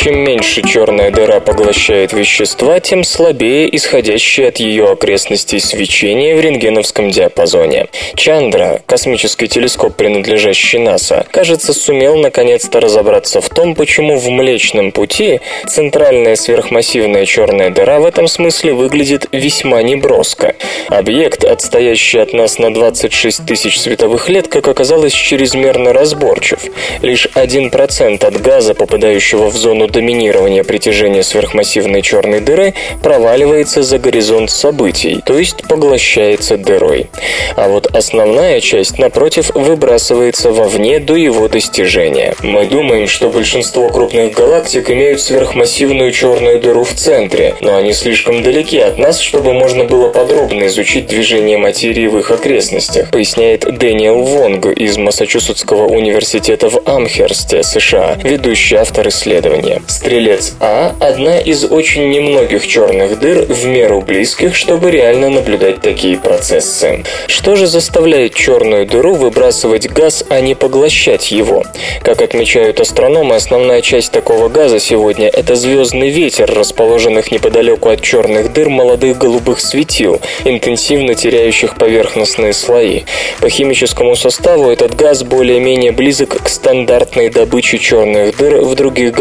Чем 0.03 0.17
меньше 0.17 0.63
черная 0.63 1.11
дыра 1.11 1.39
поглощает 1.39 2.11
вещества, 2.11 2.79
тем 2.79 3.03
слабее 3.03 3.75
исходящее 3.75 4.47
от 4.47 4.57
ее 4.57 4.89
окрестностей 4.89 5.59
свечение 5.59 6.35
в 6.35 6.39
рентгеновском 6.39 7.11
диапазоне. 7.11 7.85
Чандра, 8.15 8.81
космический 8.87 9.47
телескоп, 9.47 9.95
принадлежащий 9.95 10.79
НАСА, 10.79 11.27
кажется, 11.29 11.71
сумел 11.73 12.17
наконец-то 12.17 12.79
разобраться 12.79 13.41
в 13.41 13.49
том, 13.49 13.75
почему 13.75 14.17
в 14.17 14.27
Млечном 14.27 14.91
Пути 14.91 15.39
центральная 15.67 16.35
сверхмассивная 16.35 17.27
черная 17.27 17.69
дыра 17.69 17.99
в 17.99 18.05
этом 18.07 18.27
смысле 18.27 18.73
выглядит 18.73 19.27
весьма 19.31 19.83
неброско. 19.83 20.55
Объект, 20.87 21.43
отстоящий 21.43 22.17
от 22.17 22.33
нас 22.33 22.57
на 22.57 22.73
26 22.73 23.45
тысяч 23.45 23.79
световых 23.79 24.29
лет, 24.29 24.47
как 24.47 24.67
оказалось, 24.67 25.13
чрезмерно 25.13 25.93
разборчив. 25.93 26.59
Лишь 27.03 27.27
1% 27.35 28.25
от 28.25 28.41
газа, 28.41 28.73
попадающего 28.73 29.51
в 29.51 29.55
зону 29.55 29.90
доминирования 29.91 30.63
притяжения 30.63 31.23
сверхмассивной 31.23 32.01
черной 32.01 32.39
дыры 32.39 32.73
проваливается 33.03 33.83
за 33.83 33.99
горизонт 33.99 34.49
событий, 34.49 35.21
то 35.25 35.37
есть 35.37 35.67
поглощается 35.67 36.57
дырой. 36.57 37.09
А 37.55 37.67
вот 37.67 37.87
основная 37.87 38.61
часть, 38.61 38.97
напротив, 38.97 39.51
выбрасывается 39.53 40.51
вовне 40.51 40.99
до 40.99 41.15
его 41.15 41.47
достижения. 41.47 42.35
Мы 42.41 42.65
думаем, 42.65 43.07
что 43.07 43.29
большинство 43.29 43.89
крупных 43.89 44.33
галактик 44.33 44.89
имеют 44.89 45.21
сверхмассивную 45.21 46.11
черную 46.11 46.59
дыру 46.59 46.83
в 46.83 46.93
центре, 46.93 47.55
но 47.61 47.75
они 47.75 47.93
слишком 47.93 48.43
далеки 48.43 48.79
от 48.79 48.97
нас, 48.97 49.19
чтобы 49.19 49.53
можно 49.53 49.83
было 49.83 50.09
подробно 50.09 50.67
изучить 50.67 51.07
движение 51.07 51.57
материи 51.57 52.07
в 52.07 52.17
их 52.17 52.31
окрестностях, 52.31 53.11
поясняет 53.11 53.61
Дэниел 53.77 54.23
Вонг 54.23 54.67
из 54.67 54.97
Массачусетского 54.97 55.87
университета 55.87 56.69
в 56.69 56.81
Амхерсте, 56.85 57.63
США, 57.63 58.17
ведущий 58.23 58.75
автор 58.75 59.07
исследования. 59.07 59.80
Стрелец 59.87 60.53
А– 60.59 60.95
одна 60.99 61.39
из 61.39 61.65
очень 61.65 62.09
немногих 62.09 62.67
черных 62.67 63.19
дыр 63.19 63.45
в 63.45 63.65
меру 63.65 64.01
близких, 64.01 64.55
чтобы 64.55 64.91
реально 64.91 65.29
наблюдать 65.29 65.81
такие 65.81 66.17
процессы. 66.17 67.03
Что 67.27 67.55
же 67.55 67.67
заставляет 67.67 68.33
черную 68.33 68.85
дыру 68.85 69.15
выбрасывать 69.15 69.89
газ, 69.89 70.23
а 70.29 70.41
не 70.41 70.55
поглощать 70.55 71.31
его? 71.31 71.63
Как 72.03 72.21
отмечают 72.21 72.79
астрономы, 72.79 73.35
основная 73.35 73.81
часть 73.81 74.11
такого 74.11 74.49
газа 74.49 74.79
сегодня– 74.79 75.27
это 75.33 75.55
звездный 75.55 76.09
ветер, 76.09 76.51
расположенных 76.53 77.31
неподалеку 77.31 77.89
от 77.89 78.01
черных 78.01 78.53
дыр 78.53 78.69
молодых 78.69 79.17
голубых 79.17 79.59
светил, 79.59 80.21
интенсивно 80.45 81.15
теряющих 81.15 81.75
поверхностные 81.75 82.53
слои. 82.53 83.01
По 83.39 83.49
химическому 83.49 84.15
составу 84.15 84.69
этот 84.69 84.95
газ 84.95 85.23
более-менее 85.23 85.91
близок 85.91 86.41
к 86.43 86.49
стандартной 86.49 87.29
добыче 87.29 87.77
черных 87.77 88.37
дыр 88.37 88.61
в 88.61 88.75
других 88.75 89.11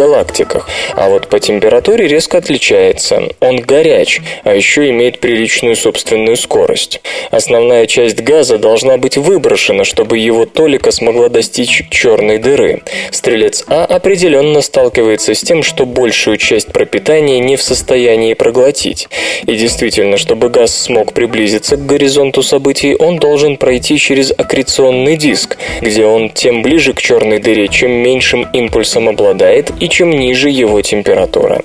галактиках, 0.51 0.69
а 0.95 1.09
вот 1.09 1.29
по 1.29 1.39
температуре 1.39 2.07
резко 2.09 2.39
отличается. 2.39 3.23
Он 3.41 3.57
горяч, 3.57 4.21
а 4.45 4.55
еще 4.55 4.91
имеет 4.91 5.21
приличную 5.21 5.77
собственную 5.77 6.37
скорость. 6.37 7.01
Основная 7.31 7.87
часть 7.87 8.21
газа 8.21 8.59
должна 8.59 8.97
быть 8.97 9.17
выброшена, 9.17 9.85
чтобы 9.85 10.19
его 10.19 10.47
толика 10.47 10.91
смогла 10.91 11.29
достичь 11.29 11.85
черной 11.91 12.39
дыры. 12.39 12.83
Стрелец 13.11 13.65
А 13.69 13.85
определенно 13.85 14.61
сталкивается 14.63 15.35
с 15.35 15.41
тем, 15.41 15.63
что 15.63 15.87
большую 15.87 16.37
часть 16.37 16.73
пропитания 16.73 17.39
не 17.39 17.57
в 17.57 17.63
состоянии 17.63 18.35
проглотить. 18.35 19.09
И 19.47 19.55
действительно, 19.55 20.17
чтобы 20.17 20.49
газ 20.49 20.75
смог 20.75 21.13
приблизиться 21.13 21.77
к 21.77 21.87
горизонту 21.87 22.43
событий, 22.43 22.95
он 22.95 23.19
должен 23.19 23.57
пройти 23.57 23.99
через 23.99 24.33
аккреционный 24.37 25.17
диск, 25.17 25.57
где 25.81 26.05
он 26.05 26.31
тем 26.31 26.63
ближе 26.63 26.93
к 26.93 27.01
черной 27.01 27.39
дыре, 27.39 27.69
чем 27.69 27.91
меньшим 27.91 28.49
импульсом 28.53 29.09
обладает 29.09 29.73
и 29.81 29.89
чем 29.89 30.11
ниже 30.11 30.40
его 30.49 30.81
температура. 30.81 31.63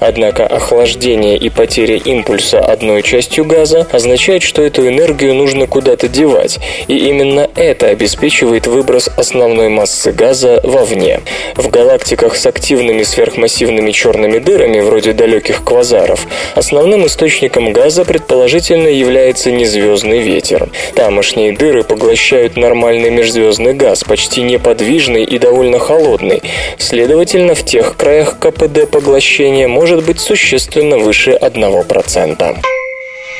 Однако 0.00 0.46
охлаждение 0.46 1.38
и 1.38 1.48
потеря 1.48 1.96
импульса 1.96 2.58
одной 2.58 3.02
частью 3.02 3.44
газа 3.44 3.86
означает, 3.92 4.42
что 4.42 4.62
эту 4.62 4.86
энергию 4.86 5.34
нужно 5.34 5.66
куда-то 5.66 6.08
девать, 6.08 6.58
и 6.88 6.96
именно 6.96 7.48
это 7.56 7.88
обеспечивает 7.88 8.66
выброс 8.66 9.08
основной 9.16 9.68
массы 9.68 10.12
газа 10.12 10.60
вовне. 10.64 11.20
В 11.54 11.70
галактиках 11.70 12.36
с 12.36 12.44
активными 12.46 13.02
сверхмассивными 13.02 13.92
черными 13.92 14.38
дырами, 14.38 14.80
вроде 14.80 15.12
далеких 15.12 15.64
квазаров, 15.64 16.26
основным 16.54 17.06
источником 17.06 17.72
газа 17.72 18.04
предположительно 18.04 18.88
является 18.88 19.50
незвездный 19.50 20.18
ветер. 20.18 20.68
Тамошние 20.94 21.56
дыры 21.56 21.84
поглощают 21.84 22.56
нормальный 22.56 23.10
межзвездный 23.10 23.74
газ, 23.74 24.04
почти 24.04 24.42
неподвижный 24.42 25.24
и 25.24 25.38
довольно 25.38 25.78
холодный. 25.78 26.42
Следовательно, 26.78 27.54
в 27.54 27.64
тех 27.64 27.96
краях 27.96 28.17
КПД 28.38 28.90
поглощения 28.90 29.68
может 29.68 30.04
быть 30.04 30.20
существенно 30.20 30.98
выше 30.98 31.38
1%. 31.40 32.58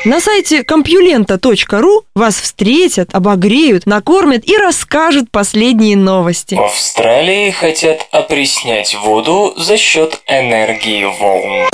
На 0.05 0.21
сайте 0.21 0.63
компьюлента.ру 0.63 2.05
вас 2.15 2.37
встретят, 2.41 3.09
обогреют, 3.13 3.85
накормят 3.87 4.49
и 4.49 4.57
расскажут 4.57 5.31
последние 5.31 5.97
новости. 5.97 6.55
В 6.55 6.61
Австралии 6.61 7.51
хотят 7.51 8.07
опреснять 8.13 8.95
воду 8.95 9.55
за 9.57 9.77
счет 9.77 10.21
энергии 10.27 11.05
волн. 11.05 11.69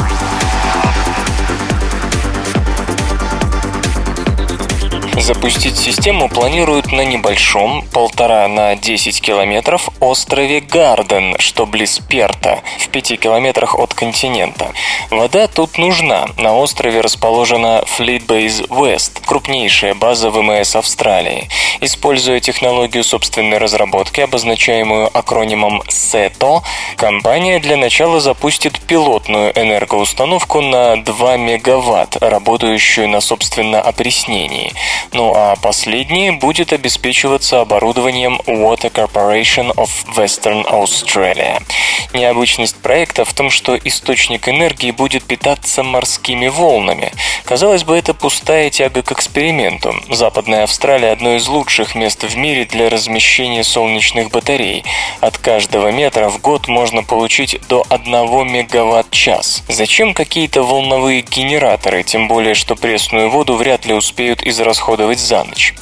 Запустить 5.16 5.78
систему 5.78 6.28
планируют 6.28 6.90
на 6.90 7.04
небольшом, 7.04 7.84
полтора 7.92 8.48
на 8.48 8.74
10 8.74 9.20
километров, 9.20 9.88
острове 10.00 10.60
Гарден, 10.60 11.36
что 11.38 11.66
близ 11.66 12.00
Перта, 12.00 12.60
в 12.78 12.88
5 12.88 13.20
километрах 13.20 13.78
от 13.78 13.94
континента. 13.94 14.72
Вода 15.10 15.46
тут 15.46 15.78
нужна. 15.78 16.26
На 16.36 16.54
острове 16.54 17.00
расположена 17.00 17.84
Fleet 17.86 18.26
Base 18.26 18.68
West, 18.68 19.22
крупнейшая 19.24 19.94
база 19.94 20.30
ВМС 20.30 20.74
Австралии. 20.74 21.48
Используя 21.80 22.40
технологию 22.40 23.04
собственной 23.04 23.58
разработки, 23.58 24.20
обозначаемую 24.20 25.16
акронимом 25.16 25.82
SETO, 25.88 26.62
компания 26.96 27.60
для 27.60 27.76
начала 27.76 28.20
запустит 28.20 28.80
пилотную 28.80 29.52
энергоустановку 29.58 30.60
на 30.60 30.96
2 30.96 31.36
мегаватт, 31.36 32.16
работающую 32.20 33.08
на 33.08 33.20
собственно 33.20 33.80
опреснении. 33.80 34.72
Ну 35.12 35.32
а 35.34 35.56
последнее 35.56 36.32
будет 36.32 36.72
обеспечиваться 36.72 37.60
оборудованием 37.60 38.40
Water 38.46 38.92
Corporation 38.92 39.74
of 39.74 39.90
Western 40.16 40.64
Australia. 40.70 41.62
Необычность 42.12 42.76
проекта 42.76 43.24
в 43.24 43.32
том, 43.32 43.50
что 43.50 43.76
источник 43.76 44.48
энергии 44.48 44.90
будет 44.90 45.24
питаться 45.24 45.82
морскими 45.82 46.48
волнами. 46.48 47.12
Казалось 47.44 47.84
бы, 47.84 47.96
это 47.96 48.14
пустая 48.14 48.70
тяга 48.70 49.02
к 49.02 49.12
эксперименту. 49.12 49.94
Западная 50.08 50.64
Австралия– 50.64 51.10
одно 51.12 51.34
из 51.34 51.46
лучших 51.46 51.94
мест 51.94 52.22
в 52.22 52.36
мире 52.36 52.64
для 52.64 52.88
размещения 52.88 53.64
солнечных 53.64 54.30
батарей. 54.30 54.84
От 55.20 55.38
каждого 55.38 55.90
метра 55.92 56.28
в 56.28 56.40
год 56.40 56.68
можно 56.68 57.02
получить 57.02 57.60
до 57.68 57.84
1 57.90 58.50
мегаватт-час. 58.50 59.62
Зачем 59.68 60.14
какие-то 60.14 60.62
волновые 60.62 61.22
генераторы, 61.22 62.02
тем 62.02 62.28
более, 62.28 62.54
что 62.54 62.76
пресную 62.76 63.28
воду 63.28 63.54
вряд 63.56 63.86
ли 63.86 63.94
успеют 63.94 64.42
израсходовать 64.42 64.93
использовать 64.94 65.18
за 65.18 65.44
ночь. 65.44 65.74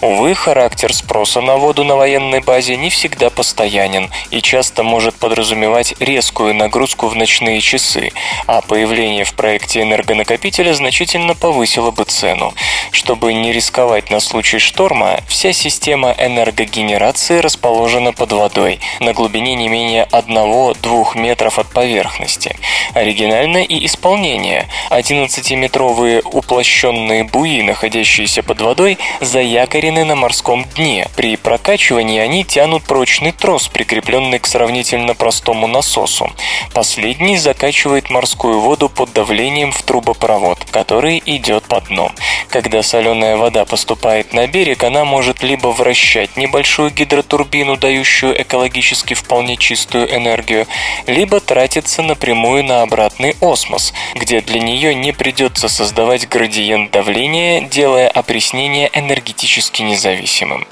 Увы, 0.00 0.34
характер 0.34 0.94
спроса 0.94 1.40
на 1.40 1.56
воду 1.56 1.84
на 1.84 1.96
военной 1.96 2.40
базе 2.40 2.76
не 2.76 2.88
всегда 2.88 3.28
постоянен 3.30 4.10
и 4.30 4.40
часто 4.40 4.82
может 4.82 5.14
подразумевать 5.14 5.94
резкую 6.00 6.54
нагрузку 6.54 7.08
в 7.08 7.16
ночные 7.16 7.60
часы, 7.60 8.12
а 8.46 8.62
появление 8.62 9.24
в 9.24 9.34
проекте 9.34 9.82
энергонакопителя 9.82 10.72
значительно 10.72 11.34
повысило 11.34 11.90
бы 11.90 12.04
цену. 12.04 12.54
Чтобы 12.92 13.34
не 13.34 13.52
рисковать 13.52 14.10
на 14.10 14.20
случай 14.20 14.58
шторма, 14.58 15.20
вся 15.28 15.52
система 15.52 16.14
энергогенерации 16.18 17.40
расположена 17.40 18.12
под 18.12 18.32
водой 18.32 18.80
на 19.00 19.12
глубине 19.12 19.54
не 19.54 19.68
менее 19.68 20.08
1-2 20.12 21.18
метров 21.18 21.58
от 21.58 21.66
поверхности. 21.68 22.56
Оригинально 22.94 23.58
и 23.58 23.84
исполнение. 23.86 24.68
11-метровые 24.90 26.22
уплощенные 26.24 27.24
буи, 27.24 27.62
находящиеся 27.62 28.42
под 28.42 28.59
водой, 28.60 28.80
водой 28.80 28.98
заякорены 29.20 30.04
на 30.04 30.14
морском 30.14 30.64
дне. 30.76 31.08
При 31.16 31.36
прокачивании 31.36 32.20
они 32.20 32.44
тянут 32.44 32.82
прочный 32.84 33.32
трос, 33.32 33.68
прикрепленный 33.68 34.38
к 34.38 34.46
сравнительно 34.46 35.14
простому 35.14 35.66
насосу. 35.66 36.30
Последний 36.72 37.36
закачивает 37.36 38.10
морскую 38.10 38.60
воду 38.60 38.88
под 38.88 39.12
давлением 39.12 39.72
в 39.72 39.82
трубопровод, 39.82 40.58
который 40.70 41.22
идет 41.26 41.64
по 41.64 41.80
дну. 41.80 42.10
Когда 42.48 42.82
соленая 42.82 43.36
вода 43.36 43.64
поступает 43.64 44.32
на 44.32 44.46
берег, 44.46 44.84
она 44.84 45.04
может 45.04 45.42
либо 45.42 45.68
вращать 45.68 46.36
небольшую 46.36 46.90
гидротурбину, 46.90 47.76
дающую 47.76 48.40
экологически 48.40 49.14
вполне 49.14 49.56
чистую 49.56 50.14
энергию, 50.14 50.66
либо 51.06 51.40
тратиться 51.40 52.02
напрямую 52.02 52.64
на 52.64 52.82
обратный 52.82 53.36
осмос, 53.40 53.92
где 54.14 54.40
для 54.40 54.60
нее 54.60 54.94
не 54.94 55.12
придется 55.12 55.68
создавать 55.68 56.28
градиент 56.28 56.90
давления, 56.92 57.60
делая 57.62 58.08
опреснение 58.08 58.49
объяснения 58.50 58.90
энергетически 58.92 59.82
независимым. 59.82 60.66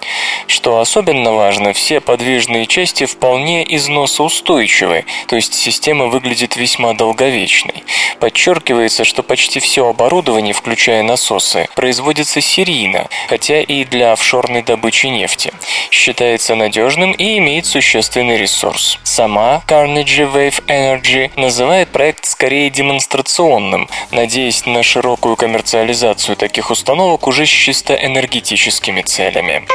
Что 0.49 0.81
особенно 0.81 1.33
важно, 1.33 1.73
все 1.73 2.01
подвижные 2.01 2.67
части 2.67 3.07
вполне 3.07 3.65
износоустойчивы, 3.77 5.05
то 5.29 5.37
есть 5.37 5.55
система 5.55 6.07
выглядит 6.07 6.57
весьма 6.57 6.95
долговечной. 6.95 7.85
Подчеркивается, 8.19 9.05
что 9.05 9.23
почти 9.23 9.61
все 9.61 9.87
оборудование, 9.89 10.53
включая 10.53 11.03
насосы, 11.05 11.69
производится 11.77 12.41
серийно, 12.41 13.09
хотя 13.29 13.61
и 13.61 13.85
для 13.85 14.13
офшорной 14.13 14.63
добычи 14.63 15.07
нефти. 15.07 15.53
Считается 15.91 16.57
надежным 16.57 17.13
и 17.13 17.39
имеет 17.39 17.67
существенный 17.67 18.39
ресурс. 18.39 18.99
Сама 19.05 19.63
Carnegie 19.69 20.31
Wave 20.33 20.65
Energy 20.67 21.31
называет 21.37 21.91
проект 21.91 22.25
скорее 22.25 22.71
демонстрационным, 22.71 23.89
надеясь 24.11 24.67
на 24.67 24.83
широкую 24.83 25.37
коммерциализацию 25.37 26.37
таких 26.37 26.71
установок 26.71 27.29
уже 27.29 27.47
чисто 27.59 27.95
энергетическими 27.95 29.03
целями. 29.03 29.67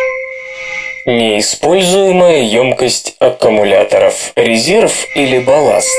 Неиспользуемая 1.05 2.41
емкость 2.41 3.15
аккумуляторов. 3.19 4.31
Резерв 4.35 5.05
или 5.15 5.39
балласт? 5.39 5.89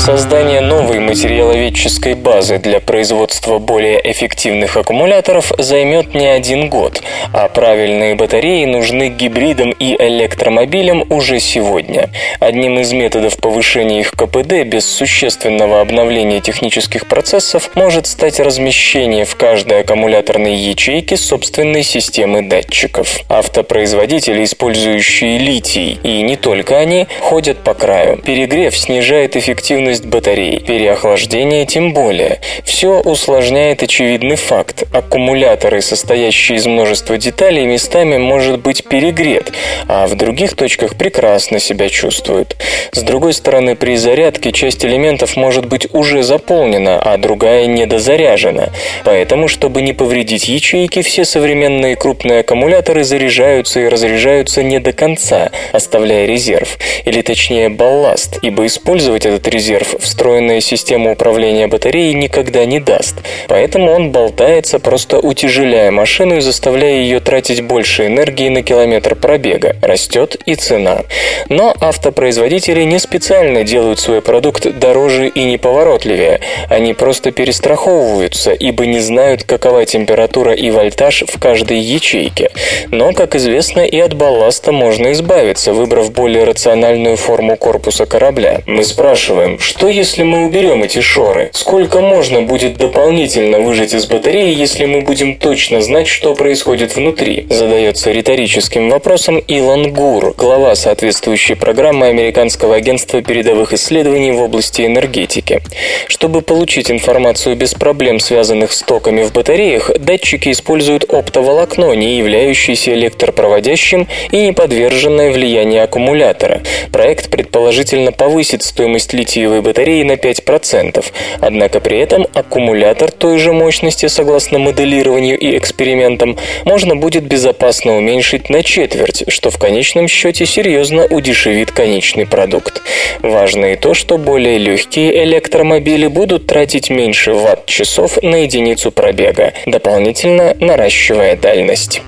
Создание 0.00 0.62
новой 0.62 0.98
материаловедческой 0.98 2.14
базы 2.14 2.56
для 2.56 2.80
производства 2.80 3.58
более 3.58 4.00
эффективных 4.10 4.78
аккумуляторов 4.78 5.52
займет 5.58 6.14
не 6.14 6.26
один 6.26 6.70
год, 6.70 7.02
а 7.34 7.48
правильные 7.48 8.14
батареи 8.14 8.64
нужны 8.64 9.10
гибридам 9.10 9.72
и 9.72 9.94
электромобилям 10.02 11.04
уже 11.12 11.38
сегодня. 11.38 12.08
Одним 12.40 12.78
из 12.78 12.92
методов 12.92 13.36
повышения 13.36 14.00
их 14.00 14.12
КПД 14.12 14.64
без 14.64 14.86
существенного 14.86 15.82
обновления 15.82 16.40
технических 16.40 17.06
процессов 17.06 17.70
может 17.74 18.06
стать 18.06 18.40
размещение 18.40 19.26
в 19.26 19.36
каждой 19.36 19.82
аккумуляторной 19.82 20.56
ячейке 20.56 21.18
собственной 21.18 21.82
системы 21.82 22.40
датчиков. 22.40 23.20
Автопроизводители, 23.28 24.44
использующие 24.44 25.36
литий, 25.36 26.00
и 26.02 26.22
не 26.22 26.36
только 26.36 26.78
они, 26.78 27.06
ходят 27.20 27.58
по 27.58 27.74
краю. 27.74 28.16
Перегрев 28.16 28.74
снижает 28.74 29.36
эффективность 29.36 29.89
эффективность 29.90 30.06
батареи, 30.06 30.58
переохлаждение 30.58 31.66
тем 31.66 31.92
более. 31.92 32.40
Все 32.64 33.00
усложняет 33.00 33.82
очевидный 33.82 34.36
факт. 34.36 34.84
Аккумуляторы, 34.92 35.82
состоящие 35.82 36.58
из 36.58 36.66
множества 36.66 37.16
деталей, 37.16 37.66
местами 37.66 38.16
может 38.18 38.60
быть 38.60 38.84
перегрет, 38.84 39.52
а 39.88 40.06
в 40.06 40.14
других 40.14 40.54
точках 40.54 40.96
прекрасно 40.96 41.58
себя 41.58 41.88
чувствует. 41.88 42.56
С 42.92 43.02
другой 43.02 43.32
стороны, 43.32 43.76
при 43.76 43.96
зарядке 43.96 44.52
часть 44.52 44.84
элементов 44.84 45.36
может 45.36 45.66
быть 45.66 45.88
уже 45.92 46.22
заполнена, 46.22 47.00
а 47.00 47.16
другая 47.16 47.66
недозаряжена. 47.66 48.70
Поэтому, 49.04 49.48
чтобы 49.48 49.82
не 49.82 49.92
повредить 49.92 50.48
ячейки, 50.48 51.02
все 51.02 51.24
современные 51.24 51.96
крупные 51.96 52.40
аккумуляторы 52.40 53.04
заряжаются 53.04 53.80
и 53.80 53.88
разряжаются 53.88 54.62
не 54.62 54.78
до 54.78 54.92
конца, 54.92 55.50
оставляя 55.72 56.26
резерв, 56.26 56.78
или 57.04 57.22
точнее 57.22 57.68
балласт, 57.68 58.38
ибо 58.42 58.66
использовать 58.66 59.26
этот 59.26 59.48
резерв 59.48 59.79
резерв 59.80 60.00
встроенная 60.00 60.60
система 60.60 61.12
управления 61.12 61.66
батареей 61.66 62.14
никогда 62.14 62.64
не 62.64 62.80
даст. 62.80 63.16
Поэтому 63.48 63.90
он 63.92 64.10
болтается, 64.10 64.78
просто 64.78 65.18
утяжеляя 65.18 65.90
машину 65.90 66.36
и 66.36 66.40
заставляя 66.40 67.00
ее 67.00 67.20
тратить 67.20 67.62
больше 67.62 68.06
энергии 68.06 68.48
на 68.48 68.62
километр 68.62 69.14
пробега. 69.14 69.76
Растет 69.82 70.36
и 70.46 70.54
цена. 70.54 71.02
Но 71.48 71.74
автопроизводители 71.80 72.82
не 72.84 72.98
специально 72.98 73.64
делают 73.64 74.00
свой 74.00 74.20
продукт 74.22 74.66
дороже 74.78 75.28
и 75.28 75.44
неповоротливее. 75.44 76.40
Они 76.68 76.94
просто 76.94 77.32
перестраховываются, 77.32 78.52
ибо 78.52 78.86
не 78.86 79.00
знают, 79.00 79.44
какова 79.44 79.84
температура 79.84 80.52
и 80.52 80.70
вольтаж 80.70 81.24
в 81.26 81.38
каждой 81.38 81.78
ячейке. 81.78 82.50
Но, 82.90 83.12
как 83.12 83.34
известно, 83.34 83.80
и 83.80 83.98
от 83.98 84.14
балласта 84.14 84.72
можно 84.72 85.12
избавиться, 85.12 85.72
выбрав 85.72 86.12
более 86.12 86.44
рациональную 86.44 87.16
форму 87.16 87.56
корпуса 87.56 88.06
корабля. 88.06 88.60
Мы 88.66 88.84
спрашиваем, 88.84 89.58
что 89.70 89.86
если 89.86 90.24
мы 90.24 90.46
уберем 90.46 90.82
эти 90.82 91.00
шоры? 91.00 91.50
Сколько 91.52 92.00
можно 92.00 92.42
будет 92.42 92.76
дополнительно 92.76 93.60
выжать 93.60 93.94
из 93.94 94.04
батареи, 94.06 94.52
если 94.52 94.84
мы 94.84 95.02
будем 95.02 95.36
точно 95.36 95.80
знать, 95.80 96.08
что 96.08 96.34
происходит 96.34 96.96
внутри, 96.96 97.46
задается 97.48 98.10
риторическим 98.10 98.90
вопросом 98.90 99.38
Илон 99.38 99.92
Гур, 99.92 100.34
глава 100.36 100.74
соответствующей 100.74 101.54
программы 101.54 102.06
Американского 102.06 102.74
агентства 102.74 103.22
передовых 103.22 103.72
исследований 103.72 104.32
в 104.32 104.42
области 104.42 104.82
энергетики. 104.82 105.62
Чтобы 106.08 106.42
получить 106.42 106.90
информацию 106.90 107.54
без 107.54 107.72
проблем, 107.74 108.18
связанных 108.18 108.72
с 108.72 108.82
токами 108.82 109.22
в 109.22 109.32
батареях, 109.32 109.92
датчики 110.00 110.50
используют 110.50 111.04
оптоволокно, 111.04 111.92
не 111.92 112.16
являющееся 112.16 112.92
электропроводящим 112.94 114.08
и 114.32 114.38
не 114.46 114.52
подверженное 114.52 115.30
влиянию 115.30 115.84
аккумулятора. 115.84 116.60
Проект 116.90 117.30
предположительно 117.30 118.10
повысит 118.10 118.64
стоимость 118.64 119.12
литиевой 119.12 119.59
батареи 119.62 120.02
на 120.02 120.12
5%, 120.12 121.04
однако 121.40 121.80
при 121.80 121.98
этом 121.98 122.26
аккумулятор 122.34 123.10
той 123.10 123.38
же 123.38 123.52
мощности, 123.52 124.06
согласно 124.06 124.58
моделированию 124.58 125.38
и 125.38 125.56
экспериментам, 125.56 126.36
можно 126.64 126.96
будет 126.96 127.24
безопасно 127.24 127.96
уменьшить 127.96 128.50
на 128.50 128.62
четверть, 128.62 129.24
что 129.28 129.50
в 129.50 129.58
конечном 129.58 130.08
счете 130.08 130.46
серьезно 130.46 131.06
удешевит 131.06 131.70
конечный 131.70 132.26
продукт. 132.26 132.82
Важно 133.20 133.72
и 133.72 133.76
то, 133.76 133.94
что 133.94 134.18
более 134.18 134.58
легкие 134.58 135.24
электромобили 135.24 136.06
будут 136.06 136.46
тратить 136.46 136.90
меньше 136.90 137.32
ватт-часов 137.32 138.22
на 138.22 138.42
единицу 138.42 138.92
пробега, 138.92 139.52
дополнительно 139.66 140.56
наращивая 140.60 141.36
дальность. 141.36 142.02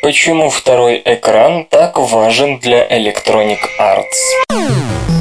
Почему 0.00 0.48
второй 0.48 1.02
экран 1.04 1.64
так 1.64 1.98
важен 1.98 2.60
для 2.60 2.86
Electronic 2.86 3.58
Arts? 3.80 5.17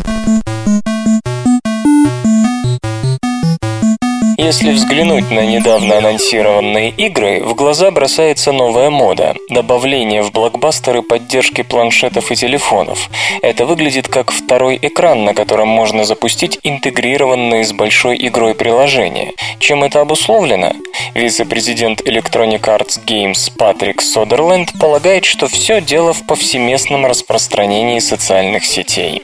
Если 4.40 4.70
взглянуть 4.70 5.32
на 5.32 5.48
недавно 5.48 5.98
анонсированные 5.98 6.92
игры, 6.92 7.42
в 7.44 7.56
глаза 7.56 7.90
бросается 7.90 8.52
новая 8.52 8.92
мода– 8.92 9.34
добавление 9.50 10.22
в 10.22 10.32
блокбастеры 10.32 11.02
поддержки 11.02 11.64
планшетов 11.64 12.32
и 12.32 12.36
телефонов. 12.36 13.10
Это 13.42 13.66
выглядит 13.66 14.08
как 14.08 14.30
второй 14.30 14.78
экран, 14.80 15.26
на 15.26 15.34
котором 15.34 15.70
можно 15.70 16.06
запустить 16.06 16.60
интегрированные 16.62 17.66
с 17.66 17.74
большой 17.74 18.16
игрой 18.28 18.54
приложения. 18.54 19.34
Чем 19.58 19.84
это 19.84 20.02
обусловлено? 20.02 20.74
Вице-президент 21.16 22.02
Electronic 22.02 22.62
Arts 22.62 23.04
Games 23.04 23.52
Патрик 23.58 24.02
Содерленд 24.02 24.72
полагает, 24.80 25.26
что 25.26 25.48
все 25.48 25.82
дело 25.82 26.14
в 26.14 26.28
повсеместном 26.28 27.08
распространении 27.08 27.98
социальных 27.98 28.66
сетей. 28.66 29.24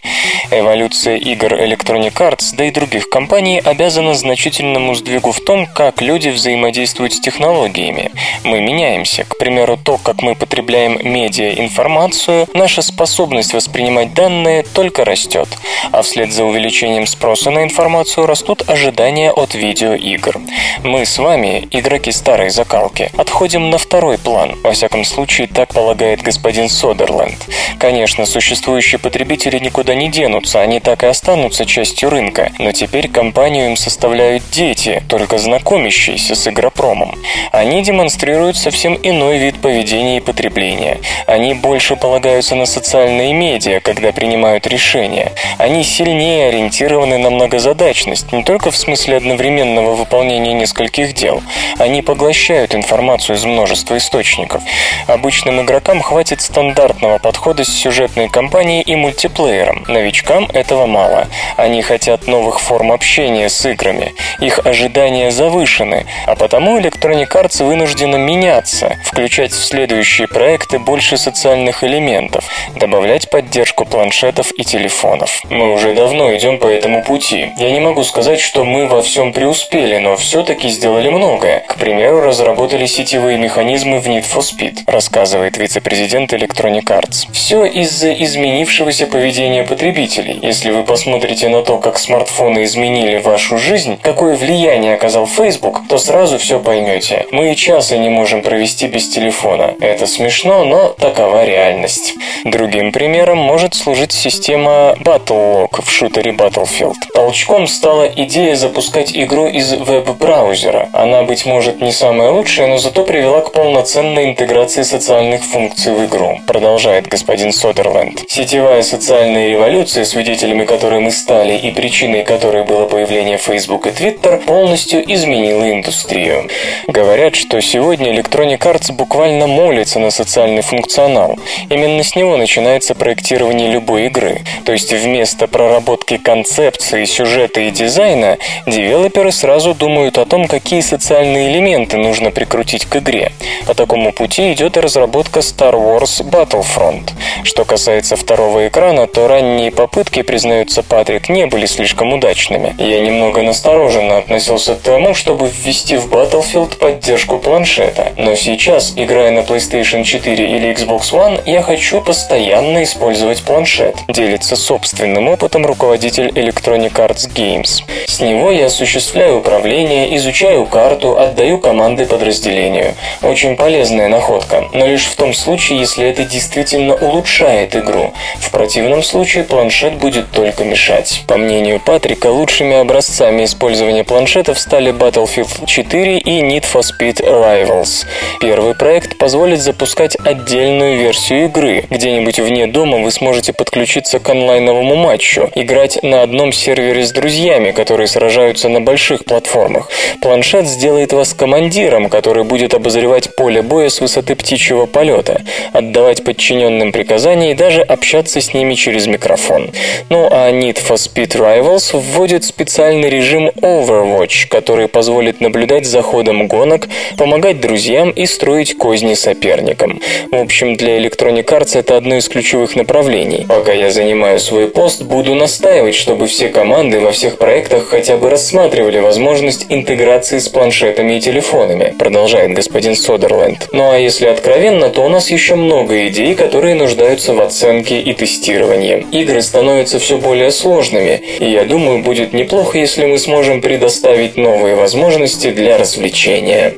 Эволюция 0.49 1.17
игр 1.17 1.53
Electronic 1.53 2.13
Arts, 2.13 2.55
да 2.57 2.65
и 2.65 2.71
других 2.71 3.09
компаний 3.09 3.61
обязана 3.63 4.15
значительному 4.15 4.95
сдвигу 5.03 5.33
в 5.33 5.41
том, 5.41 5.67
как 5.67 6.01
люди 6.01 6.29
взаимодействуют 6.29 7.13
с 7.13 7.19
технологиями. 7.19 8.11
Мы 8.45 8.61
меняемся. 8.61 9.25
К 9.25 9.37
примеру, 9.37 9.77
то, 9.77 9.97
как 9.97 10.21
мы 10.21 10.33
потребляем 10.33 10.97
медиа 11.03 11.53
информацию, 11.55 12.47
наша 12.53 12.81
способность 12.81 13.53
воспринимать 13.53 14.13
данные 14.13 14.63
только 14.63 15.03
растет. 15.03 15.49
А 15.91 16.01
вслед 16.03 16.31
за 16.31 16.45
увеличением 16.45 17.05
спроса 17.05 17.51
на 17.51 17.63
информацию 17.63 18.25
растут 18.25 18.69
ожидания 18.69 19.31
от 19.31 19.55
видеоигр. 19.55 20.39
Мы 20.83 21.05
с 21.05 21.17
вами, 21.17 21.67
игроки 21.71 22.11
старой 22.11 22.49
закалки, 22.49 23.11
отходим 23.17 23.69
на 23.69 23.77
второй 23.77 24.17
план. 24.17 24.57
Во 24.63 24.71
всяком 24.71 25.03
случае, 25.03 25.47
так 25.47 25.73
полагает 25.73 26.21
господин 26.21 26.69
Содерленд. 26.69 27.37
Конечно, 27.77 28.25
существующие 28.25 28.99
потребители 28.99 29.59
никуда 29.59 29.95
не 29.95 30.09
денутся, 30.09 30.61
они 30.61 30.79
так 30.79 31.03
и 31.03 31.07
останутся 31.07 31.65
частью 31.65 32.09
рынка, 32.09 32.53
но 32.57 32.71
теперь 32.71 33.09
компанию 33.09 33.71
им 33.71 33.75
составляют 33.75 34.43
дети, 34.51 34.92
только 35.01 35.37
знакомящиеся 35.37 36.35
с 36.35 36.47
игропромом. 36.47 37.15
Они 37.51 37.83
демонстрируют 37.83 38.57
совсем 38.57 38.97
иной 39.01 39.37
вид 39.37 39.61
поведения 39.61 40.17
и 40.17 40.21
потребления. 40.21 40.99
Они 41.27 41.53
больше 41.53 41.95
полагаются 41.95 42.55
на 42.55 42.65
социальные 42.65 43.33
медиа, 43.33 43.79
когда 43.79 44.11
принимают 44.11 44.67
решения. 44.67 45.31
Они 45.57 45.83
сильнее 45.83 46.47
ориентированы 46.47 47.17
на 47.17 47.29
многозадачность, 47.29 48.31
не 48.31 48.43
только 48.43 48.71
в 48.71 48.77
смысле 48.77 49.17
одновременного 49.17 49.95
выполнения 49.95 50.53
нескольких 50.53 51.13
дел. 51.13 51.41
Они 51.77 52.01
поглощают 52.01 52.75
информацию 52.75 53.35
из 53.35 53.43
множества 53.45 53.97
источников. 53.97 54.61
Обычным 55.07 55.61
игрокам 55.61 56.01
хватит 56.01 56.41
стандартного 56.41 57.17
подхода 57.17 57.63
с 57.63 57.69
сюжетной 57.69 58.29
кампанией 58.29 58.81
и 58.81 58.95
мультиплеером. 58.95 59.85
Новичкам 59.87 60.45
этого 60.53 60.85
мало. 60.85 61.27
Они 61.57 61.81
хотят 61.81 62.27
новых 62.27 62.59
форм 62.59 62.91
общения 62.91 63.49
с 63.49 63.65
играми. 63.65 64.13
Их 64.39 64.59
ожидания 64.65 64.82
ожидания 64.83 65.31
завышены, 65.31 66.05
а 66.27 66.35
потому 66.35 66.77
Electronic 66.77 67.29
Arts 67.29 67.63
вынуждена 67.63 68.17
меняться, 68.17 68.97
включать 69.05 69.53
в 69.53 69.63
следующие 69.63 70.27
проекты 70.27 70.77
больше 70.77 71.15
социальных 71.17 71.85
элементов, 71.85 72.43
добавлять 72.75 73.29
поддержку 73.29 73.85
планшетов 73.85 74.51
и 74.57 74.63
телефонов. 74.65 75.41
Мы 75.49 75.73
уже 75.73 75.93
давно 75.93 76.35
идем 76.35 76.57
по 76.59 76.67
этому 76.67 77.01
пути. 77.01 77.51
Я 77.57 77.71
не 77.71 77.79
могу 77.79 78.03
сказать, 78.03 78.41
что 78.41 78.65
мы 78.65 78.87
во 78.87 79.01
всем 79.01 79.31
преуспели, 79.31 79.99
но 79.99 80.17
все-таки 80.17 80.67
сделали 80.67 81.07
многое. 81.07 81.61
К 81.61 81.75
примеру, 81.75 82.19
разработали 82.21 82.85
сетевые 82.85 83.37
механизмы 83.37 83.99
в 83.99 84.07
Need 84.07 84.25
for 84.25 84.41
Speed, 84.41 84.79
рассказывает 84.87 85.55
вице-президент 85.55 86.33
Electronic 86.33 86.83
Arts. 86.87 87.27
Все 87.31 87.63
из-за 87.63 88.11
изменившегося 88.11 89.07
поведения 89.07 89.63
потребителей. 89.63 90.39
Если 90.41 90.71
вы 90.71 90.83
посмотрите 90.83 91.47
на 91.47 91.61
то, 91.63 91.77
как 91.77 91.97
смартфоны 91.97 92.65
изменили 92.65 93.19
вашу 93.19 93.57
жизнь, 93.57 93.97
какое 94.01 94.35
влияние 94.35 94.72
влияние 94.73 94.95
оказал 94.95 95.27
Facebook, 95.27 95.81
то 95.87 95.97
сразу 95.99 96.37
все 96.37 96.59
поймете. 96.59 97.27
Мы 97.31 97.51
и 97.51 97.55
часа 97.55 97.97
не 97.97 98.09
можем 98.09 98.41
провести 98.41 98.87
без 98.87 99.07
телефона. 99.07 99.75
Это 99.79 100.07
смешно, 100.07 100.65
но 100.65 100.89
такова 100.89 101.45
реальность. 101.45 102.15
Другим 102.43 102.91
примером 102.91 103.37
может 103.37 103.75
служить 103.75 104.11
система 104.11 104.95
Battlelog 104.99 105.81
в 105.83 105.91
шутере 105.91 106.31
Battlefield. 106.31 106.95
Толчком 107.13 107.67
стала 107.67 108.07
идея 108.07 108.55
запускать 108.55 109.11
игру 109.15 109.47
из 109.47 109.73
веб-браузера. 109.73 110.89
Она, 110.93 111.21
быть 111.21 111.45
может, 111.45 111.79
не 111.81 111.91
самая 111.91 112.31
лучшая, 112.31 112.67
но 112.67 112.77
зато 112.77 113.03
привела 113.03 113.41
к 113.41 113.51
полноценной 113.51 114.25
интеграции 114.31 114.81
социальных 114.81 115.43
функций 115.43 115.93
в 115.93 116.05
игру, 116.05 116.39
продолжает 116.47 117.07
господин 117.07 117.51
Содерленд. 117.51 118.23
Сетевая 118.27 118.81
социальная 118.81 119.49
революция, 119.49 120.03
свидетелями 120.03 120.65
которой 120.65 120.99
мы 120.99 121.11
стали 121.11 121.57
и 121.57 121.71
причиной 121.71 122.23
которой 122.23 122.63
было 122.63 122.85
появление 122.85 123.37
Facebook 123.37 123.85
и 123.85 123.89
Twitter, 123.89 124.43
полностью 124.43 124.62
изменила 124.71 125.69
индустрию. 125.71 126.49
Говорят, 126.87 127.35
что 127.35 127.61
сегодня 127.61 128.13
Electronic 128.13 128.59
Arts 128.59 128.93
буквально 128.93 129.47
молится 129.47 129.99
на 129.99 130.11
социальный 130.11 130.61
функционал. 130.61 131.37
Именно 131.69 132.03
с 132.03 132.15
него 132.15 132.37
начинается 132.37 132.95
проектирование 132.95 133.71
любой 133.71 134.05
игры. 134.07 134.41
То 134.65 134.71
есть 134.71 134.91
вместо 134.91 135.47
проработки 135.47 136.17
концепции, 136.17 137.05
сюжета 137.05 137.61
и 137.61 137.71
дизайна, 137.71 138.37
девелоперы 138.65 139.31
сразу 139.31 139.73
думают 139.73 140.17
о 140.17 140.25
том, 140.25 140.47
какие 140.47 140.81
социальные 140.81 141.51
элементы 141.51 141.97
нужно 141.97 142.31
прикрутить 142.31 142.85
к 142.85 142.97
игре. 142.97 143.31
По 143.67 143.73
такому 143.73 144.11
пути 144.11 144.53
идет 144.53 144.77
и 144.77 144.79
разработка 144.79 145.39
Star 145.39 145.73
Wars 145.73 146.23
Battlefront. 146.23 147.11
Что 147.43 147.65
касается 147.65 148.15
второго 148.15 148.67
экрана, 148.67 149.07
то 149.07 149.27
ранние 149.27 149.71
попытки, 149.71 150.21
признается 150.21 150.83
Патрик, 150.83 151.29
не 151.29 151.45
были 151.47 151.65
слишком 151.65 152.13
удачными. 152.13 152.75
Я 152.77 152.99
немного 152.99 153.41
настороженно 153.41 154.17
относился 154.17 154.52
к 154.57 154.81
тому, 154.81 155.13
чтобы 155.13 155.49
ввести 155.49 155.95
в 155.97 156.11
Battlefield 156.11 156.77
поддержку 156.77 157.39
планшета. 157.39 158.13
Но 158.17 158.35
сейчас, 158.35 158.93
играя 158.95 159.31
на 159.31 159.39
PlayStation 159.39 160.03
4 160.03 160.45
или 160.45 160.71
Xbox 160.73 161.11
One, 161.11 161.41
я 161.45 161.61
хочу 161.61 162.01
постоянно 162.01 162.83
использовать 162.83 163.41
планшет. 163.41 163.95
Делится 164.07 164.55
собственным 164.55 165.27
опытом 165.27 165.65
руководитель 165.65 166.27
Electronic 166.27 166.93
Arts 166.93 167.29
Games. 167.33 167.83
С 168.07 168.19
него 168.19 168.51
я 168.51 168.67
осуществляю 168.67 169.39
управление, 169.39 170.15
изучаю 170.17 170.65
карту, 170.65 171.17
отдаю 171.17 171.57
команды 171.57 172.05
подразделению. 172.05 172.93
Очень 173.21 173.55
полезная 173.55 174.07
находка, 174.09 174.65
но 174.73 174.85
лишь 174.85 175.05
в 175.05 175.15
том 175.15 175.33
случае, 175.33 175.79
если 175.79 176.05
это 176.05 176.25
действительно 176.25 176.93
улучшает 176.95 177.75
игру. 177.75 178.13
В 178.39 178.51
противном 178.51 179.01
случае 179.03 179.43
планшет 179.45 179.95
будет 179.95 180.31
только 180.31 180.63
мешать. 180.63 181.23
По 181.27 181.37
мнению 181.37 181.79
Патрика, 181.79 182.27
лучшими 182.27 182.75
образцами 182.75 183.45
использования 183.45 184.03
планшета 184.03 184.42
сюжетов 184.43 184.59
стали 184.59 184.91
Battlefield 184.91 185.65
4 185.65 186.17
и 186.17 186.41
Need 186.41 186.65
for 186.71 186.81
Speed 186.81 187.21
Rivals. 187.21 188.05
Первый 188.41 188.75
проект 188.75 189.17
позволит 189.17 189.61
запускать 189.61 190.17
отдельную 190.25 190.97
версию 190.97 191.45
игры. 191.45 191.85
Где-нибудь 191.89 192.39
вне 192.39 192.67
дома 192.67 192.97
вы 192.97 193.11
сможете 193.11 193.53
подключиться 193.53 194.19
к 194.19 194.29
онлайновому 194.29 194.95
матчу, 194.95 195.49
играть 195.55 196.03
на 196.03 196.23
одном 196.23 196.51
сервере 196.51 197.05
с 197.05 197.11
друзьями, 197.11 197.71
которые 197.71 198.07
сражаются 198.07 198.67
на 198.67 198.81
больших 198.81 199.23
платформах. 199.23 199.89
Планшет 200.21 200.67
сделает 200.67 201.13
вас 201.13 201.33
командиром, 201.33 202.09
который 202.09 202.43
будет 202.43 202.73
обозревать 202.73 203.35
поле 203.37 203.61
боя 203.61 203.87
с 203.87 204.01
высоты 204.01 204.35
птичьего 204.35 204.87
полета, 204.87 205.41
отдавать 205.71 206.23
подчиненным 206.23 206.91
приказания 206.91 207.51
и 207.51 207.55
даже 207.55 207.81
общаться 207.81 208.41
с 208.41 208.53
ними 208.53 208.73
через 208.73 209.07
микрофон. 209.07 209.71
Ну 210.09 210.27
а 210.29 210.51
Need 210.51 210.79
for 210.85 210.95
Speed 210.95 211.37
Rivals 211.37 211.97
вводит 211.97 212.43
специальный 212.43 213.09
режим 213.09 213.49
Overwatch, 213.61 214.32
Watch, 214.33 214.47
который 214.49 214.87
позволит 214.87 215.41
наблюдать 215.41 215.85
за 215.85 216.01
ходом 216.01 216.47
гонок, 216.47 216.87
помогать 217.17 217.59
друзьям 217.59 218.09
и 218.09 218.25
строить 218.25 218.77
козни 218.77 219.13
соперникам. 219.13 219.99
В 220.31 220.35
общем, 220.35 220.75
для 220.75 220.97
Electronic 220.97 221.45
Arts 221.45 221.77
это 221.77 221.97
одно 221.97 222.17
из 222.17 222.27
ключевых 222.27 222.75
направлений. 222.75 223.45
Пока 223.47 223.73
я 223.73 223.89
занимаю 223.89 224.39
свой 224.39 224.67
пост, 224.67 225.03
буду 225.03 225.35
настаивать, 225.35 225.95
чтобы 225.95 226.27
все 226.27 226.49
команды 226.49 226.99
во 226.99 227.11
всех 227.11 227.37
проектах 227.37 227.87
хотя 227.89 228.17
бы 228.17 228.29
рассматривали 228.29 228.99
возможность 228.99 229.65
интеграции 229.69 230.39
с 230.39 230.49
планшетами 230.49 231.17
и 231.17 231.21
телефонами, 231.21 231.93
продолжает 231.97 232.53
господин 232.53 232.95
Содерленд. 232.95 233.69
Ну 233.71 233.91
а 233.91 233.97
если 233.97 234.27
откровенно, 234.27 234.89
то 234.89 235.05
у 235.05 235.09
нас 235.09 235.31
еще 235.31 235.55
много 235.55 236.07
идей, 236.07 236.35
которые 236.35 236.75
нуждаются 236.75 237.33
в 237.33 237.41
оценке 237.41 237.99
и 238.01 238.13
тестировании. 238.13 239.05
Игры 239.11 239.41
становятся 239.41 239.99
все 239.99 240.17
более 240.17 240.51
сложными, 240.51 241.21
и 241.39 241.49
я 241.49 241.63
думаю, 241.63 241.99
будет 241.99 242.33
неплохо, 242.33 242.77
если 242.77 243.05
мы 243.05 243.17
сможем 243.17 243.61
предоставить 243.61 244.22
новые 244.37 244.75
возможности 244.75 245.51
для 245.51 245.77
развлечения. 245.77 246.75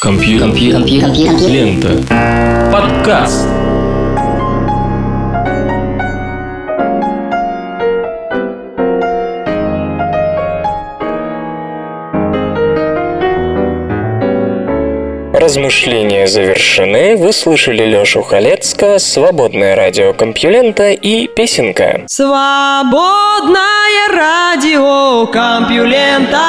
Компьютер. 0.00 0.84
Лента. 0.84 2.70
Подкаст. 2.72 3.65
Размышления 15.46 16.26
завершены. 16.26 17.16
Вы 17.16 17.32
слышали 17.32 17.84
Лёшу 17.84 18.20
Халецкого, 18.20 18.98
«Свободное 18.98 19.76
радио 19.76 20.12
Компьюлента» 20.12 20.90
и 20.90 21.28
«Песенка». 21.28 22.02
Свободное 22.08 23.60
радио 24.10 25.28
Компьюлента. 25.28 26.40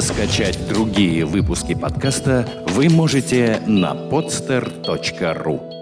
Скачать 0.00 0.58
другие 0.68 1.24
выпуски 1.24 1.74
подкаста 1.74 2.44
вы 2.66 2.88
можете 2.88 3.60
на 3.68 3.92
podster.ru 3.92 5.81